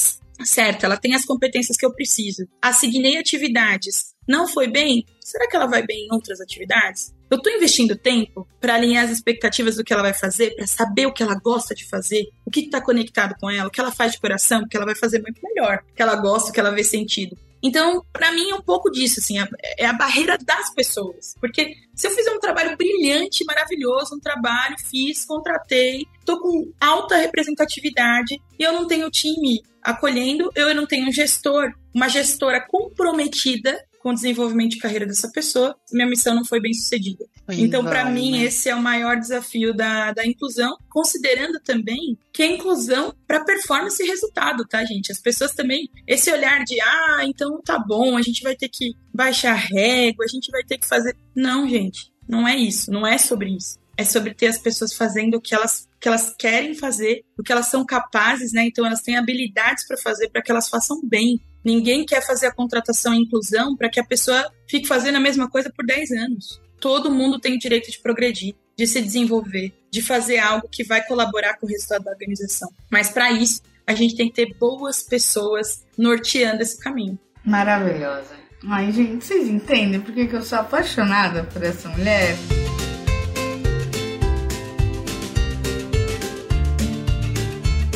certa, 0.45 0.85
ela 0.85 0.95
tem 0.95 1.15
as 1.15 1.25
competências 1.25 1.75
que 1.75 1.85
eu 1.85 1.93
preciso. 1.93 2.47
Assignei 2.61 3.17
atividades. 3.17 4.13
Não 4.27 4.47
foi 4.47 4.67
bem? 4.67 5.05
Será 5.19 5.47
que 5.47 5.55
ela 5.55 5.65
vai 5.65 5.85
bem 5.85 6.05
em 6.05 6.13
outras 6.13 6.39
atividades? 6.39 7.13
Eu 7.29 7.37
estou 7.37 7.53
investindo 7.53 7.95
tempo 7.95 8.47
para 8.59 8.73
alinhar 8.73 9.05
as 9.05 9.11
expectativas 9.11 9.75
do 9.75 9.83
que 9.83 9.93
ela 9.93 10.01
vai 10.01 10.13
fazer, 10.13 10.55
para 10.55 10.65
saber 10.65 11.05
o 11.05 11.13
que 11.13 11.21
ela 11.21 11.35
gosta 11.35 11.75
de 11.75 11.87
fazer, 11.87 12.27
o 12.45 12.49
que 12.49 12.61
está 12.61 12.81
conectado 12.81 13.35
com 13.39 13.49
ela, 13.49 13.67
o 13.67 13.71
que 13.71 13.79
ela 13.79 13.91
faz 13.91 14.13
de 14.13 14.19
coração, 14.19 14.67
que 14.67 14.75
ela 14.75 14.85
vai 14.85 14.95
fazer 14.95 15.21
muito 15.21 15.39
melhor, 15.43 15.83
que 15.95 16.01
ela 16.01 16.15
gosta, 16.15 16.51
que 16.51 16.59
ela 16.59 16.71
vê 16.71 16.83
sentido. 16.83 17.37
Então, 17.61 18.03
para 18.11 18.31
mim 18.31 18.49
é 18.49 18.55
um 18.55 18.61
pouco 18.61 18.89
disso, 18.89 19.19
assim, 19.19 19.35
é 19.77 19.85
a 19.85 19.93
barreira 19.93 20.37
das 20.37 20.73
pessoas. 20.73 21.35
Porque 21.39 21.75
se 21.93 22.07
eu 22.07 22.11
fizer 22.11 22.31
um 22.31 22.39
trabalho 22.39 22.75
brilhante, 22.77 23.43
maravilhoso, 23.45 24.15
um 24.15 24.19
trabalho, 24.19 24.75
fiz, 24.89 25.25
contratei, 25.25 26.05
tô 26.25 26.39
com 26.41 26.71
alta 26.79 27.17
representatividade 27.17 28.41
e 28.57 28.63
eu 28.63 28.73
não 28.73 28.87
tenho 28.87 29.09
time 29.09 29.61
acolhendo, 29.83 30.49
eu 30.55 30.73
não 30.73 30.85
tenho 30.85 31.07
um 31.07 31.11
gestor, 31.11 31.73
uma 31.93 32.07
gestora 32.07 32.65
comprometida 32.65 33.77
com 33.99 34.09
o 34.09 34.13
desenvolvimento 34.13 34.71
de 34.71 34.79
carreira 34.79 35.05
dessa 35.05 35.29
pessoa, 35.31 35.75
minha 35.91 36.07
missão 36.07 36.33
não 36.33 36.45
foi 36.45 36.59
bem 36.59 36.73
sucedida. 36.73 37.25
então, 37.49 37.83
para 37.83 38.05
mim, 38.05 38.31
né? 38.31 38.43
esse 38.45 38.69
é 38.69 38.75
o 38.75 38.81
maior 38.81 39.17
desafio 39.17 39.73
da, 39.73 40.11
da 40.11 40.25
inclusão, 40.25 40.77
considerando 40.89 41.59
também 41.59 42.17
que 42.33 42.41
a 42.41 42.47
inclusão 42.47 43.13
para 43.27 43.43
performance 43.43 44.01
e 44.01 44.07
resultado, 44.07 44.65
tá, 44.65 44.83
gente? 44.85 45.11
As 45.11 45.19
pessoas 45.19 45.53
também, 45.53 45.89
esse 46.07 46.31
olhar 46.31 46.63
de, 46.63 46.79
ah, 46.81 47.19
então 47.23 47.61
tá 47.61 47.77
bom, 47.77 48.17
a 48.17 48.21
gente 48.21 48.41
vai 48.41 48.55
ter 48.55 48.69
que 48.69 48.93
baixar 49.13 49.53
régua, 49.53 50.25
a 50.25 50.29
gente 50.29 50.49
vai 50.51 50.63
ter 50.63 50.77
que 50.77 50.87
fazer. 50.87 51.15
Não, 51.35 51.67
gente, 51.67 52.11
não 52.27 52.47
é 52.47 52.55
isso, 52.55 52.91
não 52.91 53.05
é 53.05 53.17
sobre 53.17 53.49
isso. 53.49 53.77
É 53.97 54.05
sobre 54.05 54.33
ter 54.33 54.47
as 54.47 54.57
pessoas 54.57 54.93
fazendo 54.93 55.35
o 55.35 55.41
que 55.41 55.53
elas, 55.53 55.85
que 55.99 56.07
elas 56.07 56.33
querem 56.37 56.73
fazer, 56.73 57.25
o 57.37 57.43
que 57.43 57.51
elas 57.51 57.65
são 57.65 57.85
capazes, 57.85 58.53
né? 58.53 58.63
Então 58.65 58.85
elas 58.85 59.01
têm 59.01 59.17
habilidades 59.17 59.85
para 59.85 59.97
fazer 59.97 60.29
para 60.29 60.41
que 60.41 60.49
elas 60.49 60.69
façam 60.69 61.01
bem. 61.03 61.41
Ninguém 61.63 62.05
quer 62.05 62.25
fazer 62.25 62.47
a 62.47 62.53
contratação 62.53 63.13
e 63.13 63.19
inclusão 63.19 63.75
para 63.75 63.89
que 63.89 63.99
a 63.99 64.05
pessoa 64.05 64.49
fique 64.67 64.87
fazendo 64.87 65.15
a 65.15 65.19
mesma 65.19 65.49
coisa 65.49 65.71
por 65.75 65.85
10 65.85 66.11
anos. 66.11 66.61
todo 66.79 67.11
mundo 67.11 67.39
tem 67.39 67.55
o 67.55 67.59
direito 67.59 67.91
de 67.91 67.99
progredir, 67.99 68.55
de 68.77 68.87
se 68.87 69.01
desenvolver, 69.01 69.73
de 69.91 70.01
fazer 70.01 70.37
algo 70.37 70.69
que 70.71 70.81
vai 70.81 71.05
colaborar 71.05 71.57
com 71.57 71.65
o 71.65 71.69
resultado 71.69 72.05
da 72.05 72.11
organização. 72.11 72.69
Mas 72.89 73.09
para 73.09 73.29
isso, 73.33 73.61
a 73.85 73.93
gente 73.93 74.15
tem 74.15 74.29
que 74.29 74.35
ter 74.35 74.55
boas 74.57 75.03
pessoas 75.03 75.83
norteando 75.97 76.61
esse 76.61 76.79
caminho. 76.79 77.19
Maravilhosa. 77.43 78.39
Ai, 78.67 78.91
gente, 78.91 79.25
vocês 79.25 79.47
entendem 79.47 79.99
por 79.99 80.13
que, 80.13 80.29
eu 80.31 80.41
sou 80.41 80.59
apaixonada 80.59 81.43
por 81.43 81.63
essa 81.63 81.89
mulher? 81.89 82.37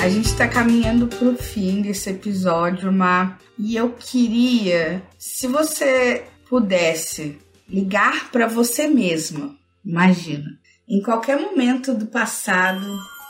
A 0.04 0.10
gente 0.10 0.26
está 0.26 0.49
caminhando 0.49 1.08
para 1.08 1.30
o 1.30 1.38
fim 1.38 1.82
desse 1.82 2.10
episódio, 2.10 2.91
Má, 2.91 3.39
e 3.58 3.74
eu 3.78 3.91
queria, 3.91 5.01
se 5.18 5.47
você 5.47 6.26
pudesse 6.49 7.38
ligar 7.70 8.30
para 8.30 8.45
você 8.45 8.86
mesma, 8.86 9.56
imagina, 9.84 10.60
em 10.89 11.01
qualquer 11.01 11.39
momento 11.39 11.93
do 11.93 12.08
passado 12.08 12.86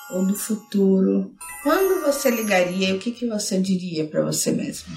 ou 0.10 0.26
do 0.26 0.34
futuro, 0.34 1.32
quando 1.62 2.02
você 2.08 2.32
ligaria 2.32 2.90
e 2.90 2.94
o 2.94 3.00
que, 3.00 3.12
que 3.12 3.28
você 3.28 3.62
diria 3.62 4.08
para 4.08 4.24
você 4.24 4.52
mesma? 4.52 4.96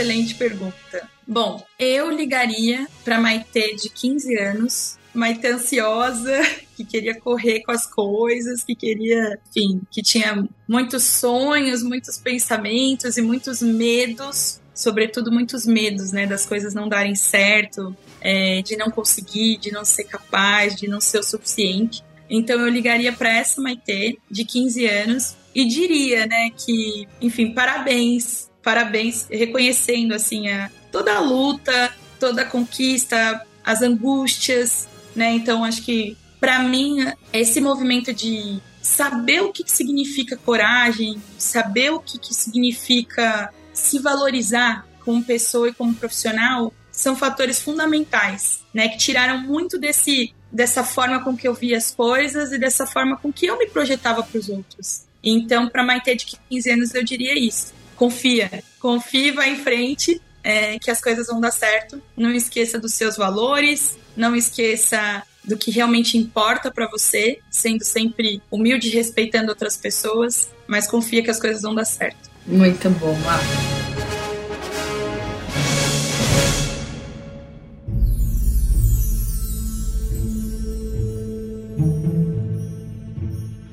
Excelente 0.00 0.34
pergunta. 0.34 1.06
Bom, 1.28 1.62
eu 1.78 2.10
ligaria 2.10 2.88
para 3.04 3.20
Maitê 3.20 3.74
de 3.74 3.90
15 3.90 4.34
anos, 4.38 4.98
Maitê 5.12 5.48
ansiosa, 5.48 6.40
que 6.74 6.86
queria 6.86 7.20
correr 7.20 7.60
com 7.60 7.70
as 7.70 7.86
coisas, 7.86 8.64
que 8.64 8.74
queria, 8.74 9.38
enfim, 9.50 9.82
que 9.90 10.00
tinha 10.00 10.48
muitos 10.66 11.02
sonhos, 11.02 11.82
muitos 11.82 12.16
pensamentos 12.16 13.18
e 13.18 13.22
muitos 13.22 13.60
medos, 13.60 14.58
sobretudo 14.74 15.30
muitos 15.30 15.66
medos, 15.66 16.12
né, 16.12 16.26
das 16.26 16.46
coisas 16.46 16.72
não 16.72 16.88
darem 16.88 17.14
certo, 17.14 17.94
é, 18.22 18.62
de 18.62 18.78
não 18.78 18.90
conseguir, 18.90 19.58
de 19.58 19.70
não 19.70 19.84
ser 19.84 20.04
capaz, 20.04 20.74
de 20.76 20.88
não 20.88 20.98
ser 20.98 21.18
o 21.18 21.22
suficiente. 21.22 22.02
Então 22.30 22.58
eu 22.58 22.68
ligaria 22.68 23.12
para 23.12 23.30
essa 23.30 23.60
Maitê 23.60 24.16
de 24.30 24.46
15 24.46 24.86
anos 24.86 25.36
e 25.54 25.66
diria, 25.66 26.26
né, 26.26 26.48
que, 26.56 27.06
enfim, 27.20 27.52
parabéns 27.52 28.49
parabéns, 28.62 29.26
reconhecendo 29.30 30.14
assim 30.14 30.48
a, 30.48 30.70
toda 30.90 31.14
a 31.14 31.20
luta, 31.20 31.92
toda 32.18 32.42
a 32.42 32.44
conquista, 32.44 33.46
as 33.64 33.82
angústias, 33.82 34.88
né? 35.14 35.32
Então 35.32 35.64
acho 35.64 35.82
que 35.82 36.16
para 36.38 36.60
mim 36.60 36.98
esse 37.32 37.60
movimento 37.60 38.12
de 38.12 38.60
saber 38.80 39.42
o 39.42 39.52
que, 39.52 39.62
que 39.62 39.72
significa 39.72 40.36
coragem, 40.36 41.22
saber 41.38 41.90
o 41.90 42.00
que, 42.00 42.18
que 42.18 42.34
significa 42.34 43.52
se 43.72 43.98
valorizar 43.98 44.86
como 45.04 45.22
pessoa 45.22 45.68
e 45.68 45.74
como 45.74 45.94
profissional 45.94 46.72
são 46.90 47.16
fatores 47.16 47.60
fundamentais, 47.60 48.60
né? 48.74 48.88
Que 48.88 48.98
tiraram 48.98 49.38
muito 49.38 49.78
desse 49.78 50.34
dessa 50.52 50.82
forma 50.82 51.22
com 51.22 51.36
que 51.36 51.46
eu 51.46 51.54
via 51.54 51.76
as 51.76 51.92
coisas 51.92 52.50
e 52.50 52.58
dessa 52.58 52.84
forma 52.84 53.16
com 53.16 53.32
que 53.32 53.46
eu 53.46 53.56
me 53.56 53.68
projetava 53.68 54.20
para 54.20 54.38
os 54.38 54.48
outros. 54.48 55.02
Então, 55.22 55.68
para 55.68 55.84
Maite 55.84 56.16
de 56.16 56.26
15 56.48 56.70
anos, 56.72 56.94
eu 56.94 57.04
diria 57.04 57.38
isso 57.38 57.72
confia. 58.00 58.64
Confia, 58.78 59.34
vai 59.34 59.50
em 59.50 59.56
frente, 59.56 60.18
é, 60.42 60.78
que 60.78 60.90
as 60.90 61.02
coisas 61.02 61.26
vão 61.26 61.38
dar 61.38 61.50
certo. 61.50 62.02
Não 62.16 62.32
esqueça 62.32 62.78
dos 62.78 62.94
seus 62.94 63.18
valores, 63.18 63.98
não 64.16 64.34
esqueça 64.34 65.22
do 65.44 65.54
que 65.54 65.70
realmente 65.70 66.16
importa 66.16 66.70
para 66.70 66.88
você, 66.88 67.40
sendo 67.50 67.84
sempre 67.84 68.40
humilde 68.50 68.88
respeitando 68.88 69.50
outras 69.50 69.76
pessoas, 69.76 70.48
mas 70.66 70.86
confia 70.86 71.22
que 71.22 71.30
as 71.30 71.38
coisas 71.38 71.60
vão 71.60 71.74
dar 71.74 71.84
certo. 71.84 72.30
Muito 72.46 72.88
bom, 72.88 73.14
Marcos. 73.16 73.80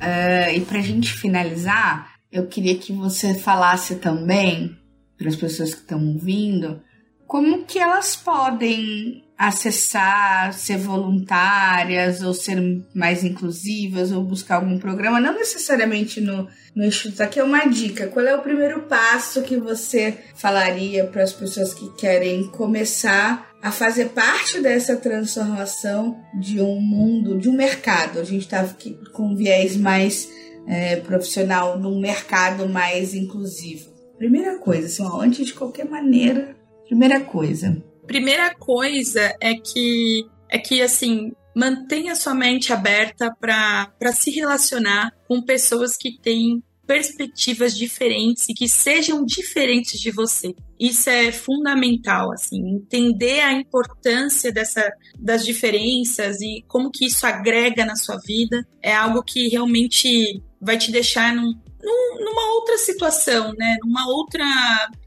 Uh, 0.01 0.51
e 0.53 0.61
para 0.61 0.79
a 0.79 0.81
gente 0.81 1.13
finalizar, 1.13 2.16
eu 2.37 2.47
queria 2.47 2.77
que 2.77 2.93
você 2.93 3.33
falasse 3.33 3.95
também 3.95 4.77
para 5.17 5.27
as 5.27 5.35
pessoas 5.35 5.73
que 5.73 5.81
estão 5.81 6.05
ouvindo 6.05 6.79
como 7.25 7.65
que 7.65 7.79
elas 7.79 8.15
podem 8.15 9.23
acessar, 9.37 10.53
ser 10.53 10.77
voluntárias 10.77 12.23
ou 12.23 12.33
ser 12.33 12.57
mais 12.95 13.23
inclusivas 13.23 14.11
ou 14.11 14.23
buscar 14.23 14.55
algum 14.55 14.79
programa, 14.79 15.19
não 15.19 15.33
necessariamente 15.33 16.21
no, 16.21 16.47
no 16.73 16.85
Instituto. 16.85 17.21
Aqui 17.21 17.39
é 17.39 17.43
uma 17.43 17.65
dica. 17.65 18.07
Qual 18.07 18.25
é 18.25 18.35
o 18.35 18.41
primeiro 18.41 18.83
passo 18.83 19.43
que 19.43 19.57
você 19.57 20.17
falaria 20.35 21.05
para 21.05 21.23
as 21.23 21.33
pessoas 21.33 21.73
que 21.73 21.93
querem 21.95 22.47
começar 22.47 23.51
a 23.61 23.71
fazer 23.71 24.09
parte 24.09 24.61
dessa 24.61 24.95
transformação 24.95 26.17
de 26.39 26.61
um 26.61 26.79
mundo, 26.79 27.37
de 27.37 27.49
um 27.49 27.53
mercado? 27.53 28.19
A 28.19 28.23
gente 28.23 28.43
está 28.43 28.61
aqui 28.61 28.97
com 29.11 29.33
um 29.33 29.35
viés 29.35 29.75
mais 29.75 30.27
é, 30.67 30.97
profissional 30.97 31.79
num 31.79 31.99
mercado 31.99 32.67
mais 32.67 33.13
inclusivo? 33.13 33.89
Primeira 34.17 34.57
coisa, 34.59 34.87
assim, 34.87 35.03
ó, 35.03 35.21
antes 35.21 35.45
de 35.45 35.53
qualquer 35.53 35.85
maneira, 35.85 36.55
primeira 36.85 37.21
coisa. 37.21 37.81
Primeira 38.05 38.53
coisa 38.55 39.35
é 39.39 39.53
que 39.55 40.25
é 40.49 40.57
que 40.57 40.81
assim 40.81 41.31
mantenha 41.55 42.15
sua 42.15 42.33
mente 42.33 42.71
aberta 42.71 43.35
para 43.39 44.13
se 44.13 44.31
relacionar 44.31 45.11
com 45.27 45.41
pessoas 45.41 45.97
que 45.97 46.17
têm 46.19 46.63
perspectivas 46.87 47.75
diferentes 47.75 48.47
e 48.47 48.53
que 48.53 48.69
sejam 48.69 49.25
diferentes 49.25 49.99
de 49.99 50.09
você. 50.09 50.55
Isso 50.79 51.09
é 51.09 51.31
fundamental, 51.31 52.31
assim, 52.31 52.75
entender 52.75 53.41
a 53.41 53.51
importância 53.51 54.51
dessa, 54.51 54.89
das 55.19 55.43
diferenças 55.43 56.39
e 56.39 56.63
como 56.67 56.89
que 56.89 57.05
isso 57.05 57.25
agrega 57.27 57.85
na 57.85 57.95
sua 57.95 58.17
vida 58.25 58.65
é 58.81 58.93
algo 58.93 59.21
que 59.21 59.49
realmente 59.49 60.41
vai 60.59 60.77
te 60.77 60.91
deixar 60.91 61.33
num, 61.33 61.53
num, 61.81 62.23
numa 62.23 62.53
outra 62.55 62.77
situação, 62.77 63.53
né? 63.53 63.77
Numa 63.83 64.07
outra. 64.07 64.43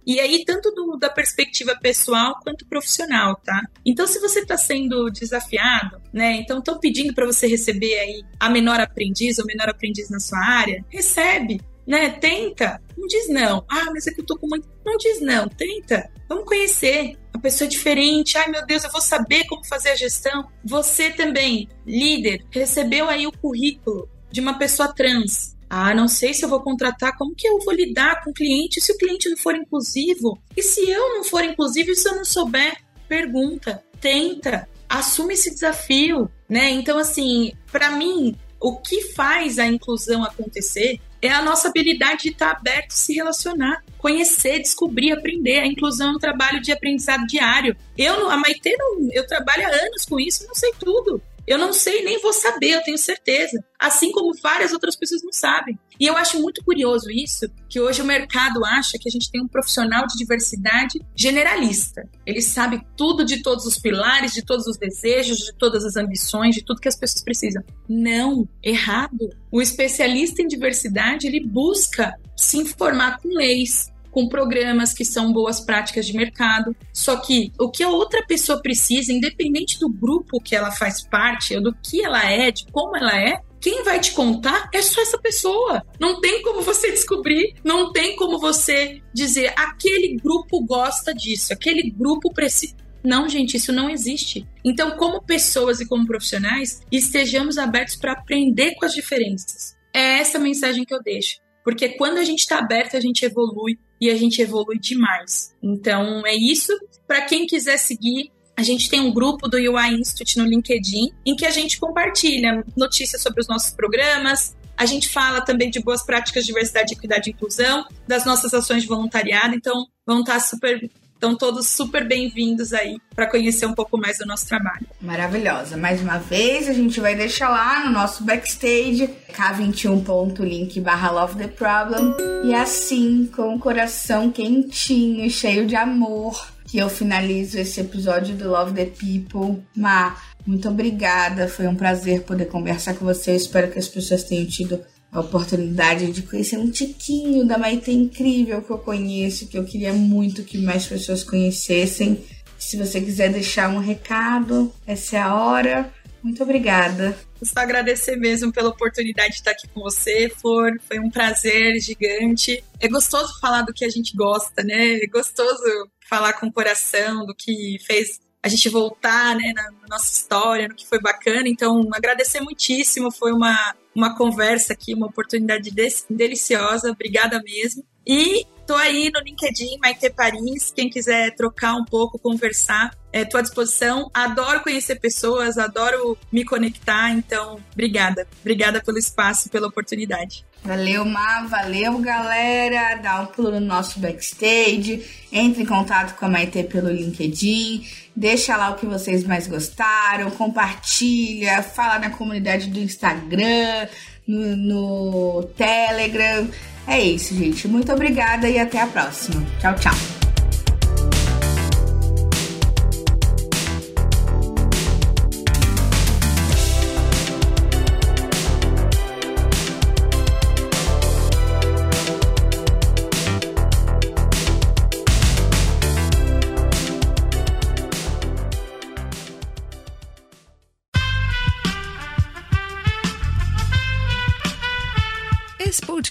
E 0.07 0.18
aí, 0.20 0.44
tanto 0.44 0.70
do, 0.72 0.96
da 0.96 1.11
perspectiva 1.11 1.76
pessoal 1.80 2.38
quanto 2.42 2.66
profissional, 2.66 3.36
tá? 3.44 3.61
Então, 3.84 4.07
se 4.07 4.18
você 4.18 4.40
está 4.40 4.57
sendo 4.57 5.11
desafiado, 5.11 6.01
né? 6.12 6.32
Então, 6.36 6.59
estão 6.59 6.78
pedindo 6.78 7.14
para 7.14 7.26
você 7.26 7.46
receber 7.46 7.98
aí 7.98 8.22
a 8.38 8.48
menor 8.48 8.80
aprendiz 8.80 9.38
ou 9.38 9.46
menor 9.46 9.68
aprendiz 9.68 10.09
na 10.09 10.20
sua 10.20 10.38
área, 10.38 10.84
recebe. 10.88 11.61
Né? 11.86 12.11
Tenta. 12.11 12.80
Não 12.96 13.07
diz 13.09 13.28
não. 13.28 13.64
Ah, 13.68 13.86
mas 13.92 14.07
é 14.07 14.12
que 14.12 14.20
eu 14.20 14.26
tô 14.26 14.38
com 14.38 14.46
muito. 14.46 14.68
Não 14.84 14.96
diz 14.96 15.20
não. 15.20 15.48
Tenta. 15.48 16.09
Vamos 16.28 16.44
conhecer. 16.44 17.16
A 17.32 17.38
pessoa 17.38 17.66
é 17.66 17.70
diferente. 17.70 18.38
Ai, 18.38 18.48
meu 18.48 18.64
Deus, 18.64 18.84
eu 18.84 18.92
vou 18.92 19.01
saber 19.01 19.44
como 19.46 19.66
fazer 19.66 19.90
a 19.90 19.96
gestão. 19.96 20.48
Você 20.64 21.11
também, 21.11 21.68
líder, 21.84 22.44
recebeu 22.53 23.09
aí 23.09 23.26
o 23.26 23.32
currículo 23.32 24.09
de 24.31 24.41
uma 24.41 24.59
pessoa 24.59 24.93
trans. 24.93 25.57
Ah, 25.68 25.95
não 25.95 26.09
sei 26.09 26.35
se 26.35 26.45
eu 26.45 26.49
vou 26.49 26.61
contratar, 26.61 27.16
como 27.16 27.35
que 27.35 27.47
eu 27.47 27.59
vou 27.61 27.72
lidar 27.72 28.24
com 28.24 28.31
o 28.31 28.35
cliente 28.35 28.81
se 28.81 28.93
o 28.93 28.99
cliente 28.99 29.28
não 29.28 29.37
for 29.37 29.55
inclusivo? 29.55 30.37
E 30.57 30.62
se 30.62 30.91
eu 30.91 31.14
não 31.14 31.22
for 31.22 31.45
inclusivo 31.45 31.95
se 31.95 32.09
eu 32.09 32.16
não 32.16 32.24
souber? 32.24 32.76
Pergunta, 33.09 33.83
tenta, 34.01 34.68
assume 34.89 35.35
esse 35.35 35.55
desafio, 35.55 36.28
né? 36.49 36.70
Então, 36.70 36.99
assim, 36.99 37.53
para 37.70 37.93
mim, 37.93 38.37
o 38.59 38.76
que 38.76 39.12
faz 39.12 39.59
a 39.59 39.66
inclusão 39.66 40.24
acontecer 40.24 41.01
é 41.22 41.31
a 41.31 41.43
nossa 41.43 41.68
habilidade 41.68 42.22
de 42.24 42.28
estar 42.31 42.51
aberto, 42.51 42.93
se 42.93 43.14
relacionar, 43.14 43.85
conhecer, 43.99 44.59
descobrir, 44.59 45.12
aprender. 45.12 45.59
A 45.59 45.66
inclusão 45.66 46.09
é 46.09 46.16
um 46.16 46.18
trabalho 46.18 46.61
de 46.61 46.72
aprendizado 46.72 47.26
diário. 47.26 47.76
Eu, 47.97 48.31
a 48.31 48.37
Maite, 48.37 48.74
não, 48.76 49.09
eu 49.12 49.26
trabalho 49.26 49.66
há 49.66 49.70
anos 49.70 50.05
com 50.07 50.18
isso, 50.18 50.47
não 50.47 50.55
sei 50.55 50.72
tudo. 50.78 51.22
Eu 51.51 51.59
não 51.59 51.72
sei 51.72 52.05
nem 52.05 52.20
vou 52.20 52.32
saber, 52.32 52.76
eu 52.76 52.82
tenho 52.84 52.96
certeza. 52.96 53.61
Assim 53.76 54.12
como 54.12 54.32
várias 54.40 54.72
outras 54.72 54.94
pessoas 54.94 55.20
não 55.24 55.32
sabem. 55.32 55.76
E 55.98 56.07
eu 56.07 56.16
acho 56.16 56.40
muito 56.40 56.64
curioso 56.64 57.11
isso, 57.11 57.44
que 57.68 57.80
hoje 57.80 58.01
o 58.01 58.05
mercado 58.05 58.64
acha 58.64 58.96
que 58.96 59.09
a 59.09 59.11
gente 59.11 59.28
tem 59.32 59.42
um 59.42 59.48
profissional 59.48 60.07
de 60.07 60.16
diversidade 60.16 61.01
generalista. 61.12 62.09
Ele 62.24 62.40
sabe 62.40 62.80
tudo 62.96 63.24
de 63.24 63.42
todos 63.42 63.66
os 63.66 63.76
pilares, 63.76 64.32
de 64.32 64.44
todos 64.44 64.68
os 64.68 64.78
desejos, 64.78 65.38
de 65.38 65.53
todas 65.59 65.84
as 65.84 65.96
ambições, 65.96 66.55
de 66.55 66.64
tudo 66.64 66.80
que 66.80 66.86
as 66.86 66.96
pessoas 66.96 67.24
precisam. 67.24 67.64
Não, 67.88 68.48
errado. 68.62 69.28
O 69.51 69.61
especialista 69.61 70.42
em 70.42 70.46
diversidade, 70.46 71.26
ele 71.26 71.44
busca 71.44 72.14
se 72.36 72.59
informar 72.59 73.18
com 73.20 73.28
leis, 73.28 73.90
com 74.11 74.28
programas 74.28 74.92
que 74.92 75.04
são 75.04 75.32
boas 75.32 75.61
práticas 75.61 76.06
de 76.06 76.12
mercado. 76.12 76.74
Só 76.92 77.16
que 77.16 77.52
o 77.58 77.70
que 77.70 77.82
a 77.82 77.88
outra 77.88 78.24
pessoa 78.26 78.61
precisa, 78.61 79.12
independente 79.12 79.78
do 79.78 79.88
grupo 79.88 80.40
que 80.40 80.54
ela 80.54 80.70
faz 80.70 81.02
parte, 81.02 81.54
ou 81.54 81.62
do 81.62 81.74
que 81.74 82.02
ela 82.02 82.24
é, 82.24 82.50
de 82.50 82.66
como 82.72 82.96
ela 82.96 83.18
é, 83.18 83.40
quem 83.61 83.84
vai 83.84 84.00
te 84.00 84.12
contar 84.12 84.70
é 84.72 84.80
só 84.80 85.02
essa 85.02 85.18
pessoa. 85.18 85.84
Não 86.00 86.20
tem 86.20 86.42
como 86.42 86.62
você 86.62 86.90
descobrir, 86.92 87.54
não 87.62 87.92
tem 87.92 88.16
como 88.16 88.38
você 88.38 89.02
dizer 89.12 89.52
aquele 89.56 90.16
grupo 90.16 90.64
gosta 90.64 91.12
disso, 91.12 91.52
aquele 91.52 91.90
grupo 91.90 92.32
precisa. 92.32 92.74
Não, 93.02 93.28
gente, 93.28 93.56
isso 93.56 93.72
não 93.72 93.88
existe. 93.88 94.46
Então, 94.64 94.90
como 94.92 95.22
pessoas 95.22 95.80
e 95.80 95.86
como 95.86 96.06
profissionais, 96.06 96.82
estejamos 96.92 97.56
abertos 97.56 97.96
para 97.96 98.12
aprender 98.12 98.74
com 98.74 98.84
as 98.84 98.92
diferenças. 98.92 99.74
É 99.92 100.18
essa 100.18 100.38
mensagem 100.38 100.84
que 100.84 100.94
eu 100.94 101.02
deixo. 101.02 101.38
Porque 101.64 101.90
quando 101.90 102.18
a 102.18 102.24
gente 102.24 102.40
está 102.40 102.58
aberto, 102.58 102.96
a 102.96 103.00
gente 103.00 103.24
evolui 103.24 103.78
e 104.00 104.11
a 104.11 104.16
gente 104.16 104.40
evolui 104.40 104.78
demais. 104.78 105.54
Então, 105.62 106.26
é 106.26 106.34
isso. 106.34 106.72
Para 107.06 107.22
quem 107.22 107.46
quiser 107.46 107.76
seguir, 107.76 108.30
a 108.56 108.62
gente 108.62 108.88
tem 108.88 109.00
um 109.00 109.12
grupo 109.12 109.48
do 109.48 109.56
UI 109.56 109.94
Institute 109.98 110.38
no 110.38 110.44
LinkedIn 110.44 111.12
em 111.24 111.34
que 111.34 111.46
a 111.46 111.50
gente 111.50 111.78
compartilha 111.78 112.64
notícias 112.76 113.22
sobre 113.22 113.40
os 113.40 113.48
nossos 113.48 113.72
programas. 113.72 114.56
A 114.76 114.86
gente 114.86 115.08
fala 115.08 115.40
também 115.40 115.70
de 115.70 115.80
boas 115.80 116.02
práticas 116.02 116.44
de 116.44 116.48
diversidade, 116.48 116.94
equidade 116.94 117.30
e 117.30 117.32
inclusão, 117.32 117.86
das 118.06 118.24
nossas 118.24 118.52
ações 118.54 118.82
de 118.82 118.88
voluntariado. 118.88 119.54
Então, 119.54 119.86
vão 120.06 120.20
estar 120.20 120.40
super 120.40 120.90
Estão 121.21 121.37
todos 121.37 121.68
super 121.68 122.09
bem-vindos 122.09 122.73
aí 122.73 122.97
para 123.14 123.31
conhecer 123.31 123.66
um 123.66 123.75
pouco 123.75 123.99
mais 123.99 124.16
do 124.16 124.25
nosso 124.25 124.47
trabalho. 124.49 124.87
Maravilhosa. 125.03 125.77
Mais 125.77 126.01
uma 126.01 126.16
vez, 126.16 126.66
a 126.66 126.73
gente 126.73 126.99
vai 126.99 127.14
deixar 127.14 127.51
lá 127.51 127.85
no 127.85 127.93
nosso 127.93 128.25
backstage 128.25 129.07
k21.link 129.31 130.81
barra 130.81 131.11
love 131.11 131.37
the 131.37 131.47
problem. 131.47 132.14
E 132.43 132.55
assim, 132.55 133.31
com 133.37 133.55
o 133.55 133.59
coração 133.59 134.31
quentinho, 134.31 135.29
cheio 135.29 135.66
de 135.66 135.77
amor, 135.77 136.43
que 136.64 136.79
eu 136.79 136.89
finalizo 136.89 137.59
esse 137.59 137.83
episódio 137.83 138.35
do 138.35 138.49
Love 138.49 138.73
the 138.73 138.87
People. 138.87 139.62
Ma, 139.77 140.16
muito 140.47 140.71
obrigada. 140.71 141.49
Foi 141.49 141.66
um 141.66 141.77
prazer 141.77 142.23
poder 142.23 142.47
conversar 142.47 142.95
com 142.95 143.05
você. 143.05 143.33
Eu 143.33 143.37
espero 143.37 143.71
que 143.71 143.79
as 143.79 143.89
pessoas 143.89 144.25
tenham 144.25 144.47
tido 144.47 144.81
a 145.12 145.20
oportunidade 145.20 146.12
de 146.12 146.22
conhecer 146.22 146.56
um 146.56 146.70
tiquinho 146.70 147.44
da 147.44 147.58
Maite 147.58 147.90
incrível 147.90 148.62
que 148.62 148.70
eu 148.70 148.78
conheço, 148.78 149.48
que 149.48 149.58
eu 149.58 149.64
queria 149.64 149.92
muito 149.92 150.44
que 150.44 150.58
mais 150.58 150.86
pessoas 150.86 151.24
conhecessem. 151.24 152.24
Se 152.58 152.76
você 152.76 153.00
quiser 153.00 153.32
deixar 153.32 153.70
um 153.70 153.78
recado, 153.78 154.72
essa 154.86 155.16
é 155.16 155.20
a 155.20 155.34
hora. 155.34 155.92
Muito 156.22 156.42
obrigada. 156.42 157.16
Só 157.42 157.61
agradecer 157.61 158.16
mesmo 158.16 158.52
pela 158.52 158.68
oportunidade 158.68 159.30
de 159.30 159.36
estar 159.36 159.52
aqui 159.52 159.66
com 159.68 159.80
você, 159.80 160.28
Flor. 160.28 160.72
Foi 160.86 161.00
um 161.00 161.11
prazer 161.11 161.80
gigante. 161.80 162.62
É 162.78 162.86
gostoso 162.86 163.40
falar 163.40 163.62
do 163.62 163.72
que 163.72 163.84
a 163.84 163.88
gente 163.88 164.14
gosta, 164.14 164.62
né? 164.62 164.96
É 164.96 165.06
gostoso 165.06 165.62
falar 166.08 166.34
com 166.34 166.46
o 166.46 166.52
coração 166.52 167.24
do 167.24 167.34
que 167.34 167.78
fez 167.86 168.20
a 168.43 168.49
gente 168.49 168.68
voltar 168.68 169.36
né, 169.36 169.53
na, 169.55 169.70
nossa 169.88 170.12
história, 170.12 170.68
no 170.68 170.74
que 170.74 170.86
foi 170.86 171.01
bacana. 171.01 171.49
Então, 171.49 171.88
agradecer 171.93 172.41
muitíssimo. 172.41 173.11
Foi 173.11 173.32
uma, 173.32 173.74
uma 173.95 174.16
conversa 174.16 174.72
aqui, 174.72 174.95
uma 174.95 175.07
oportunidade 175.07 175.70
deliciosa. 176.09 176.91
Obrigada 176.91 177.43
mesmo. 177.43 177.84
E 178.07 178.47
tô 178.66 178.74
aí 178.74 179.11
no 179.12 179.20
LinkedIn, 179.20 179.78
Maite 179.78 180.09
Paris. 180.11 180.72
Quem 180.74 180.88
quiser 180.88 181.34
trocar 181.34 181.74
um 181.74 181.84
pouco, 181.84 182.18
conversar, 182.18 182.97
estou 183.12 183.38
à 183.38 183.43
disposição. 183.43 184.11
Adoro 184.14 184.62
conhecer 184.62 184.99
pessoas, 184.99 185.59
adoro 185.59 186.16
me 186.32 186.45
conectar. 186.45 187.11
Então, 187.11 187.61
obrigada. 187.72 188.26
Obrigada 188.41 188.82
pelo 188.82 188.97
espaço, 188.97 189.51
pela 189.51 189.68
oportunidade. 189.68 190.47
Valeu, 190.62 191.07
Má, 191.07 191.47
valeu, 191.47 191.99
galera. 191.99 192.97
Dá 192.97 193.20
um 193.20 193.26
pulo 193.26 193.51
no 193.53 193.61
nosso 193.61 193.99
backstage, 193.99 195.03
entre 195.32 195.62
em 195.62 195.66
contato 195.66 196.18
com 196.18 196.26
a 196.26 196.28
Maite 196.28 196.62
pelo 196.64 196.91
LinkedIn, 196.91 197.86
deixa 198.14 198.56
lá 198.56 198.70
o 198.70 198.76
que 198.76 198.86
vocês 198.86 199.24
mais 199.24 199.46
gostaram, 199.46 200.30
compartilha, 200.30 201.62
fala 201.62 201.98
na 201.98 202.11
comunidade 202.11 202.68
do 202.68 202.78
Instagram, 202.78 203.88
no, 204.26 204.56
no 204.56 205.42
Telegram. 205.56 206.48
É 206.86 207.00
isso, 207.00 207.34
gente. 207.34 207.68
Muito 207.68 207.92
obrigada 207.92 208.48
e 208.48 208.58
até 208.58 208.80
a 208.80 208.86
próxima. 208.86 209.44
Tchau, 209.61 209.74
tchau. 209.76 210.20